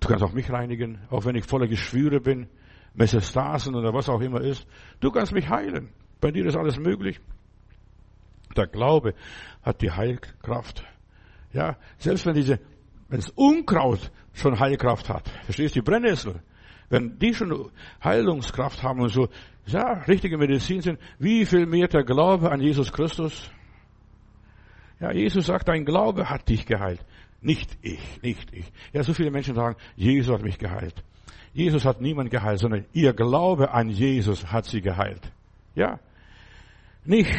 Du 0.00 0.08
kannst 0.08 0.24
auch 0.24 0.32
mich 0.32 0.50
reinigen, 0.50 0.98
auch 1.10 1.24
wenn 1.24 1.36
ich 1.36 1.44
voller 1.44 1.68
Geschwüre 1.68 2.20
bin, 2.20 2.48
Metastasen 2.94 3.74
oder 3.74 3.94
was 3.94 4.08
auch 4.08 4.20
immer 4.20 4.40
ist. 4.40 4.66
Du 5.00 5.10
kannst 5.10 5.32
mich 5.32 5.48
heilen. 5.48 5.90
Bei 6.20 6.30
dir 6.30 6.44
ist 6.46 6.56
alles 6.56 6.78
möglich. 6.78 7.20
Der 8.56 8.66
Glaube 8.66 9.14
hat 9.62 9.80
die 9.82 9.90
Heilkraft. 9.90 10.84
Ja, 11.52 11.76
selbst 11.98 12.26
wenn 12.26 12.34
diese, 12.34 12.58
wenn 13.08 13.20
das 13.20 13.30
Unkraut 13.30 14.10
schon 14.32 14.58
Heilkraft 14.58 15.08
hat, 15.08 15.28
verstehst 15.44 15.74
du, 15.76 15.80
die 15.80 15.84
Brennnessel, 15.84 16.42
wenn 16.94 17.18
die 17.18 17.34
schon 17.34 17.70
Heilungskraft 18.02 18.84
haben 18.84 19.00
und 19.00 19.08
so, 19.08 19.28
ja, 19.66 20.04
richtige 20.06 20.38
Medizin 20.38 20.80
sind, 20.80 21.00
wie 21.18 21.44
viel 21.44 21.66
mehr 21.66 21.88
der 21.88 22.04
Glaube 22.04 22.52
an 22.52 22.60
Jesus 22.60 22.92
Christus? 22.92 23.50
Ja, 25.00 25.10
Jesus 25.10 25.46
sagt, 25.46 25.66
dein 25.66 25.84
Glaube 25.84 26.30
hat 26.30 26.48
dich 26.48 26.66
geheilt. 26.66 27.04
Nicht 27.40 27.76
ich, 27.82 28.22
nicht 28.22 28.52
ich. 28.52 28.70
Ja, 28.92 29.02
so 29.02 29.12
viele 29.12 29.32
Menschen 29.32 29.56
sagen, 29.56 29.76
Jesus 29.96 30.32
hat 30.32 30.42
mich 30.42 30.56
geheilt. 30.56 31.02
Jesus 31.52 31.84
hat 31.84 32.00
niemand 32.00 32.30
geheilt, 32.30 32.60
sondern 32.60 32.84
ihr 32.92 33.12
Glaube 33.12 33.72
an 33.72 33.88
Jesus 33.88 34.52
hat 34.52 34.66
sie 34.66 34.80
geheilt. 34.80 35.32
Ja. 35.74 35.98
Nicht 37.04 37.34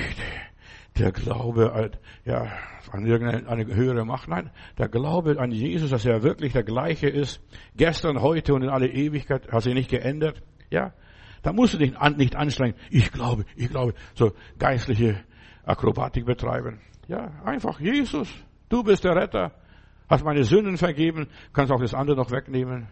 der 0.98 1.12
Glaube 1.12 1.92
ja, 2.26 2.48
an 2.92 3.06
irgendeine 3.06 3.76
höhere 3.76 4.06
Macht. 4.06 4.28
Nein, 4.28 4.52
der 4.78 4.88
Glaube 4.88 5.40
an 5.40 5.52
Jesus, 5.52 5.90
dass 5.90 6.06
er 6.06 6.24
wirklich 6.24 6.54
der 6.54 6.64
gleiche 6.64 7.08
ist, 7.08 7.42
gestern, 7.76 8.22
heute 8.22 8.54
und 8.54 8.64
in 8.64 8.70
alle 8.70 8.88
Ewigkeit, 8.88 9.52
hat 9.52 9.64
sich 9.64 9.74
nicht 9.74 9.90
geändert. 9.90 10.42
Ja. 10.70 10.94
Da 11.44 11.54
musst 11.54 11.74
du 11.74 11.78
dich 11.78 11.94
nicht 12.18 12.36
anstrengen. 12.36 12.76
Ich 12.90 13.12
glaube, 13.12 13.46
ich 13.56 13.70
glaube, 13.70 13.94
so 14.16 14.32
geistliche 14.58 15.24
Akrobatik 15.64 16.26
betreiben. 16.26 16.80
Ja, 17.08 17.32
einfach 17.44 17.80
Jesus. 17.80 18.30
Du 18.70 18.84
bist 18.84 19.04
der 19.04 19.16
Retter 19.16 19.52
hast 20.08 20.24
meine 20.24 20.44
Sünden 20.44 20.78
vergeben, 20.78 21.28
kannst 21.54 21.72
auch 21.72 21.80
das 21.80 21.94
andere 21.94 22.18
noch 22.18 22.32
wegnehmen. 22.32 22.88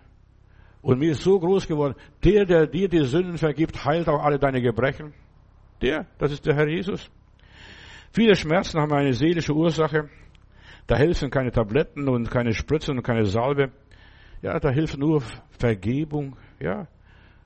Und 0.81 0.99
mir 0.99 1.11
ist 1.11 1.21
so 1.21 1.39
groß 1.39 1.67
geworden, 1.67 1.95
der, 2.23 2.45
der 2.45 2.67
dir 2.67 2.89
die 2.89 3.05
Sünden 3.05 3.37
vergibt, 3.37 3.85
heilt 3.85 4.09
auch 4.09 4.21
alle 4.23 4.37
deine 4.37 4.61
Gebrechen. 4.61 5.13
Der, 5.81 6.05
das 6.17 6.31
ist 6.31 6.45
der 6.45 6.55
Herr 6.55 6.67
Jesus. 6.67 7.09
Viele 8.13 8.35
Schmerzen 8.35 8.79
haben 8.79 8.93
eine 8.93 9.13
seelische 9.13 9.53
Ursache. 9.53 10.09
Da 10.87 10.95
helfen 10.95 11.29
keine 11.31 11.51
Tabletten 11.51 12.07
und 12.07 12.29
keine 12.29 12.53
Spritzen 12.53 12.97
und 12.97 13.03
keine 13.03 13.25
Salbe. 13.25 13.71
Ja, 14.41 14.59
da 14.59 14.69
hilft 14.69 14.97
nur 14.97 15.21
Vergebung. 15.59 16.37
Ja, 16.59 16.87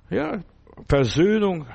ja, 0.10 0.44
Versöhnung. 0.88 1.66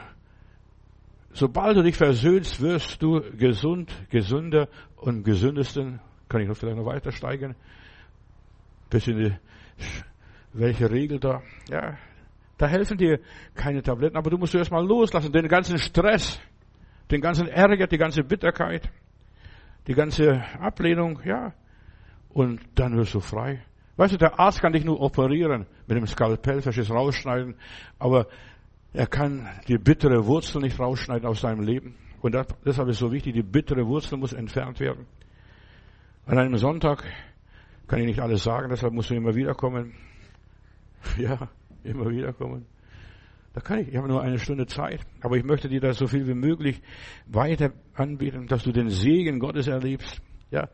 Sobald 1.32 1.76
du 1.76 1.82
dich 1.82 1.96
versöhnst, 1.96 2.60
wirst 2.60 3.02
du 3.02 3.22
gesund, 3.36 3.90
gesünder 4.10 4.68
und 4.96 5.24
gesündesten. 5.24 6.00
Kann 6.28 6.42
ich 6.42 6.48
noch 6.48 6.56
vielleicht 6.56 6.76
noch 6.76 6.86
weiter 6.86 7.10
steigern? 7.10 7.56
bisschen 8.92 9.16
die, 9.18 9.32
welche 10.52 10.90
Regel 10.90 11.18
da, 11.18 11.42
ja, 11.68 11.96
da 12.58 12.66
helfen 12.66 12.98
dir 12.98 13.20
keine 13.54 13.82
Tabletten, 13.82 14.16
aber 14.16 14.30
du 14.30 14.36
musst 14.36 14.54
erst 14.54 14.70
mal 14.70 14.86
loslassen, 14.86 15.32
den 15.32 15.48
ganzen 15.48 15.78
Stress, 15.78 16.40
den 17.12 17.20
ganzen 17.20 17.46
Ärger, 17.46 17.86
die 17.86 17.98
ganze 17.98 18.24
Bitterkeit, 18.24 18.90
die 19.86 19.94
ganze 19.94 20.42
Ablehnung, 20.58 21.20
ja, 21.24 21.52
und 22.30 22.60
dann 22.74 22.96
wirst 22.96 23.14
du 23.14 23.20
frei. 23.20 23.62
Weißt 23.96 24.14
du, 24.14 24.18
der 24.18 24.40
Arzt 24.40 24.60
kann 24.60 24.72
dich 24.72 24.84
nur 24.84 25.00
operieren, 25.00 25.66
mit 25.86 25.96
dem 25.96 26.06
Skalpell, 26.06 26.62
verstehst, 26.62 26.90
rausschneiden, 26.90 27.54
aber 27.98 28.26
er 28.94 29.06
kann 29.06 29.48
die 29.68 29.76
bittere 29.76 30.26
Wurzel 30.26 30.62
nicht 30.62 30.78
rausschneiden 30.80 31.26
aus 31.26 31.42
deinem 31.42 31.62
Leben. 31.62 31.94
Und 32.22 32.34
das, 32.34 32.46
deshalb 32.64 32.88
ist 32.88 32.96
es 32.96 33.00
so 33.00 33.12
wichtig, 33.12 33.34
die 33.34 33.42
bittere 33.42 33.86
Wurzel 33.86 34.16
muss 34.16 34.32
entfernt 34.32 34.80
werden. 34.80 35.06
An 36.24 36.38
einem 36.38 36.56
Sonntag 36.56 37.04
kann 37.88 38.00
ich 38.00 38.06
nicht 38.06 38.20
alles 38.20 38.42
sagen, 38.44 38.68
deshalb 38.70 38.94
musst 38.94 39.10
du 39.10 39.14
immer 39.14 39.34
wiederkommen. 39.34 39.94
Ja, 41.18 41.48
immer 41.82 42.08
wiederkommen. 42.08 42.64
Da 43.54 43.60
kann 43.60 43.80
ich, 43.80 43.88
ich 43.88 43.96
habe 43.96 44.08
nur 44.08 44.22
eine 44.22 44.38
Stunde 44.38 44.66
Zeit, 44.66 45.00
aber 45.20 45.36
ich 45.36 45.44
möchte 45.44 45.68
dir 45.68 45.80
das 45.80 45.98
so 45.98 46.06
viel 46.06 46.26
wie 46.26 46.34
möglich 46.34 46.80
weiter 47.26 47.72
anbieten, 47.94 48.46
dass 48.46 48.62
du 48.62 48.72
den 48.72 48.88
Segen 48.88 49.38
Gottes 49.38 49.66
erlebst. 49.66 50.22
Ja, 50.50 50.68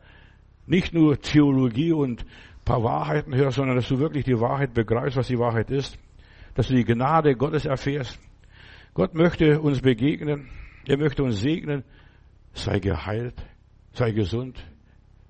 nicht 0.65 0.93
nur 0.93 1.19
Theologie 1.19 1.91
und 1.91 2.25
paar 2.63 2.83
Wahrheiten 2.83 3.35
hörst, 3.35 3.57
sondern 3.57 3.75
dass 3.75 3.87
du 3.87 3.99
wirklich 3.99 4.23
die 4.23 4.39
Wahrheit 4.39 4.73
begreifst, 4.73 5.17
was 5.17 5.27
die 5.27 5.39
Wahrheit 5.39 5.71
ist, 5.71 5.97
dass 6.53 6.67
du 6.67 6.75
die 6.75 6.85
Gnade 6.85 7.35
Gottes 7.35 7.65
erfährst. 7.65 8.17
Gott 8.93 9.13
möchte 9.13 9.59
uns 9.59 9.81
begegnen, 9.81 10.47
er 10.87 10.97
möchte 10.97 11.23
uns 11.23 11.41
segnen. 11.41 11.83
Sei 12.53 12.79
geheilt, 12.79 13.45
sei 13.93 14.11
gesund, 14.11 14.65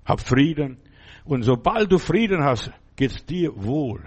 hab 0.04 0.20
Frieden, 0.20 0.78
und 1.24 1.42
sobald 1.42 1.92
du 1.92 1.98
Frieden 1.98 2.42
hast, 2.42 2.72
geht's 2.96 3.24
dir 3.26 3.52
wohl. 3.54 4.02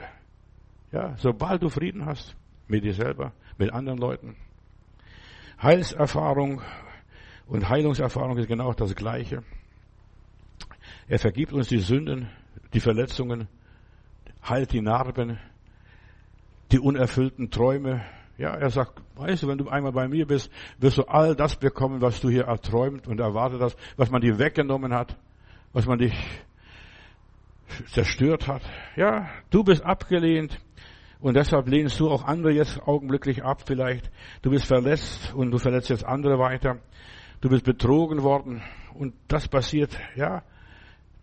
Ja, 0.92 1.16
sobald 1.18 1.62
du 1.62 1.70
Frieden 1.70 2.06
hast 2.06 2.36
mit 2.68 2.84
dir 2.84 2.94
selber, 2.94 3.34
mit 3.58 3.72
anderen 3.72 4.00
Leuten. 4.00 4.36
Heilserfahrung 5.62 6.62
und 7.48 7.70
Heilungserfahrung 7.70 8.38
ist 8.38 8.48
genau 8.48 8.74
das 8.74 8.96
Gleiche. 8.96 9.44
Er 11.08 11.20
vergibt 11.20 11.54
uns 11.54 11.68
die 11.68 11.80
Sünden, 11.80 12.30
die 12.74 12.80
Verletzungen, 12.80 13.48
heilt 14.48 14.72
die 14.72 14.82
Narben, 14.82 15.40
die 16.72 16.80
unerfüllten 16.80 17.52
Träume. 17.52 18.04
Ja, 18.38 18.56
er 18.56 18.70
sagt, 18.70 19.02
weißt 19.16 19.44
du, 19.44 19.48
wenn 19.48 19.58
du 19.58 19.70
einmal 19.70 19.92
bei 19.92 20.08
mir 20.08 20.26
bist, 20.26 20.52
wirst 20.80 20.98
du 20.98 21.04
all 21.04 21.36
das 21.36 21.56
bekommen, 21.56 22.02
was 22.02 22.20
du 22.20 22.30
hier 22.30 22.46
erträumt 22.46 23.08
und 23.08 23.20
erwartet 23.20 23.62
hast, 23.62 23.78
was 23.96 24.10
man 24.10 24.22
dir 24.22 24.40
weggenommen 24.40 24.94
hat, 24.94 25.18
was 25.72 25.86
man 25.86 26.00
dich 26.00 26.14
zerstört 27.88 28.48
hat. 28.48 28.64
Ja, 28.96 29.30
du 29.50 29.64
bist 29.64 29.84
abgelehnt 29.84 30.60
und 31.24 31.38
deshalb 31.38 31.70
lehnst 31.70 32.02
du 32.02 32.10
auch 32.10 32.26
andere 32.26 32.52
jetzt 32.52 32.86
augenblicklich 32.86 33.46
ab 33.46 33.64
vielleicht. 33.66 34.12
Du 34.42 34.50
bist 34.50 34.66
verletzt 34.66 35.34
und 35.34 35.52
du 35.52 35.58
verletzt 35.58 35.90
jetzt 35.90 36.06
andere 36.06 36.38
weiter. 36.38 36.80
Du 37.40 37.48
bist 37.48 37.64
betrogen 37.64 38.24
worden 38.24 38.62
und 38.94 39.14
das 39.30 39.48
passiert, 39.48 39.98
ja, 40.18 40.44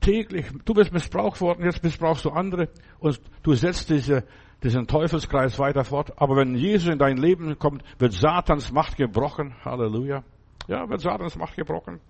täglich. 0.00 0.46
Du 0.64 0.72
bist 0.72 0.90
missbraucht 0.90 1.42
worden, 1.42 1.66
jetzt 1.66 1.84
missbrauchst 1.84 2.24
du 2.24 2.30
andere 2.30 2.70
und 2.98 3.20
du 3.42 3.52
setzt 3.52 3.90
diese, 3.90 4.24
diesen 4.62 4.86
Teufelskreis 4.86 5.58
weiter 5.58 5.84
fort. 5.84 6.14
Aber 6.16 6.34
wenn 6.34 6.54
Jesus 6.54 6.90
in 6.90 6.98
dein 6.98 7.18
Leben 7.18 7.58
kommt, 7.58 7.84
wird 7.98 8.14
Satans 8.14 8.72
Macht 8.72 8.96
gebrochen. 8.96 9.54
Halleluja. 9.66 10.24
Ja, 10.66 10.88
wird 10.88 11.02
Satans 11.02 11.36
Macht 11.36 11.56
gebrochen. 11.56 12.00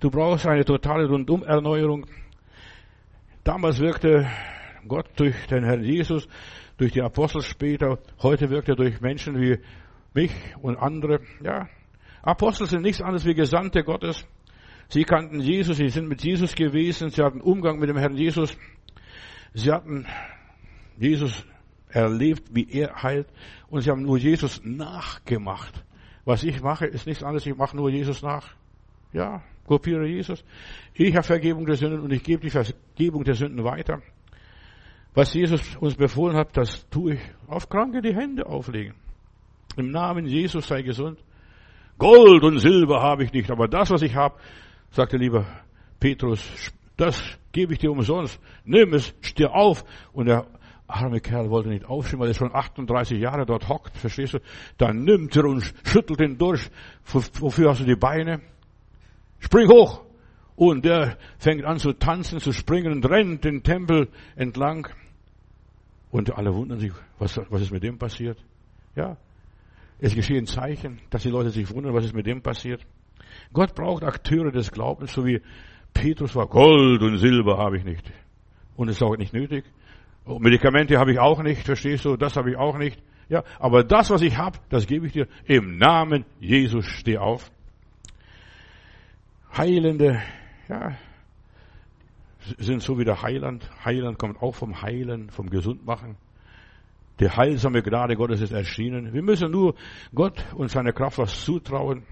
Du 0.00 0.10
brauchst 0.10 0.46
eine 0.46 0.66
totale 0.66 1.08
Rundumerneuerung. 1.08 2.04
Damals 3.42 3.80
wirkte 3.80 4.28
Gott 4.86 5.06
durch 5.16 5.46
den 5.46 5.64
Herrn 5.64 5.82
Jesus, 5.82 6.28
durch 6.82 6.92
die 6.92 7.02
Apostel 7.02 7.42
später. 7.42 8.00
Heute 8.24 8.50
wirkt 8.50 8.68
er 8.68 8.74
durch 8.74 9.00
Menschen 9.00 9.40
wie 9.40 9.60
mich 10.14 10.32
und 10.62 10.76
andere. 10.76 11.20
Ja, 11.40 11.68
Apostel 12.22 12.66
sind 12.66 12.82
nichts 12.82 13.00
anderes 13.00 13.24
wie 13.24 13.34
Gesandte 13.34 13.84
Gottes. 13.84 14.26
Sie 14.88 15.04
kannten 15.04 15.38
Jesus, 15.38 15.76
sie 15.76 15.90
sind 15.90 16.08
mit 16.08 16.24
Jesus 16.24 16.56
gewesen, 16.56 17.10
sie 17.10 17.22
hatten 17.22 17.40
Umgang 17.40 17.78
mit 17.78 17.88
dem 17.88 17.96
Herrn 17.96 18.16
Jesus. 18.16 18.58
Sie 19.54 19.70
hatten 19.70 20.06
Jesus 20.98 21.46
erlebt, 21.88 22.52
wie 22.52 22.68
er 22.68 23.00
heilt 23.00 23.28
und 23.70 23.82
sie 23.82 23.90
haben 23.90 24.02
nur 24.02 24.18
Jesus 24.18 24.60
nachgemacht. 24.64 25.84
Was 26.24 26.42
ich 26.42 26.60
mache, 26.62 26.86
ist 26.86 27.06
nichts 27.06 27.22
anderes, 27.22 27.46
ich 27.46 27.56
mache 27.56 27.76
nur 27.76 27.90
Jesus 27.90 28.22
nach. 28.22 28.56
Ja, 29.12 29.44
kopiere 29.68 30.08
Jesus. 30.08 30.44
Ich 30.94 31.14
habe 31.14 31.24
Vergebung 31.24 31.64
der 31.64 31.76
Sünden 31.76 32.00
und 32.00 32.12
ich 32.12 32.24
gebe 32.24 32.42
die 32.42 32.50
Vergebung 32.50 33.22
der 33.22 33.34
Sünden 33.34 33.62
weiter. 33.62 34.02
Was 35.14 35.34
Jesus 35.34 35.76
uns 35.76 35.94
befohlen 35.94 36.36
hat, 36.36 36.56
das 36.56 36.88
tue 36.88 37.14
ich. 37.14 37.20
Auf 37.46 37.68
Kranke 37.68 38.00
die 38.00 38.14
Hände 38.14 38.46
auflegen. 38.46 38.94
Im 39.76 39.90
Namen 39.90 40.26
Jesus 40.26 40.66
sei 40.66 40.82
gesund. 40.82 41.18
Gold 41.98 42.42
und 42.42 42.58
Silber 42.58 43.02
habe 43.02 43.24
ich 43.24 43.32
nicht, 43.32 43.50
aber 43.50 43.68
das, 43.68 43.90
was 43.90 44.02
ich 44.02 44.14
habe, 44.14 44.36
sagte 44.90 45.18
lieber 45.18 45.46
Petrus, 46.00 46.72
das 46.96 47.22
gebe 47.52 47.74
ich 47.74 47.78
dir 47.78 47.90
umsonst. 47.90 48.40
Nimm 48.64 48.94
es, 48.94 49.14
steh 49.20 49.46
auf. 49.46 49.84
Und 50.12 50.26
der 50.26 50.46
arme 50.86 51.20
Kerl 51.20 51.50
wollte 51.50 51.68
nicht 51.68 51.84
aufstehen, 51.84 52.18
weil 52.18 52.28
er 52.28 52.34
schon 52.34 52.54
38 52.54 53.18
Jahre 53.20 53.46
dort 53.46 53.68
hockt, 53.68 53.96
verstehst 53.96 54.34
du? 54.34 54.38
Dann 54.78 55.04
nimmt 55.04 55.36
er 55.36 55.44
und 55.44 55.72
schüttelt 55.84 56.20
ihn 56.20 56.38
durch. 56.38 56.70
Wofür 57.04 57.70
hast 57.70 57.80
du 57.80 57.84
die 57.84 57.96
Beine? 57.96 58.40
Spring 59.38 59.68
hoch! 59.68 60.02
Und 60.54 60.84
der 60.84 61.16
fängt 61.38 61.64
an 61.64 61.78
zu 61.78 61.92
tanzen, 61.92 62.38
zu 62.38 62.52
springen 62.52 62.92
und 62.92 63.08
rennt 63.08 63.44
den 63.44 63.62
Tempel 63.62 64.08
entlang. 64.36 64.88
Und 66.12 66.36
alle 66.36 66.54
wundern 66.54 66.78
sich, 66.78 66.92
was, 67.18 67.40
was 67.48 67.62
ist 67.62 67.72
mit 67.72 67.82
dem 67.82 67.98
passiert? 67.98 68.38
Ja. 68.94 69.16
Es 69.98 70.14
geschehen 70.14 70.46
Zeichen, 70.46 71.00
dass 71.08 71.22
die 71.22 71.30
Leute 71.30 71.48
sich 71.48 71.74
wundern, 71.74 71.94
was 71.94 72.04
ist 72.04 72.14
mit 72.14 72.26
dem 72.26 72.42
passiert. 72.42 72.86
Gott 73.54 73.74
braucht 73.74 74.04
Akteure 74.04 74.52
des 74.52 74.70
Glaubens, 74.70 75.14
so 75.14 75.24
wie 75.24 75.40
Petrus 75.94 76.36
war. 76.36 76.48
Gold 76.48 77.00
und 77.02 77.16
Silber 77.16 77.56
habe 77.56 77.78
ich 77.78 77.84
nicht. 77.84 78.12
Und 78.76 78.88
es 78.88 78.96
ist 78.96 79.02
auch 79.02 79.16
nicht 79.16 79.32
nötig. 79.32 79.64
Medikamente 80.26 80.98
habe 80.98 81.12
ich 81.12 81.18
auch 81.18 81.42
nicht, 81.42 81.64
verstehst 81.64 82.04
du? 82.04 82.16
Das 82.16 82.36
habe 82.36 82.50
ich 82.50 82.56
auch 82.58 82.76
nicht. 82.76 83.02
Ja, 83.30 83.42
aber 83.58 83.82
das, 83.82 84.10
was 84.10 84.20
ich 84.20 84.36
habe, 84.36 84.58
das 84.68 84.86
gebe 84.86 85.06
ich 85.06 85.14
dir. 85.14 85.26
Im 85.46 85.78
Namen 85.78 86.26
Jesus 86.40 86.84
steh 86.84 87.16
auf. 87.16 87.50
Heilende, 89.56 90.20
ja, 90.68 90.94
sind 92.58 92.82
so 92.82 92.98
wie 92.98 93.04
der 93.04 93.22
Heiland. 93.22 93.68
Heiland 93.84 94.18
kommt 94.18 94.42
auch 94.42 94.54
vom 94.54 94.82
Heilen, 94.82 95.30
vom 95.30 95.50
Gesundmachen. 95.50 96.16
Die 97.20 97.28
heilsame 97.28 97.82
Gnade 97.82 98.16
Gottes 98.16 98.40
ist 98.40 98.52
erschienen. 98.52 99.12
Wir 99.12 99.22
müssen 99.22 99.50
nur 99.50 99.74
Gott 100.14 100.44
und 100.54 100.70
seiner 100.70 100.92
Kraft 100.92 101.18
was 101.18 101.44
zutrauen 101.44 102.04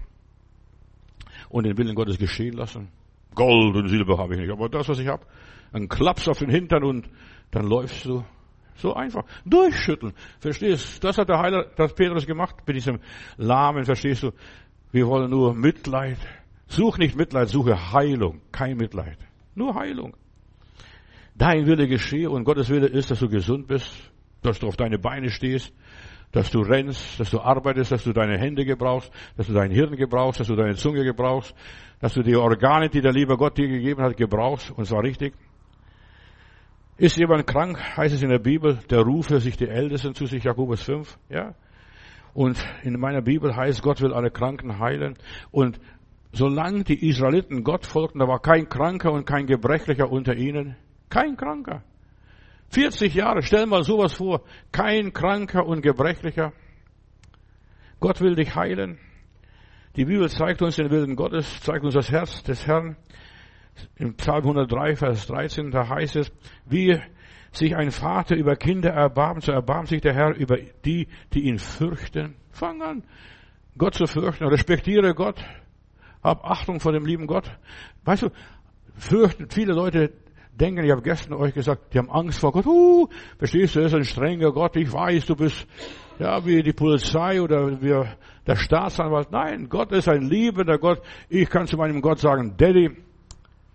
und 1.49 1.65
den 1.65 1.77
Willen 1.77 1.95
Gottes 1.95 2.17
geschehen 2.17 2.53
lassen. 2.53 2.89
Gold 3.35 3.75
und 3.75 3.87
Silber 3.87 4.17
habe 4.17 4.35
ich 4.35 4.41
nicht, 4.41 4.51
aber 4.51 4.69
das, 4.69 4.87
was 4.89 4.99
ich 4.99 5.07
habe, 5.07 5.25
ein 5.73 5.87
Klaps 5.87 6.27
auf 6.27 6.39
den 6.39 6.49
Hintern 6.49 6.83
und 6.83 7.09
dann 7.51 7.65
läufst 7.65 8.05
du. 8.05 8.23
So 8.75 8.93
einfach. 8.93 9.23
Durchschütteln. 9.45 10.13
Verstehst? 10.39 11.03
Das 11.03 11.17
hat 11.17 11.29
der 11.29 11.39
Heiler, 11.39 11.65
das 11.75 11.93
Petrus 11.93 12.25
gemacht 12.25 12.55
mit 12.65 12.75
diesem 12.75 12.99
Lahmen, 13.37 13.85
verstehst 13.85 14.23
du? 14.23 14.31
Wir 14.91 15.07
wollen 15.07 15.29
nur 15.29 15.53
Mitleid. 15.53 16.17
Such 16.67 16.97
nicht 16.97 17.15
Mitleid, 17.15 17.49
suche 17.49 17.91
Heilung. 17.91 18.41
Kein 18.51 18.77
Mitleid. 18.77 19.17
Nur 19.55 19.75
Heilung. 19.75 20.15
Dein 21.41 21.65
Wille 21.65 21.87
geschehe 21.87 22.29
und 22.29 22.43
Gottes 22.43 22.69
Wille 22.69 22.85
ist, 22.85 23.09
dass 23.09 23.19
du 23.19 23.27
gesund 23.27 23.65
bist, 23.65 23.91
dass 24.43 24.59
du 24.59 24.67
auf 24.67 24.77
deine 24.77 24.99
Beine 24.99 25.31
stehst, 25.31 25.73
dass 26.31 26.51
du 26.51 26.59
rennst, 26.59 27.19
dass 27.19 27.31
du 27.31 27.39
arbeitest, 27.39 27.91
dass 27.91 28.03
du 28.03 28.13
deine 28.13 28.37
Hände 28.37 28.63
gebrauchst, 28.63 29.11
dass 29.37 29.47
du 29.47 29.53
dein 29.53 29.71
Hirn 29.71 29.95
gebrauchst, 29.95 30.39
dass 30.39 30.45
du 30.45 30.55
deine 30.55 30.75
Zunge 30.75 31.03
gebrauchst, 31.03 31.55
dass 31.99 32.13
du 32.13 32.21
die 32.21 32.35
Organe, 32.35 32.89
die 32.89 33.01
der 33.01 33.11
liebe 33.11 33.37
Gott 33.37 33.57
dir 33.57 33.67
gegeben 33.67 34.03
hat, 34.03 34.17
gebrauchst, 34.17 34.69
und 34.69 34.85
zwar 34.85 35.01
richtig. 35.01 35.33
Ist 36.97 37.17
jemand 37.17 37.47
krank, 37.47 37.79
heißt 37.97 38.13
es 38.13 38.21
in 38.21 38.29
der 38.29 38.37
Bibel, 38.37 38.77
der 38.91 38.99
rufe 38.99 39.39
sich 39.39 39.57
die 39.57 39.67
Ältesten 39.67 40.13
zu 40.13 40.27
sich, 40.27 40.43
Jakobus 40.43 40.83
5, 40.83 41.17
ja. 41.29 41.55
Und 42.35 42.63
in 42.83 42.99
meiner 42.99 43.23
Bibel 43.23 43.55
heißt, 43.55 43.81
Gott 43.81 43.99
will 43.99 44.13
alle 44.13 44.29
Kranken 44.29 44.77
heilen. 44.77 45.15
Und 45.49 45.79
solange 46.33 46.83
die 46.83 47.09
Israeliten 47.09 47.63
Gott 47.63 47.87
folgten, 47.87 48.19
da 48.19 48.27
war 48.27 48.43
kein 48.43 48.69
Kranker 48.69 49.11
und 49.11 49.25
kein 49.25 49.47
Gebrechlicher 49.47 50.11
unter 50.11 50.35
ihnen. 50.35 50.75
Kein 51.11 51.37
Kranker. 51.37 51.83
40 52.69 53.13
Jahre, 53.13 53.43
stell 53.43 53.65
mal 53.65 53.83
sowas 53.83 54.13
vor. 54.13 54.41
Kein 54.71 55.13
Kranker 55.13 55.67
und 55.67 55.81
Gebrechlicher. 55.81 56.53
Gott 57.99 58.21
will 58.21 58.33
dich 58.35 58.55
heilen. 58.55 58.97
Die 59.97 60.05
Bibel 60.05 60.29
zeigt 60.29 60.61
uns 60.61 60.77
den 60.77 60.89
Willen 60.89 61.17
Gottes, 61.17 61.59
zeigt 61.61 61.83
uns 61.83 61.93
das 61.93 62.09
Herz 62.09 62.41
des 62.43 62.65
Herrn. 62.65 62.95
Im 63.97 64.15
Psalm 64.15 64.43
103, 64.43 64.95
Vers 64.95 65.27
13, 65.27 65.71
da 65.71 65.89
heißt 65.89 66.15
es, 66.15 66.31
wie 66.65 66.97
sich 67.51 67.75
ein 67.75 67.91
Vater 67.91 68.35
über 68.35 68.55
Kinder 68.55 68.91
erbarmt, 68.91 69.43
so 69.43 69.51
erbarmt 69.51 69.89
sich 69.89 70.01
der 70.01 70.13
Herr 70.13 70.33
über 70.35 70.57
die, 70.85 71.09
die 71.33 71.41
ihn 71.41 71.59
fürchten. 71.59 72.35
Fang 72.51 72.81
an, 72.81 73.03
Gott 73.77 73.95
zu 73.95 74.05
fürchten. 74.05 74.45
Respektiere 74.45 75.13
Gott. 75.13 75.43
Hab 76.23 76.45
Achtung 76.45 76.79
vor 76.79 76.93
dem 76.93 77.05
lieben 77.05 77.27
Gott. 77.27 77.51
Weißt 78.05 78.23
du, 78.23 78.29
fürchten 78.97 79.49
viele 79.49 79.73
Leute 79.73 80.13
denken, 80.59 80.83
ich 80.83 80.91
habe 80.91 81.01
gestern 81.01 81.33
euch 81.33 81.53
gesagt, 81.53 81.93
die 81.93 81.97
haben 81.97 82.09
Angst 82.09 82.39
vor 82.39 82.51
Gott. 82.51 82.65
Uh, 82.65 83.07
verstehst 83.37 83.75
du, 83.75 83.79
er 83.79 83.85
ist 83.87 83.95
ein 83.95 84.05
strenger 84.05 84.51
Gott. 84.51 84.75
Ich 84.75 84.91
weiß, 84.91 85.25
du 85.25 85.35
bist 85.35 85.67
ja 86.19 86.45
wie 86.45 86.61
die 86.61 86.73
Polizei 86.73 87.41
oder 87.41 87.81
wie 87.81 88.07
der 88.45 88.55
Staatsanwalt. 88.55 89.31
Nein, 89.31 89.69
Gott 89.69 89.91
ist 89.91 90.07
ein 90.07 90.23
liebender 90.23 90.77
Gott. 90.77 91.01
Ich 91.29 91.49
kann 91.49 91.67
zu 91.67 91.77
meinem 91.77 92.01
Gott 92.01 92.19
sagen, 92.19 92.55
Daddy, 92.57 92.91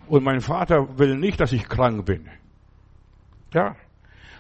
und 0.09 0.25
mein 0.25 0.41
Vater 0.41 0.99
will 0.99 1.17
nicht, 1.17 1.41
dass 1.41 1.53
ich 1.53 1.69
krank 1.69 2.05
bin. 2.05 2.29
Ja. 3.53 3.77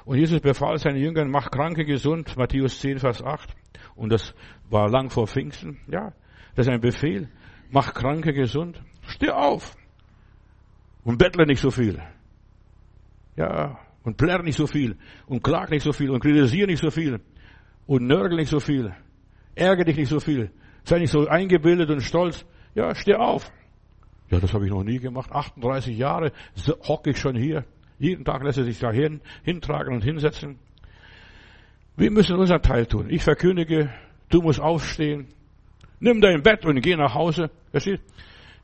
Und 0.04 0.18
Jesus 0.18 0.40
befahl 0.40 0.78
seinen 0.78 0.98
Jüngern, 0.98 1.30
mach 1.30 1.50
Kranke 1.50 1.84
gesund, 1.84 2.36
Matthäus 2.36 2.78
10, 2.80 3.00
Vers 3.00 3.24
8. 3.24 3.50
Und 3.96 4.12
das 4.12 4.34
war 4.70 4.88
lang 4.88 5.10
vor 5.10 5.26
Pfingsten. 5.26 5.78
Ja. 5.88 6.12
Das 6.54 6.66
ist 6.66 6.72
ein 6.72 6.80
Befehl. 6.80 7.28
Mach 7.70 7.92
Kranke 7.92 8.32
gesund. 8.32 8.80
Steh 9.02 9.30
auf. 9.30 9.76
Und 11.02 11.18
bettle 11.18 11.46
nicht 11.46 11.60
so 11.60 11.70
viel. 11.70 12.00
Ja. 13.36 13.78
Und 14.02 14.16
plärr 14.16 14.42
nicht 14.42 14.56
so 14.56 14.66
viel. 14.66 14.96
Und 15.26 15.42
klag 15.42 15.70
nicht 15.70 15.82
so 15.82 15.92
viel. 15.92 16.10
Und 16.10 16.20
kritisiere 16.20 16.66
nicht 16.66 16.80
so 16.80 16.90
viel. 16.90 17.20
Und 17.86 18.06
nörgel 18.06 18.36
nicht 18.36 18.50
so 18.50 18.60
viel. 18.60 18.94
Ärgere 19.54 19.84
dich 19.84 19.96
nicht 19.96 20.08
so 20.08 20.20
viel. 20.20 20.50
Sei 20.84 20.98
nicht 20.98 21.10
so 21.10 21.26
eingebildet 21.26 21.90
und 21.90 22.00
stolz. 22.00 22.44
Ja, 22.74 22.94
steh 22.94 23.14
auf. 23.14 23.50
Ja, 24.30 24.40
das 24.40 24.52
habe 24.52 24.64
ich 24.64 24.70
noch 24.70 24.84
nie 24.84 24.98
gemacht. 24.98 25.30
38 25.32 25.96
Jahre 25.96 26.32
hocke 26.88 27.10
ich 27.10 27.18
schon 27.18 27.36
hier. 27.36 27.64
Jeden 27.98 28.24
Tag 28.24 28.42
lässt 28.42 28.58
er 28.58 28.64
sich 28.64 28.78
da 28.78 28.90
hin, 28.90 29.20
hintragen 29.42 29.94
und 29.94 30.04
hinsetzen. 30.04 30.58
Wir 31.96 32.10
müssen 32.10 32.36
unseren 32.36 32.60
Teil 32.60 32.86
tun. 32.86 33.06
Ich 33.08 33.22
verkündige, 33.22 33.90
du 34.28 34.42
musst 34.42 34.60
aufstehen. 34.60 35.28
Nimm 35.98 36.20
dein 36.20 36.42
Bett 36.42 36.66
und 36.66 36.80
geh 36.82 36.94
nach 36.94 37.14
Hause. 37.14 37.50
Versteht? 37.70 38.02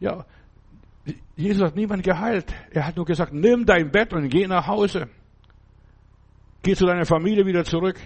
Ja, 0.00 0.26
Jesus 1.36 1.62
hat 1.62 1.76
niemand 1.76 2.04
geheilt. 2.04 2.52
Er 2.70 2.86
hat 2.86 2.96
nur 2.96 3.06
gesagt, 3.06 3.32
nimm 3.32 3.66
dein 3.66 3.90
Bett 3.90 4.12
und 4.12 4.28
geh 4.28 4.46
nach 4.46 4.66
Hause. 4.66 5.08
Geh 6.62 6.74
zu 6.74 6.86
deiner 6.86 7.06
Familie 7.06 7.44
wieder 7.44 7.64
zurück. 7.64 7.98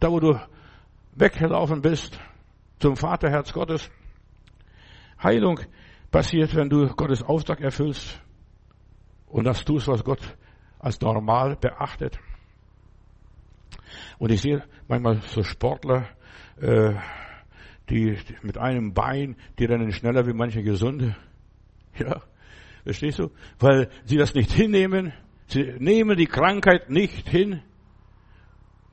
Da, 0.00 0.10
wo 0.10 0.20
du 0.20 0.38
weggelaufen 1.14 1.80
bist. 1.80 2.18
Zum 2.78 2.96
Vaterherz 2.96 3.52
Gottes. 3.52 3.90
Heilung 5.22 5.60
passiert, 6.10 6.54
wenn 6.54 6.68
du 6.68 6.86
Gottes 6.88 7.22
Auftrag 7.22 7.60
erfüllst. 7.60 8.20
und 9.26 9.44
das 9.44 9.64
tust, 9.64 9.88
was 9.88 10.04
Gott 10.04 10.20
als 10.78 11.00
normal 11.00 11.56
beachtet. 11.56 12.18
Und 14.18 14.30
ich 14.30 14.40
sehe 14.40 14.64
manchmal 14.86 15.20
so 15.22 15.42
Sportler, 15.42 16.08
äh, 16.60 16.94
die, 17.90 18.18
mit 18.42 18.58
einem 18.58 18.92
Bein, 18.92 19.36
die 19.58 19.64
rennen 19.64 19.92
schneller 19.92 20.26
wie 20.26 20.32
manche 20.32 20.62
Gesunde. 20.62 21.16
Ja, 22.04 22.22
verstehst 22.84 23.18
du? 23.18 23.30
Weil 23.58 23.88
sie 24.04 24.16
das 24.16 24.34
nicht 24.34 24.52
hinnehmen. 24.52 25.12
Sie 25.46 25.74
nehmen 25.78 26.16
die 26.16 26.26
Krankheit 26.26 26.90
nicht 26.90 27.28
hin. 27.28 27.62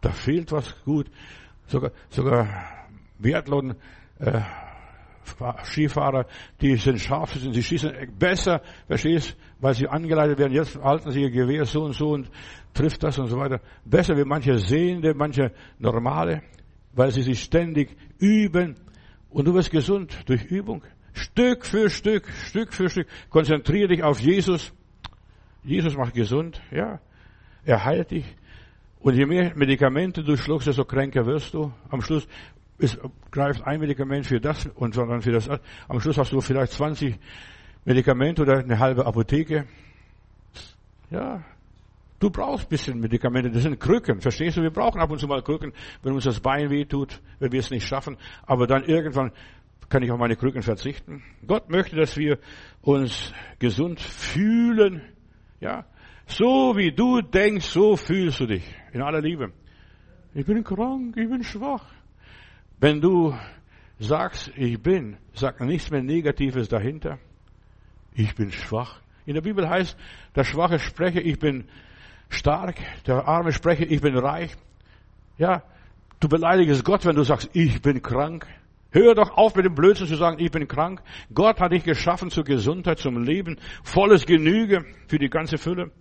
Da 0.01 0.12
fehlt 0.12 0.51
was 0.51 0.76
gut. 0.84 1.10
Sogar, 1.68 1.91
sogar 2.10 2.47
Biathlon, 3.20 3.76
äh, 4.20 4.41
Skifahrer, 5.64 6.28
die 6.62 6.76
sind 6.78 6.99
scharf, 6.99 7.34
sie 7.34 7.64
schießen 7.64 7.91
besser, 8.18 8.62
verstehst, 8.88 9.36
weil 9.60 9.74
sie 9.74 9.88
angeleitet 9.88 10.38
werden, 10.38 10.53
jetzt 10.53 10.78
halten 10.82 11.12
sie 11.12 11.24
ihr 11.24 11.32
Gewehr 11.32 11.66
so 11.66 11.84
und 11.84 11.93
so 11.93 12.10
und 12.10 12.30
trifft 12.74 13.03
das 13.03 13.18
und 13.18 13.28
so 13.28 13.38
weiter. 13.38 13.60
Besser 13.84 14.16
wie 14.16 14.24
manche 14.24 14.60
Sehende, 14.60 15.14
manche 15.16 15.51
Normale, 15.80 16.43
weil 16.93 17.12
sie 17.12 17.24
sich 17.24 17.41
ständig 17.41 17.95
üben 18.20 18.76
und 19.30 19.47
du 19.47 19.53
wirst 19.53 19.72
gesund 19.72 20.16
durch 20.28 20.43
Übung. 20.45 20.84
Stück 21.16 21.66
für 21.66 21.89
Stück, 21.89 22.28
Stück 22.30 22.74
für 22.74 22.89
Stück. 22.89 23.07
Konzentriere 23.30 23.88
dich 23.88 24.03
auf 24.03 24.20
Jesus. 24.20 24.74
Jesus 25.63 25.95
macht 25.97 26.13
gesund, 26.13 26.61
ja. 26.72 26.99
Er 27.63 27.84
heilt 27.84 28.11
dich. 28.11 28.26
Und 28.99 29.16
je 29.16 29.26
mehr 29.26 29.53
Medikamente 29.55 30.24
du 30.24 30.36
schluckst, 30.38 30.68
desto 30.68 30.86
kränker 30.86 31.26
wirst 31.26 31.53
du. 31.53 31.72
Am 31.89 32.01
Schluss 32.01 32.28
es 32.78 32.97
greift 33.32 33.66
ein 33.66 33.80
Medikament 33.80 34.26
für 34.26 34.39
das 34.39 34.66
und 34.76 34.97
dann 34.97 35.22
für 35.22 35.32
das. 35.32 35.49
Am 35.88 35.99
Schluss 35.99 36.18
hast 36.18 36.32
du 36.34 36.41
vielleicht 36.41 36.74
20 36.74 37.18
Medikamente 37.86 38.41
oder 38.41 38.59
eine 38.59 38.80
halbe 38.80 39.05
Apotheke. 39.05 39.66
Ja, 41.09 41.43
du 42.20 42.30
brauchst 42.30 42.66
ein 42.66 42.70
bisschen 42.70 42.99
Medikamente. 42.99 43.49
Das 43.51 43.63
sind 43.63 43.80
Krücken, 43.80 44.20
verstehst 44.20 44.57
du? 44.57 44.61
Wir 44.61 44.72
brauchen 44.72 44.99
ab 44.99 45.09
und 45.09 45.20
zu 45.20 45.28
mal 45.28 45.41
Krücken, 45.41 45.72
wenn 46.03 46.13
uns 46.13 46.26
das 46.26 46.39
Bein 46.41 46.70
wehtut, 46.70 47.22
wenn 47.39 47.51
wir 47.51 47.59
es 47.59 47.70
nicht 47.70 47.88
schaffen. 47.88 48.18
Aber 48.45 48.68
dann 48.68 48.84
irgendwann 48.84 49.32
kann 49.89 50.03
ich 50.03 50.11
auf 50.11 50.19
meine 50.19 50.36
Krücken 50.36 50.61
verzichten. 50.61 51.23
Gott 51.45 51.69
möchte, 51.69 51.95
dass 51.95 52.17
wir 52.17 52.39
uns 52.81 53.33
gesund 53.59 53.99
fühlen. 53.99 55.01
Ja, 55.59 55.86
so 56.27 56.75
wie 56.75 56.91
du 56.91 57.21
denkst, 57.21 57.65
so 57.65 57.95
fühlst 57.95 58.39
du 58.39 58.47
dich. 58.47 58.63
In 58.93 59.01
aller 59.01 59.21
Liebe. 59.21 59.51
Ich 60.33 60.45
bin 60.45 60.63
krank, 60.63 61.15
ich 61.17 61.29
bin 61.29 61.43
schwach. 61.43 61.86
Wenn 62.79 62.99
du 62.99 63.33
sagst, 63.99 64.51
ich 64.55 64.81
bin, 64.81 65.17
sag 65.33 65.61
nichts 65.61 65.91
mehr 65.91 66.01
Negatives 66.01 66.67
dahinter. 66.67 67.19
Ich 68.13 68.36
bin 68.36 68.51
schwach. 68.51 69.01
In 69.25 69.36
der 69.36 69.41
Bibel 69.41 69.67
heißt, 69.67 69.97
der 70.36 70.43
Schwache 70.43 70.79
spreche, 70.79 71.21
ich 71.21 71.39
bin 71.39 71.65
stark. 72.29 72.75
Der 73.05 73.27
Arme 73.27 73.51
spreche, 73.51 73.86
ich 73.86 74.01
bin 74.01 74.17
reich. 74.17 74.51
Ja, 75.38 75.63
du 76.19 76.27
beleidigst 76.27 76.83
Gott, 76.83 77.05
wenn 77.05 77.15
du 77.15 77.23
sagst, 77.23 77.49
ich 77.53 77.81
bin 77.81 78.01
krank. 78.01 78.45
Hör 78.95 79.13
doch 79.13 79.35
auf 79.35 79.53
mit 79.55 79.65
dem 79.65 79.75
Blödsinn 79.75 80.07
zu 80.07 80.15
sagen, 80.15 80.37
ich 80.39 80.51
bin 80.51 80.69
krank. 80.69 81.01
Gott 81.33 81.59
hat 81.59 81.73
dich 81.73 81.83
geschaffen 81.83 82.29
zur 82.29 82.45
Gesundheit, 82.45 82.97
zum 82.97 83.21
Leben, 83.21 83.57
volles 83.83 84.25
Genüge 84.25 84.85
für 85.09 85.19
die 85.19 85.29
ganze 85.29 85.57
Fülle. 85.57 85.91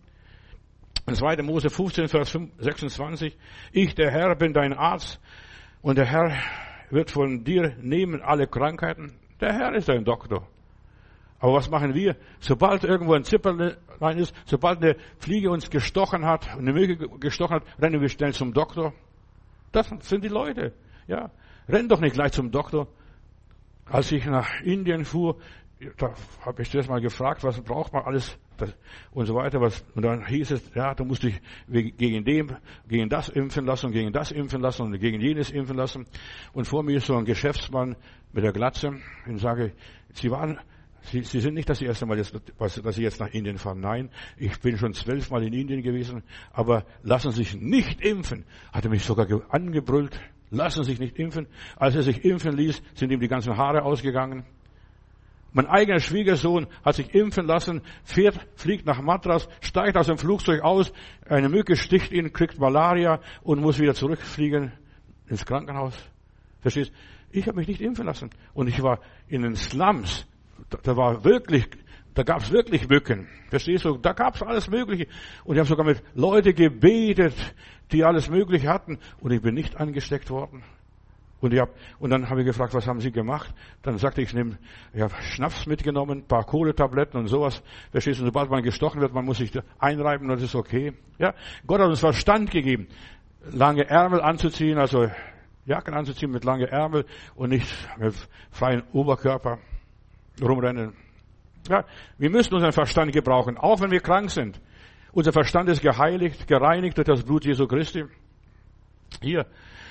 In 1.04 1.16
2. 1.16 1.42
Mose 1.42 1.70
15, 1.70 2.06
Vers 2.06 2.38
26. 2.58 3.36
Ich, 3.72 3.96
der 3.96 4.12
Herr, 4.12 4.36
bin 4.36 4.52
dein 4.52 4.72
Arzt 4.72 5.20
und 5.82 5.98
der 5.98 6.04
Herr 6.04 6.38
wird 6.90 7.10
von 7.10 7.42
dir 7.42 7.74
nehmen 7.80 8.22
alle 8.22 8.46
Krankheiten. 8.46 9.18
Der 9.40 9.52
Herr 9.52 9.74
ist 9.74 9.88
dein 9.88 10.04
Doktor. 10.04 10.46
Aber 11.40 11.54
was 11.54 11.68
machen 11.68 11.94
wir? 11.94 12.14
Sobald 12.38 12.84
irgendwo 12.84 13.14
ein 13.14 13.24
Zipperl 13.24 13.76
rein 14.00 14.18
ist, 14.18 14.32
sobald 14.44 14.80
eine 14.80 14.94
Fliege 15.18 15.50
uns 15.50 15.68
gestochen 15.68 16.24
hat, 16.24 16.48
eine 16.56 16.72
Milch 16.72 16.96
gestochen 17.18 17.56
hat, 17.56 17.64
rennen 17.82 18.00
wir 18.00 18.08
schnell 18.08 18.34
zum 18.34 18.52
Doktor. 18.52 18.92
Das 19.72 19.92
sind 20.02 20.22
die 20.22 20.28
Leute. 20.28 20.72
Ja, 21.08 21.32
renn 21.68 21.88
doch 21.88 22.00
nicht 22.00 22.14
gleich 22.14 22.32
zum 22.32 22.50
Doktor. 22.50 22.88
Als 23.86 24.10
ich 24.12 24.24
nach 24.26 24.60
Indien 24.62 25.04
fuhr, 25.04 25.36
da 25.98 26.14
habe 26.44 26.62
ich 26.62 26.70
zuerst 26.70 26.88
mal 26.88 27.00
gefragt, 27.00 27.44
was 27.44 27.60
braucht 27.60 27.92
man 27.92 28.04
alles 28.04 28.38
und 29.12 29.26
so 29.26 29.34
weiter. 29.34 29.60
Was, 29.60 29.84
und 29.94 30.02
dann 30.02 30.26
hieß 30.26 30.52
es, 30.52 30.70
ja, 30.74 30.94
du 30.94 31.04
musst 31.04 31.22
dich 31.22 31.40
gegen 31.68 32.24
dem, 32.24 32.56
gegen 32.88 33.08
das 33.08 33.28
impfen 33.28 33.66
lassen, 33.66 33.92
gegen 33.92 34.12
das 34.12 34.30
impfen 34.30 34.60
lassen 34.60 34.82
und 34.82 34.98
gegen 34.98 35.20
jenes 35.20 35.50
impfen 35.50 35.76
lassen. 35.76 36.06
Und 36.52 36.66
vor 36.66 36.82
mir 36.82 36.96
ist 36.96 37.06
so 37.06 37.16
ein 37.16 37.24
Geschäftsmann 37.24 37.96
mit 38.32 38.44
der 38.44 38.52
Glatze. 38.52 38.92
Und 39.26 39.38
sage, 39.38 39.72
Sie 40.12 40.30
waren, 40.30 40.58
Sie, 41.02 41.22
Sie 41.22 41.40
sind 41.40 41.54
nicht 41.54 41.68
das 41.68 41.82
erste 41.82 42.06
Mal, 42.06 42.18
jetzt, 42.18 42.34
dass 42.58 42.94
Sie 42.94 43.02
jetzt 43.02 43.20
nach 43.20 43.32
Indien 43.32 43.58
fahren. 43.58 43.80
Nein, 43.80 44.10
ich 44.36 44.58
bin 44.60 44.78
schon 44.78 44.94
zwölfmal 44.94 45.42
in 45.42 45.52
Indien 45.52 45.82
gewesen, 45.82 46.22
aber 46.52 46.84
lassen 47.02 47.32
Sie 47.32 47.44
sich 47.44 47.60
nicht 47.60 48.00
impfen. 48.00 48.44
Hat 48.72 48.84
er 48.84 48.90
mich 48.90 49.04
sogar 49.04 49.26
angebrüllt. 49.50 50.18
Lassen 50.54 50.84
sich 50.84 50.98
nicht 50.98 51.18
impfen. 51.18 51.46
Als 51.76 51.94
er 51.94 52.02
sich 52.02 52.24
impfen 52.24 52.56
ließ, 52.56 52.82
sind 52.94 53.10
ihm 53.10 53.20
die 53.20 53.28
ganzen 53.28 53.56
Haare 53.56 53.82
ausgegangen. 53.82 54.44
Mein 55.52 55.66
eigener 55.66 56.00
Schwiegersohn 56.00 56.66
hat 56.84 56.96
sich 56.96 57.14
impfen 57.14 57.46
lassen, 57.46 57.82
fährt, 58.02 58.38
fliegt 58.56 58.86
nach 58.86 59.00
Madras, 59.00 59.48
steigt 59.60 59.96
aus 59.96 60.08
dem 60.08 60.18
Flugzeug 60.18 60.62
aus, 60.62 60.92
eine 61.28 61.48
Mücke 61.48 61.76
sticht 61.76 62.10
ihn, 62.10 62.32
kriegt 62.32 62.58
Malaria 62.58 63.20
und 63.44 63.60
muss 63.60 63.78
wieder 63.78 63.94
zurückfliegen 63.94 64.72
ins 65.28 65.46
Krankenhaus. 65.46 65.96
Verstehst? 66.60 66.92
Ich 67.30 67.46
habe 67.46 67.56
mich 67.56 67.68
nicht 67.68 67.80
impfen 67.80 68.06
lassen. 68.06 68.30
Und 68.52 68.68
ich 68.68 68.82
war 68.82 69.00
in 69.28 69.42
den 69.42 69.54
Slums. 69.54 70.26
Da 70.82 70.96
war 70.96 71.24
wirklich, 71.24 71.68
da 72.14 72.22
gab 72.22 72.42
es 72.42 72.52
wirklich 72.52 72.88
Mücken. 72.88 73.28
Verstehst 73.50 73.84
du? 73.84 73.96
Da 73.96 74.12
gab 74.12 74.36
es 74.36 74.42
alles 74.42 74.68
Mögliche. 74.68 75.08
Und 75.44 75.56
ich 75.56 75.58
habe 75.58 75.68
sogar 75.68 75.84
mit 75.84 76.02
Leuten 76.14 76.54
gebetet, 76.54 77.34
die 77.92 78.04
alles 78.04 78.30
Mögliche 78.30 78.68
hatten. 78.68 78.98
Und 79.20 79.32
ich 79.32 79.42
bin 79.42 79.54
nicht 79.54 79.76
angesteckt 79.76 80.30
worden. 80.30 80.62
Und, 81.40 81.52
ich 81.52 81.60
hab, 81.60 81.70
und 81.98 82.08
dann 82.08 82.30
habe 82.30 82.40
ich 82.40 82.46
gefragt, 82.46 82.72
was 82.72 82.86
haben 82.86 83.00
Sie 83.00 83.10
gemacht? 83.10 83.52
Dann 83.82 83.98
sagte 83.98 84.22
ich, 84.22 84.28
ich, 84.28 84.34
nehm, 84.34 84.56
ich 84.94 85.02
habe 85.02 85.12
Schnaps 85.20 85.66
mitgenommen, 85.66 86.20
ein 86.20 86.26
paar 86.26 86.44
Kohletabletten 86.44 87.20
und 87.20 87.26
sowas. 87.26 87.62
Verstehst 87.90 88.20
du, 88.20 88.24
sobald 88.24 88.48
man 88.48 88.62
gestochen 88.62 89.02
wird, 89.02 89.12
man 89.12 89.26
muss 89.26 89.38
sich 89.38 89.52
einreiben 89.78 90.30
und 90.30 90.36
das 90.36 90.42
ist 90.42 90.54
okay. 90.54 90.94
Ja, 91.18 91.34
Gott 91.66 91.80
hat 91.80 91.88
uns 91.88 92.00
Verstand 92.00 92.50
gegeben, 92.50 92.86
lange 93.50 93.86
Ärmel 93.86 94.22
anzuziehen, 94.22 94.78
also 94.78 95.10
Jacken 95.66 95.92
anzuziehen 95.92 96.30
mit 96.30 96.44
lange 96.44 96.70
Ärmel 96.70 97.04
und 97.34 97.50
nicht 97.50 97.68
mit 97.98 98.14
freien 98.50 98.82
Oberkörper 98.92 99.58
rumrennen. 100.40 101.03
Ja, 101.68 101.84
wir 102.18 102.30
müssen 102.30 102.54
unseren 102.54 102.72
Verstand 102.72 103.12
gebrauchen, 103.12 103.56
auch 103.56 103.80
wenn 103.80 103.90
wir 103.90 104.00
krank 104.00 104.30
sind. 104.30 104.60
Unser 105.12 105.32
Verstand 105.32 105.68
ist 105.68 105.80
geheiligt, 105.80 106.46
gereinigt 106.46 106.98
durch 106.98 107.06
das 107.06 107.22
Blut 107.22 107.44
Jesu 107.44 107.66
Christi. 107.66 108.04
Hier, 109.22 109.46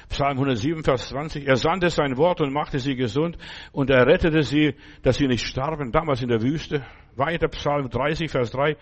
Psalm 0.09 0.37
107, 0.37 0.83
Vers 0.83 1.07
20. 1.09 1.47
Er 1.47 1.55
sandte 1.55 1.89
sein 1.89 2.17
Wort 2.17 2.41
und 2.41 2.53
machte 2.53 2.77
sie 2.79 2.95
gesund 2.95 3.37
und 3.71 3.89
er 3.89 4.05
rettete 4.05 4.43
sie, 4.43 4.75
dass 5.01 5.17
sie 5.17 5.27
nicht 5.27 5.45
starben, 5.45 5.91
damals 5.91 6.21
in 6.21 6.27
der 6.27 6.41
Wüste. 6.41 6.85
Weiter 7.15 7.47
Psalm 7.47 7.89
30, 7.89 8.29
Vers 8.29 8.51
3. 8.51 8.75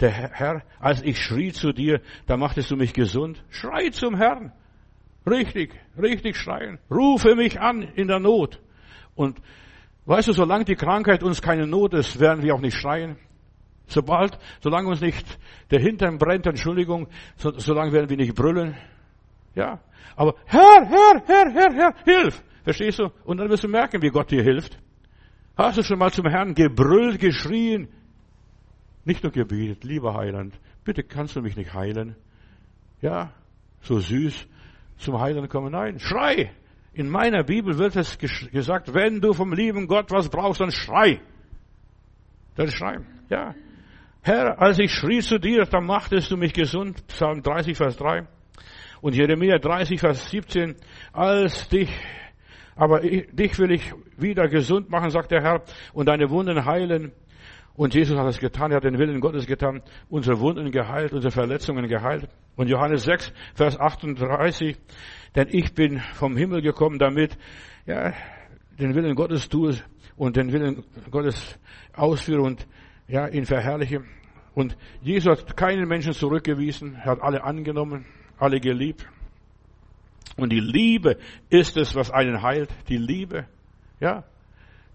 Der 0.00 0.10
Herr, 0.10 0.62
als 0.78 1.02
ich 1.02 1.18
schrie 1.18 1.52
zu 1.52 1.72
dir, 1.72 2.00
da 2.26 2.36
machtest 2.36 2.70
du 2.70 2.76
mich 2.76 2.92
gesund. 2.92 3.42
Schrei 3.50 3.90
zum 3.90 4.16
Herrn. 4.16 4.52
Richtig, 5.26 5.72
richtig 6.00 6.36
schreien. 6.36 6.78
Rufe 6.90 7.34
mich 7.34 7.60
an 7.60 7.82
in 7.82 8.08
der 8.08 8.20
Not. 8.20 8.60
Und 9.14 9.40
weißt 10.08 10.28
du, 10.28 10.32
solange 10.32 10.64
die 10.64 10.74
Krankheit 10.74 11.22
uns 11.22 11.42
keine 11.42 11.66
Not 11.66 11.94
ist, 11.94 12.18
werden 12.18 12.42
wir 12.42 12.54
auch 12.54 12.60
nicht 12.60 12.76
schreien. 12.76 13.16
Sobald, 13.86 14.38
solange 14.60 14.88
uns 14.88 15.00
nicht 15.00 15.38
der 15.70 15.80
Hintern 15.80 16.18
brennt, 16.18 16.46
Entschuldigung, 16.46 17.08
so, 17.36 17.52
solange 17.58 17.92
werden 17.92 18.10
wir 18.10 18.16
nicht 18.16 18.34
brüllen. 18.34 18.74
Ja. 19.54 19.80
Aber 20.16 20.34
Herr, 20.46 20.84
Herr, 20.86 21.22
Herr, 21.26 21.52
Herr, 21.52 21.74
Herr, 21.74 21.94
hilf! 22.04 22.42
Verstehst 22.64 22.98
du? 22.98 23.10
Und 23.24 23.38
dann 23.38 23.48
wirst 23.48 23.64
du 23.64 23.68
merken, 23.68 24.02
wie 24.02 24.10
Gott 24.10 24.30
dir 24.30 24.42
hilft. 24.42 24.78
Hast 25.56 25.78
du 25.78 25.82
schon 25.82 25.98
mal 25.98 26.12
zum 26.12 26.26
Herrn 26.26 26.54
gebrüllt, 26.54 27.18
geschrien? 27.18 27.88
Nicht 29.04 29.22
nur 29.22 29.32
gebetet, 29.32 29.84
lieber 29.84 30.14
Heiland, 30.14 30.54
bitte 30.84 31.02
kannst 31.02 31.34
du 31.34 31.40
mich 31.40 31.56
nicht 31.56 31.72
heilen? 31.72 32.14
Ja, 33.00 33.32
so 33.80 34.00
süß 34.00 34.46
zum 34.98 35.18
Heiland 35.18 35.48
kommen. 35.48 35.72
Nein, 35.72 35.98
schrei! 35.98 36.50
In 36.98 37.08
meiner 37.08 37.44
Bibel 37.44 37.78
wird 37.78 37.94
es 37.94 38.18
gesagt, 38.18 38.92
wenn 38.92 39.20
du 39.20 39.32
vom 39.32 39.52
lieben 39.52 39.86
Gott 39.86 40.10
was 40.10 40.28
brauchst, 40.28 40.60
dann 40.60 40.72
schrei. 40.72 41.20
Dann 42.56 42.72
schrei. 42.72 42.98
Ja. 43.30 43.54
Herr, 44.20 44.60
als 44.60 44.80
ich 44.80 44.90
schrie 44.90 45.20
zu 45.20 45.38
dir, 45.38 45.64
dann 45.66 45.86
machtest 45.86 46.28
du 46.32 46.36
mich 46.36 46.52
gesund. 46.52 47.06
Psalm 47.06 47.40
30, 47.40 47.76
Vers 47.76 47.96
3. 47.98 48.26
Und 49.00 49.14
Jeremia 49.14 49.58
30, 49.58 50.00
Vers 50.00 50.28
17, 50.28 50.74
als 51.12 51.68
dich, 51.68 51.88
aber 52.74 53.04
ich, 53.04 53.28
dich 53.30 53.56
will 53.60 53.70
ich 53.70 53.94
wieder 54.16 54.48
gesund 54.48 54.90
machen, 54.90 55.10
sagt 55.10 55.30
der 55.30 55.42
Herr, 55.42 55.62
und 55.92 56.08
deine 56.08 56.30
Wunden 56.30 56.64
heilen. 56.64 57.12
Und 57.74 57.94
Jesus 57.94 58.18
hat 58.18 58.26
es 58.26 58.40
getan, 58.40 58.72
er 58.72 58.78
hat 58.78 58.84
den 58.84 58.98
Willen 58.98 59.20
Gottes 59.20 59.46
getan, 59.46 59.82
unsere 60.08 60.40
Wunden 60.40 60.72
geheilt, 60.72 61.12
unsere 61.12 61.30
Verletzungen 61.30 61.86
geheilt. 61.86 62.28
Und 62.56 62.68
Johannes 62.68 63.04
6, 63.04 63.32
Vers 63.54 63.78
38, 63.78 64.76
denn 65.34 65.48
ich 65.50 65.74
bin 65.74 66.00
vom 66.14 66.36
Himmel 66.36 66.62
gekommen, 66.62 66.98
damit, 66.98 67.36
ja, 67.86 68.12
den 68.78 68.94
Willen 68.94 69.14
Gottes 69.14 69.48
tue 69.48 69.76
und 70.16 70.36
den 70.36 70.52
Willen 70.52 70.84
Gottes 71.10 71.58
ausführe 71.94 72.42
und, 72.42 72.66
ja, 73.06 73.26
ihn 73.28 73.44
verherrliche. 73.44 74.02
Und 74.54 74.76
Jesus 75.02 75.38
hat 75.38 75.56
keinen 75.56 75.86
Menschen 75.88 76.12
zurückgewiesen, 76.12 76.96
er 76.96 77.12
hat 77.12 77.22
alle 77.22 77.44
angenommen, 77.44 78.06
alle 78.38 78.60
geliebt. 78.60 79.06
Und 80.36 80.52
die 80.52 80.60
Liebe 80.60 81.18
ist 81.50 81.76
es, 81.76 81.94
was 81.94 82.10
einen 82.10 82.42
heilt. 82.42 82.70
Die 82.88 82.96
Liebe. 82.96 83.46
Ja. 84.00 84.24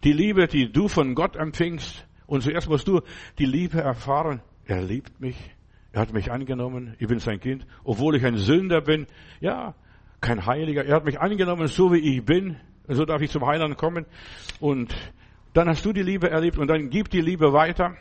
Die 0.04 0.14
Liebe, 0.14 0.48
die 0.48 0.72
du 0.72 0.88
von 0.88 1.16
Gott 1.16 1.36
empfingst. 1.36 2.08
Und 2.26 2.44
zuerst 2.44 2.70
musst 2.70 2.88
du 2.88 3.02
die 3.38 3.46
Liebe 3.46 3.82
erfahren. 3.82 4.42
Er 4.66 4.82
liebt 4.82 5.20
mich. 5.20 5.38
Er 5.92 6.02
hat 6.02 6.14
mich 6.14 6.32
angenommen. 6.32 6.96
Ich 6.98 7.08
bin 7.08 7.20
sein 7.20 7.40
Kind. 7.40 7.68
Obwohl 7.84 8.16
ich 8.16 8.26
ein 8.26 8.38
Sünder 8.38 8.82
bin. 8.82 9.06
Ja. 9.42 9.76
Kein 10.24 10.46
Heiliger. 10.46 10.86
Er 10.86 10.96
hat 10.96 11.04
mich 11.04 11.20
angenommen, 11.20 11.68
so 11.68 11.92
wie 11.92 11.98
ich 11.98 12.24
bin. 12.24 12.56
So 12.88 13.04
darf 13.04 13.22
ich 13.22 13.30
zum 13.30 13.46
Heiland 13.46 13.78
kommen. 13.78 14.06
Und 14.62 14.96
dann 15.54 15.68
hast 15.68 15.84
du 15.84 15.92
die 15.92 16.02
Liebe 16.02 16.30
erlebt 16.30 16.58
und 16.58 16.70
dann 16.70 16.90
gib 16.90 17.10
die 17.10 17.20
Liebe 17.20 17.52
weiter. 17.52 17.98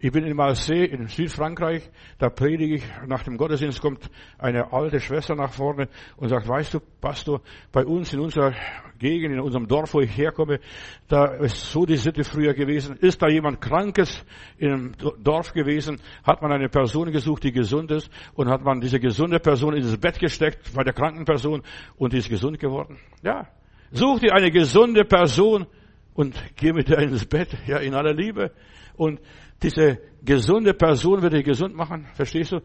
Ich 0.00 0.12
bin 0.12 0.24
in 0.24 0.36
Marseille 0.36 0.84
in 0.84 1.08
Südfrankreich, 1.08 1.90
da 2.18 2.28
predige 2.28 2.76
ich, 2.76 2.84
nach 3.08 3.24
dem 3.24 3.36
Gottesdienst 3.36 3.80
kommt 3.80 4.08
eine 4.38 4.72
alte 4.72 5.00
Schwester 5.00 5.34
nach 5.34 5.52
vorne 5.52 5.88
und 6.16 6.28
sagt, 6.28 6.46
weißt 6.46 6.74
du, 6.74 6.80
Pastor, 7.00 7.40
bei 7.72 7.84
uns 7.84 8.12
in 8.12 8.20
unserer 8.20 8.54
Gegend, 9.00 9.34
in 9.34 9.40
unserem 9.40 9.66
Dorf, 9.66 9.94
wo 9.94 10.00
ich 10.00 10.16
herkomme, 10.16 10.60
da 11.08 11.24
ist 11.24 11.72
so 11.72 11.84
die 11.84 11.96
Sitte 11.96 12.22
früher 12.22 12.54
gewesen. 12.54 12.96
Ist 12.98 13.20
da 13.20 13.28
jemand 13.28 13.60
Krankes 13.60 14.24
einem 14.60 14.92
Dorf 15.18 15.52
gewesen, 15.52 16.00
hat 16.22 16.42
man 16.42 16.52
eine 16.52 16.68
Person 16.68 17.10
gesucht, 17.10 17.42
die 17.42 17.52
gesund 17.52 17.90
ist 17.90 18.08
und 18.34 18.48
hat 18.48 18.62
man 18.62 18.80
diese 18.80 19.00
gesunde 19.00 19.40
Person 19.40 19.74
in 19.74 19.82
das 19.82 19.96
Bett 19.96 20.20
gesteckt 20.20 20.74
bei 20.76 20.84
der 20.84 20.92
kranken 20.92 21.24
Person 21.24 21.62
und 21.96 22.12
die 22.12 22.18
ist 22.18 22.28
gesund 22.28 22.60
geworden. 22.60 22.98
Ja. 23.24 23.48
Such 23.90 24.20
dir 24.20 24.32
eine 24.32 24.52
gesunde 24.52 25.04
Person 25.04 25.66
und 26.14 26.40
geh 26.54 26.72
mit 26.72 26.88
ihr 26.88 26.98
ins 26.98 27.24
Bett, 27.24 27.48
ja, 27.66 27.78
in 27.78 27.94
aller 27.94 28.14
Liebe. 28.14 28.52
Und 28.96 29.20
diese 29.62 29.98
gesunde 30.22 30.74
Person 30.74 31.22
wird 31.22 31.32
dich 31.32 31.44
gesund 31.44 31.74
machen. 31.74 32.06
Verstehst 32.14 32.52
du? 32.52 32.60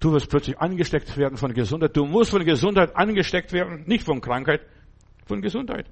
Du 0.00 0.12
wirst 0.12 0.28
plötzlich 0.28 0.58
angesteckt 0.58 1.16
werden 1.16 1.38
von 1.38 1.54
Gesundheit. 1.54 1.96
Du 1.96 2.04
musst 2.04 2.30
von 2.30 2.44
Gesundheit 2.44 2.94
angesteckt 2.94 3.52
werden, 3.52 3.84
nicht 3.86 4.04
von 4.04 4.20
Krankheit, 4.20 4.60
von 5.24 5.40
Gesundheit. 5.40 5.86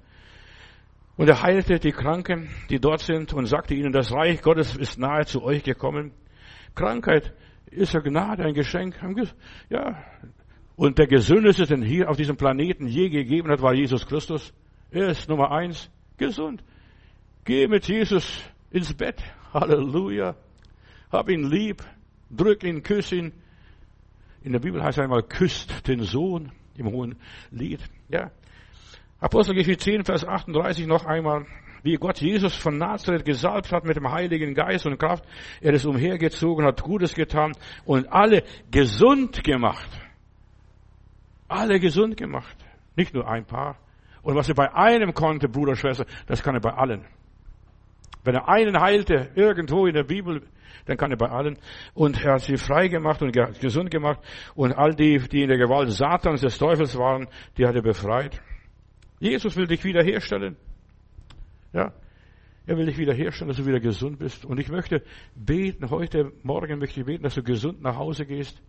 Und 1.16 1.28
er 1.28 1.42
heilte 1.42 1.78
die 1.78 1.92
Kranken, 1.92 2.50
die 2.70 2.80
dort 2.80 3.00
sind, 3.00 3.32
und 3.32 3.46
sagte 3.46 3.74
ihnen, 3.74 3.92
das 3.92 4.12
Reich 4.12 4.42
Gottes 4.42 4.76
ist 4.76 4.98
nahe 4.98 5.24
zu 5.24 5.42
euch 5.42 5.62
gekommen. 5.62 6.12
Krankheit 6.74 7.32
ist 7.66 7.94
ja 7.94 8.00
Gnade, 8.00 8.44
ein 8.44 8.54
Geschenk. 8.54 8.96
Ja. 9.70 10.04
Und 10.76 10.98
der 10.98 11.06
Gesündeste, 11.06 11.66
den 11.66 11.82
hier 11.82 12.10
auf 12.10 12.16
diesem 12.16 12.36
Planeten 12.36 12.88
je 12.88 13.08
gegeben 13.08 13.48
hat, 13.50 13.62
war 13.62 13.74
Jesus 13.74 14.06
Christus. 14.06 14.52
Er 14.90 15.08
ist 15.08 15.28
Nummer 15.28 15.52
eins, 15.52 15.88
gesund. 16.18 16.64
Geh 17.44 17.68
mit 17.68 17.86
Jesus 17.86 18.42
ins 18.70 18.92
Bett. 18.92 19.22
Halleluja. 19.54 20.34
Hab 21.10 21.28
ihn 21.28 21.44
lieb. 21.48 21.82
Drück 22.30 22.64
ihn, 22.64 22.82
küss 22.82 23.12
ihn. 23.12 23.32
In 24.42 24.52
der 24.52 24.58
Bibel 24.58 24.82
heißt 24.82 24.98
es 24.98 25.04
einmal, 25.04 25.22
küsst 25.22 25.86
den 25.88 26.02
Sohn 26.02 26.52
im 26.76 26.90
hohen 26.90 27.16
Lied. 27.50 27.80
Ja. 28.08 28.30
Apostelgeschichte 29.20 29.84
10, 29.84 30.04
Vers 30.04 30.26
38 30.26 30.86
noch 30.86 31.06
einmal. 31.06 31.46
Wie 31.82 31.96
Gott 31.96 32.20
Jesus 32.20 32.56
von 32.56 32.78
Nazareth 32.78 33.24
gesalbt 33.24 33.70
hat 33.70 33.84
mit 33.84 33.96
dem 33.96 34.10
Heiligen 34.10 34.54
Geist 34.54 34.86
und 34.86 34.98
Kraft. 34.98 35.24
Er 35.60 35.74
ist 35.74 35.84
umhergezogen, 35.84 36.64
hat 36.64 36.82
Gutes 36.82 37.14
getan 37.14 37.52
und 37.84 38.10
alle 38.10 38.42
gesund 38.70 39.44
gemacht. 39.44 39.88
Alle 41.46 41.78
gesund 41.78 42.16
gemacht. 42.16 42.56
Nicht 42.96 43.14
nur 43.14 43.28
ein 43.28 43.44
paar. 43.44 43.76
Und 44.22 44.34
was 44.34 44.48
er 44.48 44.54
bei 44.54 44.74
einem 44.74 45.12
konnte, 45.12 45.48
Bruder, 45.48 45.76
Schwester, 45.76 46.06
das 46.26 46.42
kann 46.42 46.54
er 46.54 46.60
bei 46.60 46.72
allen. 46.72 47.04
Wenn 48.24 48.34
er 48.34 48.48
einen 48.48 48.80
heilte, 48.80 49.30
irgendwo 49.34 49.86
in 49.86 49.94
der 49.94 50.04
Bibel, 50.04 50.42
dann 50.86 50.96
kann 50.96 51.10
er 51.10 51.16
bei 51.16 51.28
allen. 51.28 51.58
Und 51.92 52.22
er 52.24 52.34
hat 52.34 52.42
sie 52.42 52.56
frei 52.56 52.88
gemacht 52.88 53.22
und 53.22 53.32
gesund 53.60 53.90
gemacht. 53.90 54.20
Und 54.54 54.72
all 54.72 54.94
die, 54.94 55.18
die 55.18 55.42
in 55.42 55.48
der 55.48 55.58
Gewalt 55.58 55.90
Satans, 55.90 56.40
des 56.40 56.58
Teufels 56.58 56.96
waren, 56.98 57.28
die 57.56 57.66
hat 57.66 57.74
er 57.74 57.82
befreit. 57.82 58.40
Jesus 59.20 59.56
will 59.56 59.66
dich 59.66 59.84
wiederherstellen. 59.84 60.56
Ja. 61.72 61.92
Er 62.66 62.78
will 62.78 62.86
dich 62.86 62.96
wiederherstellen, 62.96 63.48
dass 63.48 63.58
du 63.58 63.66
wieder 63.66 63.80
gesund 63.80 64.18
bist. 64.18 64.44
Und 64.46 64.58
ich 64.58 64.70
möchte 64.70 65.02
beten, 65.34 65.90
heute 65.90 66.32
Morgen 66.42 66.78
möchte 66.78 67.00
ich 67.00 67.06
beten, 67.06 67.22
dass 67.22 67.34
du 67.34 67.42
gesund 67.42 67.82
nach 67.82 67.96
Hause 67.96 68.24
gehst. 68.24 68.62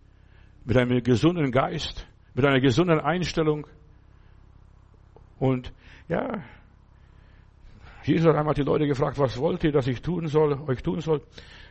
Mit 0.64 0.76
einem 0.76 1.02
gesunden 1.02 1.50
Geist. 1.50 2.06
Mit 2.34 2.44
einer 2.44 2.60
gesunden 2.60 3.00
Einstellung. 3.00 3.66
Und 5.38 5.72
ja, 6.08 6.42
Jesus 8.06 8.26
hat 8.26 8.36
einmal 8.36 8.54
die 8.54 8.62
Leute 8.62 8.86
gefragt, 8.86 9.18
was 9.18 9.38
wollt 9.38 9.64
ihr, 9.64 9.72
dass 9.72 9.86
ich 9.86 10.00
tun 10.00 10.28
soll, 10.28 10.60
euch 10.68 10.82
tun 10.82 11.00
soll? 11.00 11.22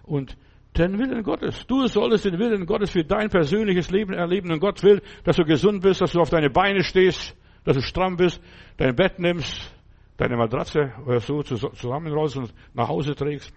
Und 0.03 0.37
den 0.77 0.99
Willen 0.99 1.23
Gottes. 1.23 1.65
Du 1.67 1.87
solltest 1.87 2.25
den 2.25 2.37
Willen 2.37 2.65
Gottes 2.65 2.89
für 2.91 3.03
dein 3.03 3.29
persönliches 3.29 3.91
Leben 3.91 4.13
erleben. 4.13 4.51
Und 4.51 4.59
Gott 4.59 4.83
will, 4.83 5.01
dass 5.23 5.37
du 5.37 5.45
gesund 5.45 5.81
bist, 5.81 6.01
dass 6.01 6.11
du 6.11 6.19
auf 6.19 6.29
deine 6.29 6.49
Beine 6.49 6.83
stehst, 6.83 7.35
dass 7.63 7.77
du 7.77 7.81
stramm 7.81 8.17
bist, 8.17 8.41
dein 8.77 8.95
Bett 8.95 9.19
nimmst, 9.19 9.73
deine 10.17 10.37
Matratze 10.37 10.91
oder 11.05 11.19
so 11.19 11.41
zusammenrollst 11.43 12.37
und 12.37 12.53
nach 12.73 12.87
Hause 12.87 13.15
trägst. 13.15 13.53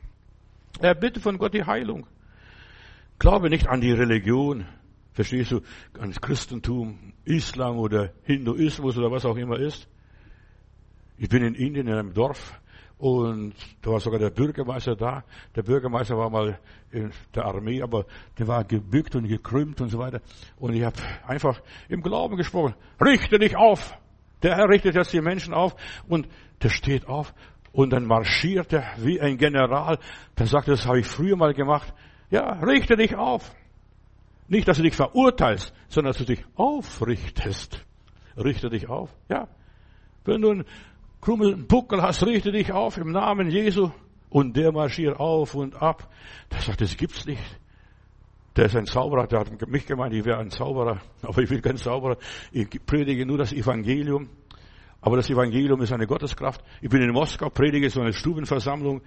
Er 0.81 0.95
bittet 0.95 1.23
von 1.23 1.39
Gott 1.39 1.55
die 1.55 1.65
Heilung. 1.65 2.07
Glaube 3.19 3.51
nicht 3.51 3.69
an 3.69 3.81
die 3.81 3.93
Religion. 3.93 4.67
Verstehst 5.13 5.51
du? 5.51 5.63
An 5.99 6.11
das 6.11 6.21
Christentum, 6.21 7.13
Islam 7.25 7.79
oder 7.79 8.13
Hinduismus 8.23 8.97
oder 8.97 9.11
was 9.11 9.25
auch 9.25 9.37
immer 9.37 9.59
ist. 9.59 9.89
Ich 11.17 11.29
bin 11.29 11.43
in 11.43 11.55
Indien 11.55 11.89
in 11.89 11.95
einem 11.95 12.15
Dorf 12.15 12.58
und 12.99 13.55
da 13.83 13.93
war 13.93 14.01
sogar 14.01 14.19
der 14.19 14.31
Bürgermeister 14.31 14.97
da. 14.97 15.23
Der 15.55 15.63
Bürgermeister 15.63 16.17
war 16.17 16.31
mal 16.31 16.59
in 16.91 17.13
der 17.35 17.45
Armee, 17.45 17.81
aber 17.81 18.07
der 18.39 18.49
war 18.49 18.65
gebückt 18.65 19.15
und 19.15 19.29
gekrümmt 19.29 19.81
und 19.81 19.89
so 19.89 19.99
weiter. 19.99 20.21
Und 20.57 20.75
ich 20.75 20.83
habe 20.83 20.97
einfach 21.27 21.61
im 21.89 22.03
Glauben 22.03 22.37
gesprochen. 22.37 22.75
Richte 23.01 23.39
dich 23.39 23.57
auf! 23.57 23.97
Der 24.43 24.57
Herr 24.57 24.69
richtet 24.69 24.95
jetzt 24.95 25.13
die 25.13 25.21
Menschen 25.21 25.53
auf 25.53 25.75
und 26.09 26.29
der 26.63 26.71
steht 26.71 27.09
auf 27.09 27.35
und 27.73 27.91
dann 27.91 28.07
marschiert 28.07 28.73
er 28.73 28.85
wie 28.99 29.21
ein 29.21 29.37
General. 29.37 29.99
Der 30.39 30.47
sagt, 30.47 30.69
das 30.69 30.87
habe 30.87 31.01
ich 31.01 31.07
früher 31.07 31.37
mal 31.37 31.55
gemacht. 31.55 31.93
Ja, 32.31 32.53
richte 32.61 32.97
dich 32.97 33.17
auf. 33.17 33.53
Nicht, 34.49 34.67
dass 34.67 34.77
du 34.77 34.83
dich 34.83 34.97
verurteilst, 34.97 35.73
sondern 35.89 36.13
dass 36.13 36.19
du 36.19 36.25
dich 36.25 36.45
aufrichtest. 36.55 37.85
Richte 38.37 38.71
dich 38.71 38.89
auf. 38.89 39.11
Ja. 39.29 39.49
Wenn 40.25 40.41
du 40.41 40.65
Krummel, 41.21 41.57
Buckel 41.57 42.03
hast, 42.03 42.25
richte 42.25 42.53
dich 42.53 42.73
auf 42.73 42.97
im 42.97 43.13
Namen 43.13 43.51
Jesu. 43.51 43.91
Und 44.31 44.57
der 44.57 44.73
marschiert 44.73 45.19
auf 45.19 45.55
und 45.55 45.81
ab. 45.81 46.09
Der 46.53 46.61
sagt, 46.61 46.81
das 46.81 46.97
gibt's 46.97 47.27
nicht. 47.27 47.43
Der 48.57 48.67
ist 48.67 48.77
ein 48.77 48.87
Zauberer, 48.87 49.27
der 49.27 49.41
hat 49.41 49.69
mich 49.69 49.87
gemeint, 49.87 50.13
ich 50.15 50.25
wäre 50.25 50.39
ein 50.39 50.51
Zauberer. 50.51 51.01
Aber 51.23 51.43
ich 51.43 51.49
bin 51.49 51.63
kein 51.63 51.77
Zauberer. 51.77 52.17
Ich 52.53 52.69
predige 52.85 53.25
nur 53.25 53.39
das 53.39 53.53
Evangelium. 53.53 54.29
Aber 55.01 55.17
das 55.17 55.31
Evangelium 55.31 55.81
ist 55.81 55.93
eine 55.93 56.07
Gotteskraft. 56.07 56.63
Ich 56.83 56.91
bin 56.91 57.01
in 57.03 57.13
Moskau, 57.13 57.51
predige 57.51 57.89
so 57.89 58.01
eine 58.01 58.13
Stubenversammlung. 58.13 59.03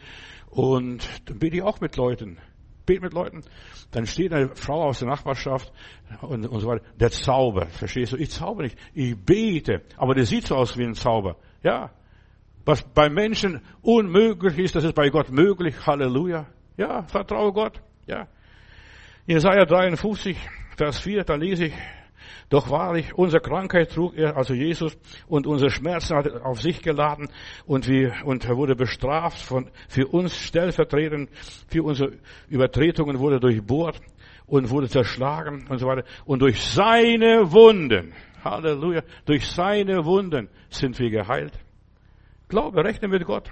Und 0.50 1.08
dann 1.26 1.38
bete 1.38 1.58
ich 1.58 1.64
auch 1.64 1.82
mit 1.82 1.98
Leuten. 1.98 2.38
Bete 2.86 3.02
mit 3.02 3.14
Leuten. 3.14 3.44
Dann 3.92 4.06
steht 4.06 4.34
eine 4.34 4.56
Frau 4.56 4.86
aus 4.86 5.00
der 5.00 5.10
Nachbarschaft 5.10 5.72
und, 6.22 6.48
und 6.48 6.60
so 6.62 6.68
weiter. 6.68 6.86
Der 6.98 7.12
Zauber. 7.12 7.68
Verstehst 7.68 8.14
du? 8.14 8.18
Ich 8.18 8.32
zauber 8.32 8.64
nicht. 8.64 8.78
Ich 8.94 9.18
bete. 9.18 9.82
Aber 9.98 10.16
der 10.16 10.26
sieht 10.26 10.48
so 10.48 10.56
aus 10.56 10.78
wie 10.78 10.86
ein 10.86 10.96
Zauber. 10.96 11.36
Ja, 11.62 11.92
was 12.66 12.84
bei 12.84 13.10
Menschen 13.10 13.62
unmöglich 13.82 14.58
ist, 14.58 14.76
das 14.76 14.84
ist 14.84 14.96
bei 14.96 15.10
Gott 15.10 15.32
möglich. 15.32 15.76
Halleluja. 15.86 16.48
Ja, 16.78 17.04
vertraue 17.04 17.52
Gott. 17.52 17.82
Ja. 18.08 18.28
Jesaja 19.26 19.66
53, 19.66 20.38
Vers 20.78 21.00
4, 21.00 21.24
da 21.24 21.36
lese 21.36 21.66
ich, 21.66 21.74
doch 22.50 22.70
wahrlich, 22.70 23.14
unsere 23.14 23.42
Krankheit 23.42 23.92
trug 23.92 24.18
er, 24.18 24.36
also 24.36 24.54
Jesus, 24.54 24.98
und 25.28 25.48
unsere 25.48 25.70
Schmerzen 25.70 26.18
hat 26.18 26.28
er 26.28 26.46
auf 26.46 26.62
sich 26.62 26.82
geladen 26.82 27.30
und, 27.66 27.88
wir, 27.88 28.14
und 28.26 28.44
er 28.44 28.58
wurde 28.58 28.76
bestraft 28.76 29.40
von, 29.42 29.70
für 29.88 30.08
uns 30.08 30.36
stellvertretend, 30.36 31.30
für 31.70 31.84
unsere 31.84 32.18
Übertretungen 32.50 33.20
wurde 33.20 33.40
durchbohrt 33.40 34.02
und 34.48 34.70
wurde 34.70 34.90
zerschlagen 34.90 35.66
und 35.70 35.78
so 35.78 35.88
weiter. 35.88 36.04
Und 36.26 36.42
durch 36.42 36.62
seine 36.62 37.54
Wunden, 37.54 38.12
Halleluja, 38.44 39.04
durch 39.26 39.48
seine 39.48 40.04
Wunden 40.04 40.50
sind 40.70 41.00
wir 41.00 41.10
geheilt. 41.10 41.54
Glaube, 42.52 42.84
rechne 42.84 43.08
mit 43.08 43.26
Gott. 43.26 43.50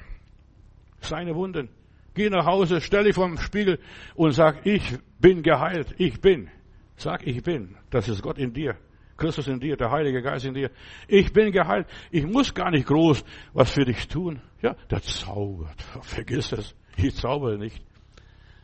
Seine 1.00 1.34
Wunden. 1.34 1.70
Geh 2.16 2.30
nach 2.30 2.46
Hause, 2.46 2.82
stell 2.82 3.06
dich 3.06 3.16
vor 3.16 3.32
Spiegel 3.38 3.80
und 4.14 4.34
sag, 4.34 4.66
ich 4.66 4.98
bin 5.20 5.42
geheilt. 5.42 5.96
Ich 5.98 6.20
bin. 6.20 6.50
Sag, 6.98 7.26
ich 7.26 7.42
bin. 7.42 7.78
Das 7.92 8.10
ist 8.10 8.22
Gott 8.22 8.38
in 8.38 8.52
dir. 8.52 8.76
Christus 9.16 9.48
in 9.48 9.62
dir, 9.62 9.78
der 9.78 9.90
Heilige 9.90 10.22
Geist 10.22 10.44
in 10.44 10.54
dir. 10.54 10.70
Ich 11.08 11.32
bin 11.32 11.54
geheilt. 11.54 11.88
Ich 12.12 12.26
muss 12.26 12.54
gar 12.54 12.72
nicht 12.72 12.88
groß 12.88 13.24
was 13.54 13.72
für 13.72 13.86
dich 13.86 14.06
tun. 14.10 14.42
Ja, 14.62 14.76
der 14.92 15.02
zaubert. 15.02 15.82
Vergiss 16.02 16.52
es. 16.52 16.76
Ich 16.98 17.16
zaubere 17.16 17.58
nicht. 17.58 17.82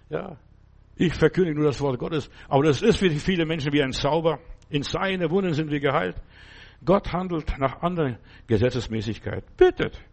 Ja. 0.10 0.36
Ich 0.98 1.14
verkündige 1.14 1.56
nur 1.58 1.68
das 1.68 1.80
Wort 1.80 1.98
Gottes. 1.98 2.30
Aber 2.50 2.66
das 2.66 2.82
ist 2.82 2.98
für 2.98 3.10
viele 3.10 3.46
Menschen 3.46 3.72
wie 3.72 3.82
ein 3.82 3.94
Zauber. 3.94 4.40
In 4.70 4.84
seine 4.84 5.32
Wunden 5.32 5.54
sind 5.54 5.72
wir 5.72 5.80
geheilt. 5.80 6.18
Gott 6.84 7.14
handelt 7.14 7.58
nach 7.58 7.82
anderen 7.82 8.18
Gesetzesmäßigkeit. 8.48 9.56
Bittet. 9.56 10.04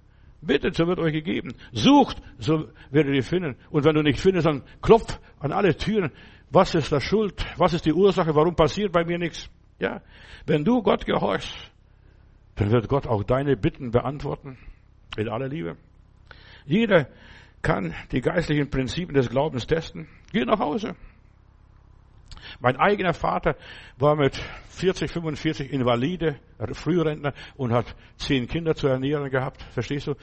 Bittet, 0.43 0.75
so 0.75 0.87
wird 0.87 0.99
euch 0.99 1.13
gegeben. 1.13 1.55
Sucht, 1.73 2.21
so 2.39 2.69
werdet 2.91 3.15
ihr 3.15 3.23
finden. 3.23 3.57
Und 3.71 3.85
wenn 3.85 3.95
du 3.95 4.03
nicht 4.03 4.21
findest, 4.21 4.47
dann 4.47 4.63
klopf 4.83 5.19
an 5.39 5.53
alle 5.53 5.77
Türen. 5.77 6.11
Was 6.51 6.75
ist 6.75 6.93
da 6.93 7.01
Schuld? 7.01 7.45
Was 7.57 7.73
ist 7.73 7.87
die 7.87 7.93
Ursache? 7.93 8.35
Warum 8.35 8.55
passiert 8.55 8.93
bei 8.93 9.05
mir 9.05 9.19
nichts? 9.19 9.49
Ja. 9.79 10.03
Wenn 10.45 10.65
du 10.65 10.83
Gott 10.83 11.07
gehorchst, 11.07 11.55
dann 12.57 12.71
wird 12.71 12.89
Gott 12.89 13.07
auch 13.07 13.23
deine 13.23 13.57
Bitten 13.57 13.91
beantworten. 13.93 14.59
In 15.17 15.29
aller 15.29 15.49
Liebe. 15.49 15.77
Jeder 16.67 17.09
kann 17.63 17.95
die 18.11 18.21
geistlichen 18.21 18.69
Prinzipien 18.69 19.15
des 19.15 19.31
Glaubens 19.31 19.67
testen. 19.67 20.09
Geh 20.33 20.45
nach 20.45 20.59
Hause. 20.59 20.97
Mein 22.61 22.77
eigener 22.77 23.15
Vater 23.15 23.57
war 23.99 24.17
mit 24.17 24.37
40, 24.71 25.11
45 25.11 25.73
Invalide, 25.73 26.37
Frührentner 26.73 27.35
und 27.57 27.73
hat 27.73 27.95
zehn 28.17 28.47
Kinder 28.49 28.75
zu 28.75 28.89
ernähren 28.89 29.31
gehabt, 29.31 29.63
verstehst 29.73 30.07
du? 30.07 30.15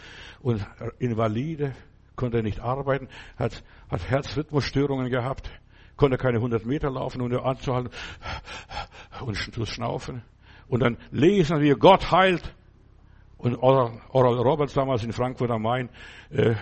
Und 0.41 0.65
Invalide, 0.99 1.73
konnte 2.19 2.43
nicht 2.43 2.59
arbeiten, 2.59 3.07
hat, 3.37 3.63
hat 3.89 4.09
Herzrhythmusstörungen 4.09 5.09
gehabt, 5.09 5.49
konnte 5.95 6.17
keine 6.17 6.37
100 6.37 6.65
Meter 6.65 6.91
laufen, 6.91 7.21
ohne 7.21 7.43
anzuhalten 7.43 7.91
und 9.25 9.37
zu 9.37 9.65
schnaufen. 9.65 10.21
Und 10.67 10.81
dann 10.81 10.97
lesen 11.11 11.61
wir, 11.61 11.77
Gott 11.77 12.11
heilt. 12.11 12.55
Und 13.37 13.55
Oral, 13.55 14.01
Roberts 14.13 14.73
damals 14.73 15.03
in 15.05 15.13
Frankfurt 15.13 15.49
am 15.49 15.61
Main, 15.61 15.89
äh, 16.29 16.55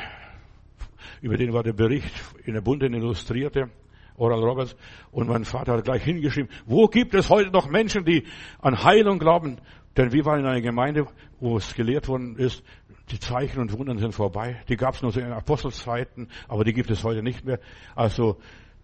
über 1.21 1.35
den 1.35 1.51
war 1.51 1.63
der 1.63 1.73
Bericht 1.73 2.13
in 2.45 2.53
der 2.53 2.61
Bunden 2.61 2.93
Illustrierte. 2.93 3.71
Oral 4.17 4.43
Roberts. 4.43 4.75
Und 5.11 5.29
mein 5.29 5.45
Vater 5.45 5.73
hat 5.73 5.85
gleich 5.85 6.03
hingeschrieben, 6.03 6.49
wo 6.65 6.87
gibt 6.87 7.13
es 7.13 7.29
heute 7.29 7.51
noch 7.51 7.69
Menschen, 7.69 8.03
die 8.03 8.25
an 8.59 8.83
Heilung 8.83 9.19
glauben? 9.19 9.57
Denn 9.95 10.11
wir 10.11 10.25
waren 10.25 10.41
in 10.41 10.45
einer 10.45 10.61
Gemeinde, 10.61 11.07
wo 11.39 11.57
es 11.57 11.73
gelehrt 11.73 12.07
worden 12.07 12.35
ist, 12.37 12.63
die 13.09 13.19
Zeichen 13.19 13.59
und 13.61 13.71
Wunder 13.77 13.97
sind 13.97 14.13
vorbei. 14.13 14.61
Die 14.67 14.75
gab 14.75 14.95
es 14.95 15.01
nur 15.01 15.11
so 15.11 15.19
in 15.19 15.31
Apostelzeiten, 15.31 16.29
aber 16.47 16.63
die 16.63 16.73
gibt 16.73 16.91
es 16.91 17.03
heute 17.03 17.23
nicht 17.23 17.45
mehr. 17.45 17.59
Also 17.95 18.37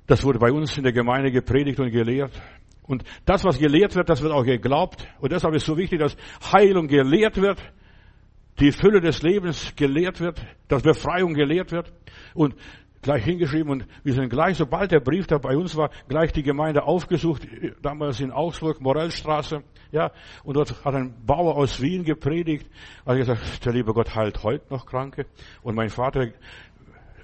das 0.07 0.23
wurde 0.23 0.39
bei 0.39 0.51
uns 0.51 0.77
in 0.77 0.84
der 0.84 0.93
Gemeinde 0.93 1.31
gepredigt 1.31 1.79
und 1.79 1.91
gelehrt. 1.91 2.31
Und 2.84 3.03
das, 3.25 3.43
was 3.43 3.59
gelehrt 3.59 3.95
wird, 3.95 4.09
das 4.09 4.21
wird 4.21 4.34
auch 4.34 4.43
geglaubt. 4.43 5.07
Und 5.19 5.31
deshalb 5.31 5.53
ist 5.55 5.63
es 5.63 5.67
so 5.67 5.77
wichtig, 5.77 5.99
dass 5.99 6.17
Heilung 6.51 6.88
gelehrt 6.88 7.38
wird, 7.38 7.59
die 8.59 8.71
Fülle 8.71 9.01
des 9.01 9.21
Lebens 9.23 9.73
gelehrt 9.75 10.19
wird, 10.19 10.45
dass 10.67 10.84
Befreiung 10.84 11.34
gelehrt 11.34 11.71
wird. 11.71 11.91
Und 12.34 12.55
gleich 13.04 13.24
hingeschrieben 13.24 13.72
und 13.72 13.88
wir 14.04 14.14
sind 14.14 14.30
gleich, 14.30 14.58
sobald 14.58 14.91
der 14.91 14.99
Brief 14.99 15.28
da 15.28 15.38
bei 15.38 15.56
uns 15.56 15.76
war, 15.76 15.91
gleich 16.08 16.32
die 16.32 16.43
Gemeinde 16.43 16.84
aufgesucht, 16.84 17.47
damals 17.82 18.20
in 18.20 18.32
Augsburg, 18.32 18.82
Morellstraße, 18.82 19.64
ja, 19.91 20.12
und 20.43 20.56
dort 20.56 20.84
hat 20.84 20.95
ein 20.95 21.14
Bauer 21.26 21.56
aus 21.56 21.82
Wien 21.82 22.04
gepredigt, 22.04 22.68
hat 23.06 23.18
gesagt, 23.18 23.66
der 23.66 23.74
liebe 23.74 23.93
Gott 23.93 24.16
heilt 24.16 24.43
heute 24.43 24.66
noch 24.74 24.86
Kranke 24.86 25.28
und 25.62 25.76
mein 25.76 25.89
Vater 25.89 26.30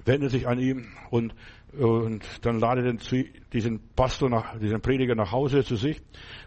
wendet 0.06 0.32
sich 0.32 0.48
an 0.48 0.60
ihn 0.60 0.88
und 1.10 1.34
und 1.78 2.24
dann 2.42 2.60
ladet 2.60 3.14
er 3.14 3.24
diesen 3.54 3.80
Pastor 3.96 4.28
nach, 4.30 4.58
diesen 4.58 4.82
Prediger 4.82 5.14
nach 5.14 5.32
Hause 5.32 5.64
zu 5.64 5.76
sich. 5.76 6.02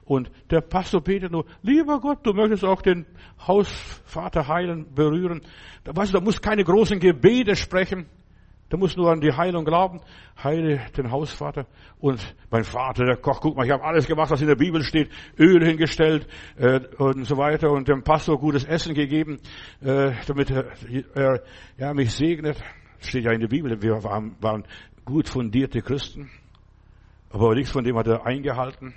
Und 0.05 0.33
der 0.51 0.63
Pastor 0.63 1.01
betet 1.01 1.31
nur, 1.31 1.47
lieber 1.63 2.01
Gott, 2.01 2.27
du 2.27 2.33
möchtest 2.33 2.65
auch 2.65 2.83
den 2.83 3.07
Hausvater 3.47 4.49
heilen, 4.49 4.93
berühren. 4.93 5.43
Da, 5.85 5.95
weißt 5.95 6.13
du, 6.13 6.19
da 6.19 6.25
muss 6.25 6.43
keine 6.43 6.65
großen 6.65 6.99
Gebete 6.99 7.55
sprechen. 7.55 8.07
Du 8.73 8.79
musst 8.79 8.97
nur 8.97 9.13
an 9.13 9.21
die 9.21 9.31
Heilung 9.31 9.67
glauben. 9.67 10.01
Heile 10.43 10.81
den 10.97 11.11
Hausvater. 11.11 11.67
Und 12.01 12.35
mein 12.51 12.65
Vater, 12.65 13.05
der 13.05 13.19
Koch, 13.19 13.39
guck 13.43 13.55
mal, 13.55 13.67
ich 13.67 13.71
habe 13.71 13.85
alles 13.85 14.07
gemacht, 14.07 14.31
was 14.31 14.41
in 14.41 14.47
der 14.47 14.57
Bibel 14.57 14.83
steht. 14.83 15.11
Öl 15.39 15.63
hingestellt 15.63 16.27
äh, 16.57 16.81
und 16.97 17.25
so 17.25 17.37
weiter. 17.37 17.71
Und 17.71 17.89
dem 17.89 18.03
Pastor 18.03 18.39
gutes 18.39 18.65
Essen 18.65 18.95
gegeben, 18.95 19.41
äh, 19.83 20.13
damit 20.27 20.51
er 20.51 20.73
äh, 20.89 21.41
ja, 21.77 21.93
mich 21.93 22.15
segnet. 22.15 22.57
Steht 22.99 23.27
ja 23.27 23.33
in 23.33 23.41
der 23.41 23.49
Bibel, 23.49 23.83
wir 23.83 24.03
waren, 24.05 24.37
waren 24.41 24.65
gut 25.05 25.29
fundierte 25.29 25.83
Christen. 25.83 26.31
Aber 27.29 27.55
nichts 27.55 27.73
von 27.73 27.85
dem 27.85 27.99
hat 27.99 28.07
er 28.07 28.25
eingehalten. 28.25 28.95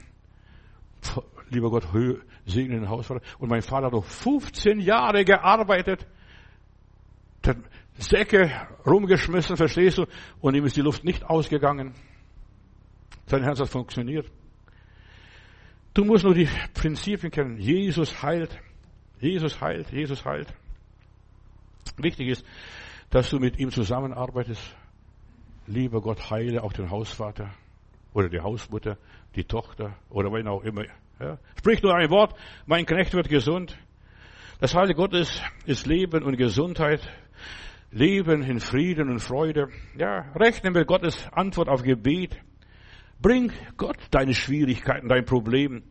Lieber 1.49 1.69
Gott, 1.69 1.85
segne 2.45 2.75
den 2.75 2.87
Hausvater. 2.87 3.21
Und 3.39 3.49
mein 3.49 3.61
Vater 3.61 3.87
hat 3.87 3.93
noch 3.93 4.05
15 4.05 4.79
Jahre 4.79 5.25
gearbeitet. 5.25 6.07
Säcke 7.97 8.51
rumgeschmissen, 8.85 9.55
verstehst 9.55 9.97
du? 9.97 10.05
Und 10.41 10.55
ihm 10.55 10.65
ist 10.65 10.75
die 10.75 10.81
Luft 10.81 11.03
nicht 11.03 11.23
ausgegangen. 11.23 11.93
Sein 13.27 13.43
Herz 13.43 13.59
hat 13.59 13.69
funktioniert. 13.69 14.29
Du 15.93 16.03
musst 16.03 16.25
nur 16.25 16.33
die 16.33 16.49
Prinzipien 16.73 17.31
kennen. 17.31 17.57
Jesus 17.57 18.21
heilt. 18.21 18.59
Jesus 19.19 19.61
heilt. 19.61 19.91
Jesus 19.91 20.25
heilt. 20.25 20.53
Wichtig 21.97 22.27
ist, 22.27 22.45
dass 23.09 23.29
du 23.29 23.39
mit 23.39 23.57
ihm 23.59 23.71
zusammenarbeitest. 23.71 24.75
Lieber 25.67 26.01
Gott, 26.01 26.29
heile 26.29 26.63
auch 26.63 26.73
den 26.73 26.91
Hausvater 26.91 27.49
oder 28.13 28.29
die 28.29 28.39
Hausmutter, 28.39 28.97
die 29.35 29.45
Tochter 29.45 29.97
oder 30.09 30.31
wen 30.31 30.47
auch 30.47 30.63
immer. 30.63 30.83
Ja. 31.19 31.39
Sprich 31.57 31.81
nur 31.81 31.95
ein 31.95 32.09
Wort, 32.09 32.37
mein 32.65 32.85
Knecht 32.85 33.13
wird 33.13 33.29
gesund. 33.29 33.77
Das 34.59 34.75
Heil 34.75 34.93
Gottes 34.93 35.41
ist 35.65 35.87
Leben 35.87 36.23
und 36.23 36.37
Gesundheit 36.37 37.01
Leben 37.91 38.43
in 38.43 38.59
Frieden 38.59 39.09
und 39.09 39.19
Freude. 39.19 39.69
Ja, 39.97 40.31
rechne 40.35 40.71
mit 40.71 40.87
Gottes 40.87 41.27
Antwort 41.31 41.69
auf 41.69 41.83
Gebet. 41.83 42.37
Bring 43.21 43.51
Gott 43.77 43.97
deine 44.11 44.33
Schwierigkeiten, 44.33 45.07
dein 45.07 45.25
Problem, 45.25 45.83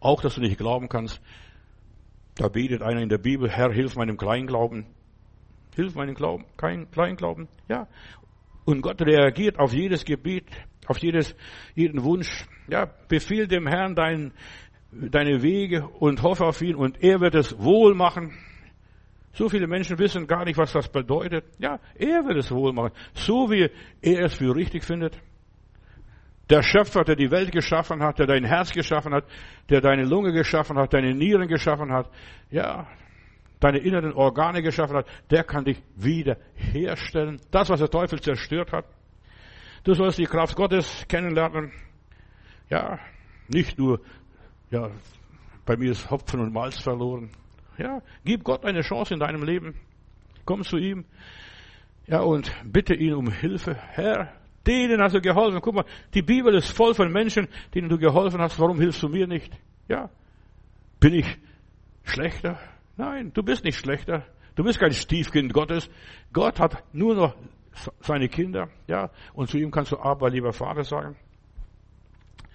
auch 0.00 0.20
dass 0.22 0.34
du 0.34 0.40
nicht 0.40 0.58
glauben 0.58 0.88
kannst. 0.88 1.20
Da 2.34 2.48
betet 2.48 2.82
einer 2.82 3.00
in 3.00 3.08
der 3.08 3.18
Bibel, 3.18 3.48
Herr, 3.48 3.72
hilf 3.72 3.94
meinem 3.94 4.16
Kleinglauben. 4.16 4.86
Hilf 5.74 5.94
meinem 5.94 6.14
Glauben, 6.14 6.44
kein 6.56 6.90
Kleinglauben. 6.90 7.48
Ja. 7.68 7.86
Und 8.64 8.82
Gott 8.82 9.00
reagiert 9.02 9.58
auf 9.58 9.72
jedes 9.72 10.04
Gebet, 10.04 10.44
auf 10.86 10.98
jedes, 10.98 11.34
jeden 11.74 12.02
Wunsch. 12.04 12.46
Ja, 12.68 12.90
befiehl 13.08 13.46
dem 13.46 13.66
Herrn 13.66 13.94
dein, 13.94 14.32
deine 14.90 15.42
Wege 15.42 15.88
und 15.88 16.22
hoffe 16.22 16.44
auf 16.44 16.60
ihn 16.62 16.74
und 16.74 17.02
er 17.02 17.20
wird 17.20 17.34
es 17.34 17.58
wohl 17.58 17.94
machen. 17.94 18.32
So 19.32 19.48
viele 19.48 19.66
Menschen 19.66 19.98
wissen 19.98 20.26
gar 20.26 20.44
nicht, 20.44 20.58
was 20.58 20.72
das 20.72 20.88
bedeutet. 20.88 21.44
Ja, 21.58 21.78
er 21.94 22.24
wird 22.24 22.36
es 22.36 22.50
wohl 22.50 22.72
machen. 22.72 22.92
So 23.14 23.50
wie 23.50 23.70
er 24.02 24.24
es 24.24 24.34
für 24.34 24.54
richtig 24.54 24.84
findet. 24.84 25.18
Der 26.50 26.62
Schöpfer, 26.62 27.02
der 27.02 27.16
die 27.16 27.30
Welt 27.30 27.50
geschaffen 27.50 28.02
hat, 28.02 28.18
der 28.18 28.26
dein 28.26 28.44
Herz 28.44 28.72
geschaffen 28.72 29.14
hat, 29.14 29.24
der 29.70 29.80
deine 29.80 30.04
Lunge 30.04 30.32
geschaffen 30.32 30.76
hat, 30.76 30.92
deine 30.92 31.14
Nieren 31.14 31.48
geschaffen 31.48 31.92
hat, 31.92 32.10
ja, 32.50 32.86
deine 33.58 33.78
inneren 33.78 34.12
Organe 34.12 34.60
geschaffen 34.60 34.96
hat, 34.96 35.06
der 35.30 35.44
kann 35.44 35.64
dich 35.64 35.82
wieder 35.96 36.36
herstellen. 36.54 37.40
Das, 37.50 37.70
was 37.70 37.80
der 37.80 37.88
Teufel 37.88 38.20
zerstört 38.20 38.72
hat. 38.72 38.84
Du 39.84 39.94
sollst 39.94 40.18
die 40.18 40.26
Kraft 40.26 40.56
Gottes 40.56 41.06
kennenlernen. 41.08 41.72
Ja, 42.68 42.98
nicht 43.48 43.78
nur, 43.78 44.00
ja, 44.70 44.90
bei 45.64 45.76
mir 45.76 45.92
ist 45.92 46.10
Hopfen 46.10 46.40
und 46.40 46.52
Malz 46.52 46.78
verloren. 46.80 47.30
Ja, 47.78 48.02
gib 48.24 48.44
Gott 48.44 48.64
eine 48.64 48.82
Chance 48.82 49.14
in 49.14 49.20
deinem 49.20 49.42
Leben. 49.42 49.74
Komm 50.44 50.62
zu 50.62 50.76
ihm. 50.76 51.04
Ja, 52.06 52.20
und 52.20 52.52
bitte 52.64 52.94
ihn 52.94 53.14
um 53.14 53.30
Hilfe. 53.30 53.74
Herr, 53.74 54.32
denen 54.66 55.00
hast 55.00 55.14
du 55.14 55.20
geholfen. 55.20 55.60
Guck 55.60 55.74
mal, 55.74 55.84
die 56.14 56.22
Bibel 56.22 56.54
ist 56.54 56.70
voll 56.70 56.94
von 56.94 57.12
Menschen, 57.12 57.48
denen 57.74 57.88
du 57.88 57.98
geholfen 57.98 58.40
hast. 58.40 58.58
Warum 58.58 58.80
hilfst 58.80 59.02
du 59.02 59.08
mir 59.08 59.26
nicht? 59.26 59.52
Ja. 59.88 60.10
Bin 61.00 61.14
ich 61.14 61.38
schlechter? 62.04 62.58
Nein, 62.96 63.32
du 63.32 63.42
bist 63.42 63.64
nicht 63.64 63.78
schlechter. 63.78 64.24
Du 64.54 64.64
bist 64.64 64.78
kein 64.78 64.92
Stiefkind 64.92 65.52
Gottes. 65.52 65.88
Gott 66.32 66.60
hat 66.60 66.84
nur 66.92 67.14
noch 67.14 67.34
seine 68.00 68.28
Kinder, 68.28 68.68
ja, 68.86 69.10
und 69.32 69.48
zu 69.48 69.58
ihm 69.58 69.70
kannst 69.70 69.92
du 69.92 69.98
aber, 69.98 70.30
lieber 70.30 70.52
Vater, 70.52 70.84
sagen. 70.84 71.16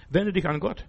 Wende 0.09 0.31
dich 0.31 0.47
an 0.47 0.59
Gott. 0.59 0.85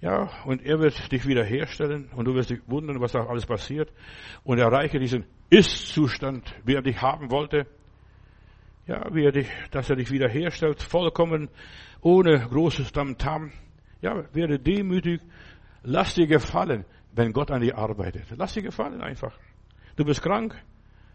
Ja, 0.00 0.30
und 0.46 0.64
er 0.64 0.80
wird 0.80 1.12
dich 1.12 1.26
wiederherstellen 1.26 2.08
und 2.16 2.24
du 2.24 2.34
wirst 2.34 2.48
dich 2.48 2.60
wundern, 2.66 3.00
was 3.00 3.12
da 3.12 3.26
alles 3.26 3.44
passiert 3.44 3.92
und 4.44 4.58
erreiche 4.58 4.98
diesen 4.98 5.26
Ist-Zustand, 5.50 6.54
wie 6.64 6.74
er 6.74 6.82
dich 6.82 7.02
haben 7.02 7.30
wollte. 7.30 7.66
Ja, 8.86 9.06
wie 9.12 9.24
er 9.24 9.32
dich, 9.32 9.48
dass 9.70 9.90
er 9.90 9.96
dich 9.96 10.10
wiederherstellt, 10.10 10.82
vollkommen, 10.82 11.50
ohne 12.00 12.40
großes 12.40 12.92
Tamtam. 12.92 13.52
Ja, 14.00 14.24
werde 14.32 14.58
demütig, 14.58 15.20
lass 15.82 16.14
dir 16.14 16.26
gefallen, 16.26 16.86
wenn 17.12 17.34
Gott 17.34 17.50
an 17.50 17.60
dir 17.60 17.76
arbeitet. 17.76 18.24
Lass 18.36 18.54
dir 18.54 18.62
gefallen 18.62 19.02
einfach. 19.02 19.38
Du 19.96 20.04
bist 20.06 20.22
krank, 20.22 20.54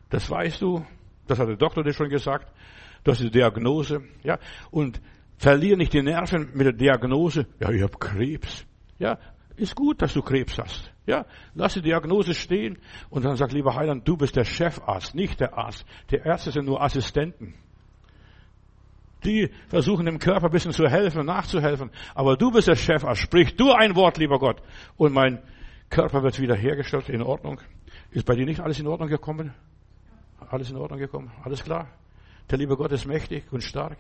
das 0.10 0.30
weißt 0.30 0.62
du, 0.62 0.86
das 1.28 1.40
hat 1.40 1.48
der 1.48 1.58
Doktor 1.58 1.84
dir 1.84 1.94
schon 1.94 2.10
gesagt. 2.10 2.52
Das 3.04 3.20
ist 3.20 3.26
die 3.26 3.40
Diagnose, 3.40 4.04
ja. 4.24 4.38
Und 4.70 5.02
verliere 5.38 5.78
nicht 5.78 5.94
die 5.94 6.04
Nerven 6.04 6.50
mit 6.54 6.68
der 6.68 6.74
Diagnose. 6.74 7.48
Ja, 7.60 7.72
ich 7.72 7.82
habe 7.82 7.98
Krebs. 7.98 8.66
Ja, 9.00 9.18
ist 9.58 9.76
gut, 9.76 10.02
dass 10.02 10.14
du 10.14 10.22
Krebs 10.22 10.58
hast. 10.58 10.92
Ja, 11.06 11.26
lass 11.54 11.76
die 11.76 11.82
Diagnose 11.82 12.34
stehen 12.34 12.78
und 13.10 13.26
dann 13.26 13.36
sag, 13.36 13.52
lieber 13.52 13.76
Heiland, 13.76 14.08
du 14.08 14.18
bist 14.18 14.36
der 14.36 14.44
Chefarzt, 14.44 15.16
nicht 15.16 15.40
der 15.40 15.58
Arzt. 15.58 15.86
Die 16.10 16.16
Ärzte 16.16 16.52
sind 16.52 16.66
nur 16.66 16.82
Assistenten. 16.82 17.54
Die 19.24 19.50
versuchen 19.68 20.06
dem 20.06 20.20
Körper 20.20 20.48
ein 20.48 20.52
bisschen 20.52 20.72
zu 20.72 20.88
helfen, 20.88 21.26
nachzuhelfen. 21.26 21.90
Aber 22.14 22.38
du 22.38 22.52
bist 22.52 22.68
der 22.68 22.76
Chefarzt. 22.76 23.22
Sprich 23.22 23.56
du 23.56 23.72
ein 23.72 23.96
Wort, 23.96 24.18
lieber 24.18 24.40
Gott. 24.40 24.62
Und 24.98 25.14
mein 25.14 25.42
Körper 25.90 26.24
wird 26.24 26.40
wieder 26.40 26.56
hergestellt, 26.56 27.10
in 27.10 27.22
Ordnung. 27.22 27.60
Ist 28.12 28.26
bei 28.26 28.36
dir 28.36 28.46
nicht 28.46 28.60
alles 28.60 28.80
in 28.80 28.88
Ordnung 28.88 29.10
gekommen? 29.10 29.54
Alles 30.50 30.70
in 30.70 30.78
Ordnung 30.78 31.00
gekommen? 31.00 31.32
Alles 31.44 31.64
klar? 31.64 31.88
Der 32.50 32.58
liebe 32.58 32.78
Gott 32.78 32.92
ist 32.92 33.06
mächtig 33.06 33.46
und 33.52 33.64
stark. 33.64 33.98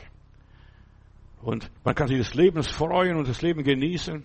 Und 1.41 1.71
man 1.83 1.95
kann 1.95 2.07
sich 2.07 2.17
des 2.17 2.33
Lebens 2.33 2.67
freuen 2.67 3.17
und 3.17 3.27
das 3.27 3.41
Leben 3.41 3.63
genießen. 3.63 4.23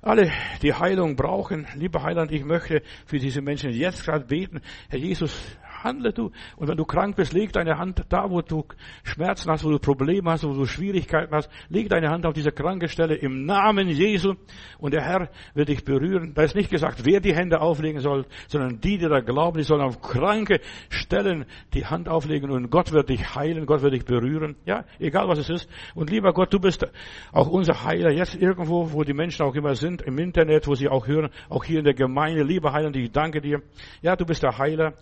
Alle, 0.00 0.30
die 0.62 0.72
Heilung 0.72 1.16
brauchen, 1.16 1.66
lieber 1.74 2.04
Heiland, 2.04 2.30
ich 2.30 2.44
möchte 2.44 2.82
für 3.04 3.18
diese 3.18 3.42
Menschen 3.42 3.70
jetzt 3.72 4.04
gerade 4.04 4.24
beten. 4.24 4.60
Herr 4.88 4.98
Jesus, 5.00 5.36
handle 5.84 6.12
du. 6.12 6.30
Und 6.56 6.68
wenn 6.68 6.76
du 6.76 6.84
krank 6.84 7.16
bist, 7.16 7.32
leg 7.32 7.52
deine 7.52 7.78
Hand 7.78 8.04
da, 8.08 8.30
wo 8.30 8.40
du 8.42 8.64
Schmerzen 9.02 9.50
hast, 9.50 9.64
wo 9.64 9.70
du 9.70 9.78
Probleme 9.78 10.30
hast, 10.30 10.44
wo 10.44 10.52
du 10.52 10.66
Schwierigkeiten 10.66 11.34
hast. 11.34 11.50
Leg 11.68 11.88
deine 11.88 12.10
Hand 12.10 12.26
auf 12.26 12.34
diese 12.34 12.52
kranke 12.52 12.88
Stelle 12.88 13.14
im 13.14 13.44
Namen 13.44 13.88
Jesu 13.88 14.34
und 14.78 14.94
der 14.94 15.02
Herr 15.02 15.28
wird 15.54 15.68
dich 15.68 15.84
berühren. 15.84 16.34
Da 16.34 16.42
ist 16.42 16.54
nicht 16.54 16.70
gesagt, 16.70 17.04
wer 17.04 17.20
die 17.20 17.34
Hände 17.34 17.60
auflegen 17.60 18.00
soll, 18.00 18.26
sondern 18.48 18.80
die, 18.80 18.98
die 18.98 19.08
da 19.08 19.20
glauben, 19.20 19.58
die 19.58 19.64
sollen 19.64 19.82
auf 19.82 20.00
kranke 20.00 20.60
Stellen 20.88 21.46
die 21.74 21.86
Hand 21.86 22.08
auflegen 22.08 22.50
und 22.50 22.70
Gott 22.70 22.92
wird 22.92 23.08
dich 23.08 23.34
heilen, 23.34 23.66
Gott 23.66 23.82
wird 23.82 23.94
dich 23.94 24.04
berühren. 24.04 24.56
Ja, 24.64 24.84
egal 24.98 25.28
was 25.28 25.38
es 25.38 25.48
ist. 25.48 25.70
Und 25.94 26.10
lieber 26.10 26.32
Gott, 26.32 26.52
du 26.52 26.58
bist 26.58 26.86
auch 27.32 27.48
unser 27.48 27.84
Heiler. 27.84 28.10
Jetzt 28.10 28.34
irgendwo, 28.34 28.92
wo 28.92 29.04
die 29.04 29.14
Menschen 29.14 29.44
auch 29.44 29.54
immer 29.54 29.74
sind, 29.74 30.02
im 30.02 30.18
Internet, 30.18 30.66
wo 30.66 30.74
sie 30.74 30.88
auch 30.88 31.06
hören, 31.06 31.30
auch 31.48 31.64
hier 31.64 31.78
in 31.78 31.84
der 31.84 31.94
Gemeinde. 31.94 32.42
Lieber 32.42 32.72
Heiler, 32.72 32.94
ich 32.94 33.12
danke 33.12 33.40
dir. 33.40 33.62
Ja, 34.02 34.16
du 34.16 34.24
bist 34.24 34.42
der 34.42 34.58
Heiler. 34.58 34.94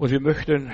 Und 0.00 0.10
wir 0.10 0.20
möchten 0.20 0.72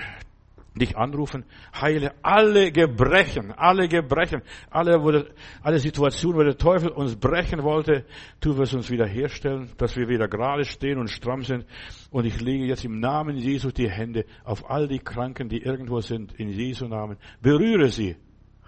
dich 0.77 0.97
anrufen, 0.97 1.45
heile 1.75 2.15
alle 2.23 2.71
Gebrechen, 2.71 3.51
alle 3.51 3.89
Gebrechen, 3.89 4.41
alle, 4.71 5.03
wo 5.03 5.11
der, 5.11 5.27
alle 5.63 5.81
Situationen, 5.81 6.39
wo 6.39 6.45
der 6.45 6.57
Teufel 6.57 6.91
uns 6.91 7.17
brechen 7.17 7.65
wollte, 7.65 8.05
du 8.39 8.57
wirst 8.57 8.75
uns 8.75 8.89
wieder 8.89 9.05
herstellen, 9.05 9.73
dass 9.79 9.97
wir 9.97 10.09
wieder 10.09 10.29
gerade 10.29 10.65
stehen 10.65 10.99
und 10.99 11.11
stramm 11.11 11.43
sind. 11.43 11.67
Und 12.13 12.25
ich 12.25 12.41
lege 12.41 12.67
jetzt 12.67 12.85
im 12.85 13.01
Namen 13.01 13.37
Jesus 13.37 13.75
die 13.75 13.91
Hände 13.91 14.27
auf 14.45 14.71
all 14.71 14.87
die 14.87 15.01
Kranken, 15.01 15.49
die 15.49 15.61
irgendwo 15.61 16.01
sind, 16.01 16.33
in 16.35 16.49
Jesu 16.51 16.87
Namen. 16.87 17.17
Berühre 17.43 17.89
sie. 17.89 18.15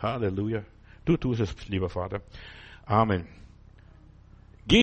Halleluja. 0.03 0.65
Du 1.05 1.17
tust 1.17 1.41
es, 1.41 1.69
lieber 1.69 1.89
Vater. 1.89 2.21
Amen. 2.85 3.29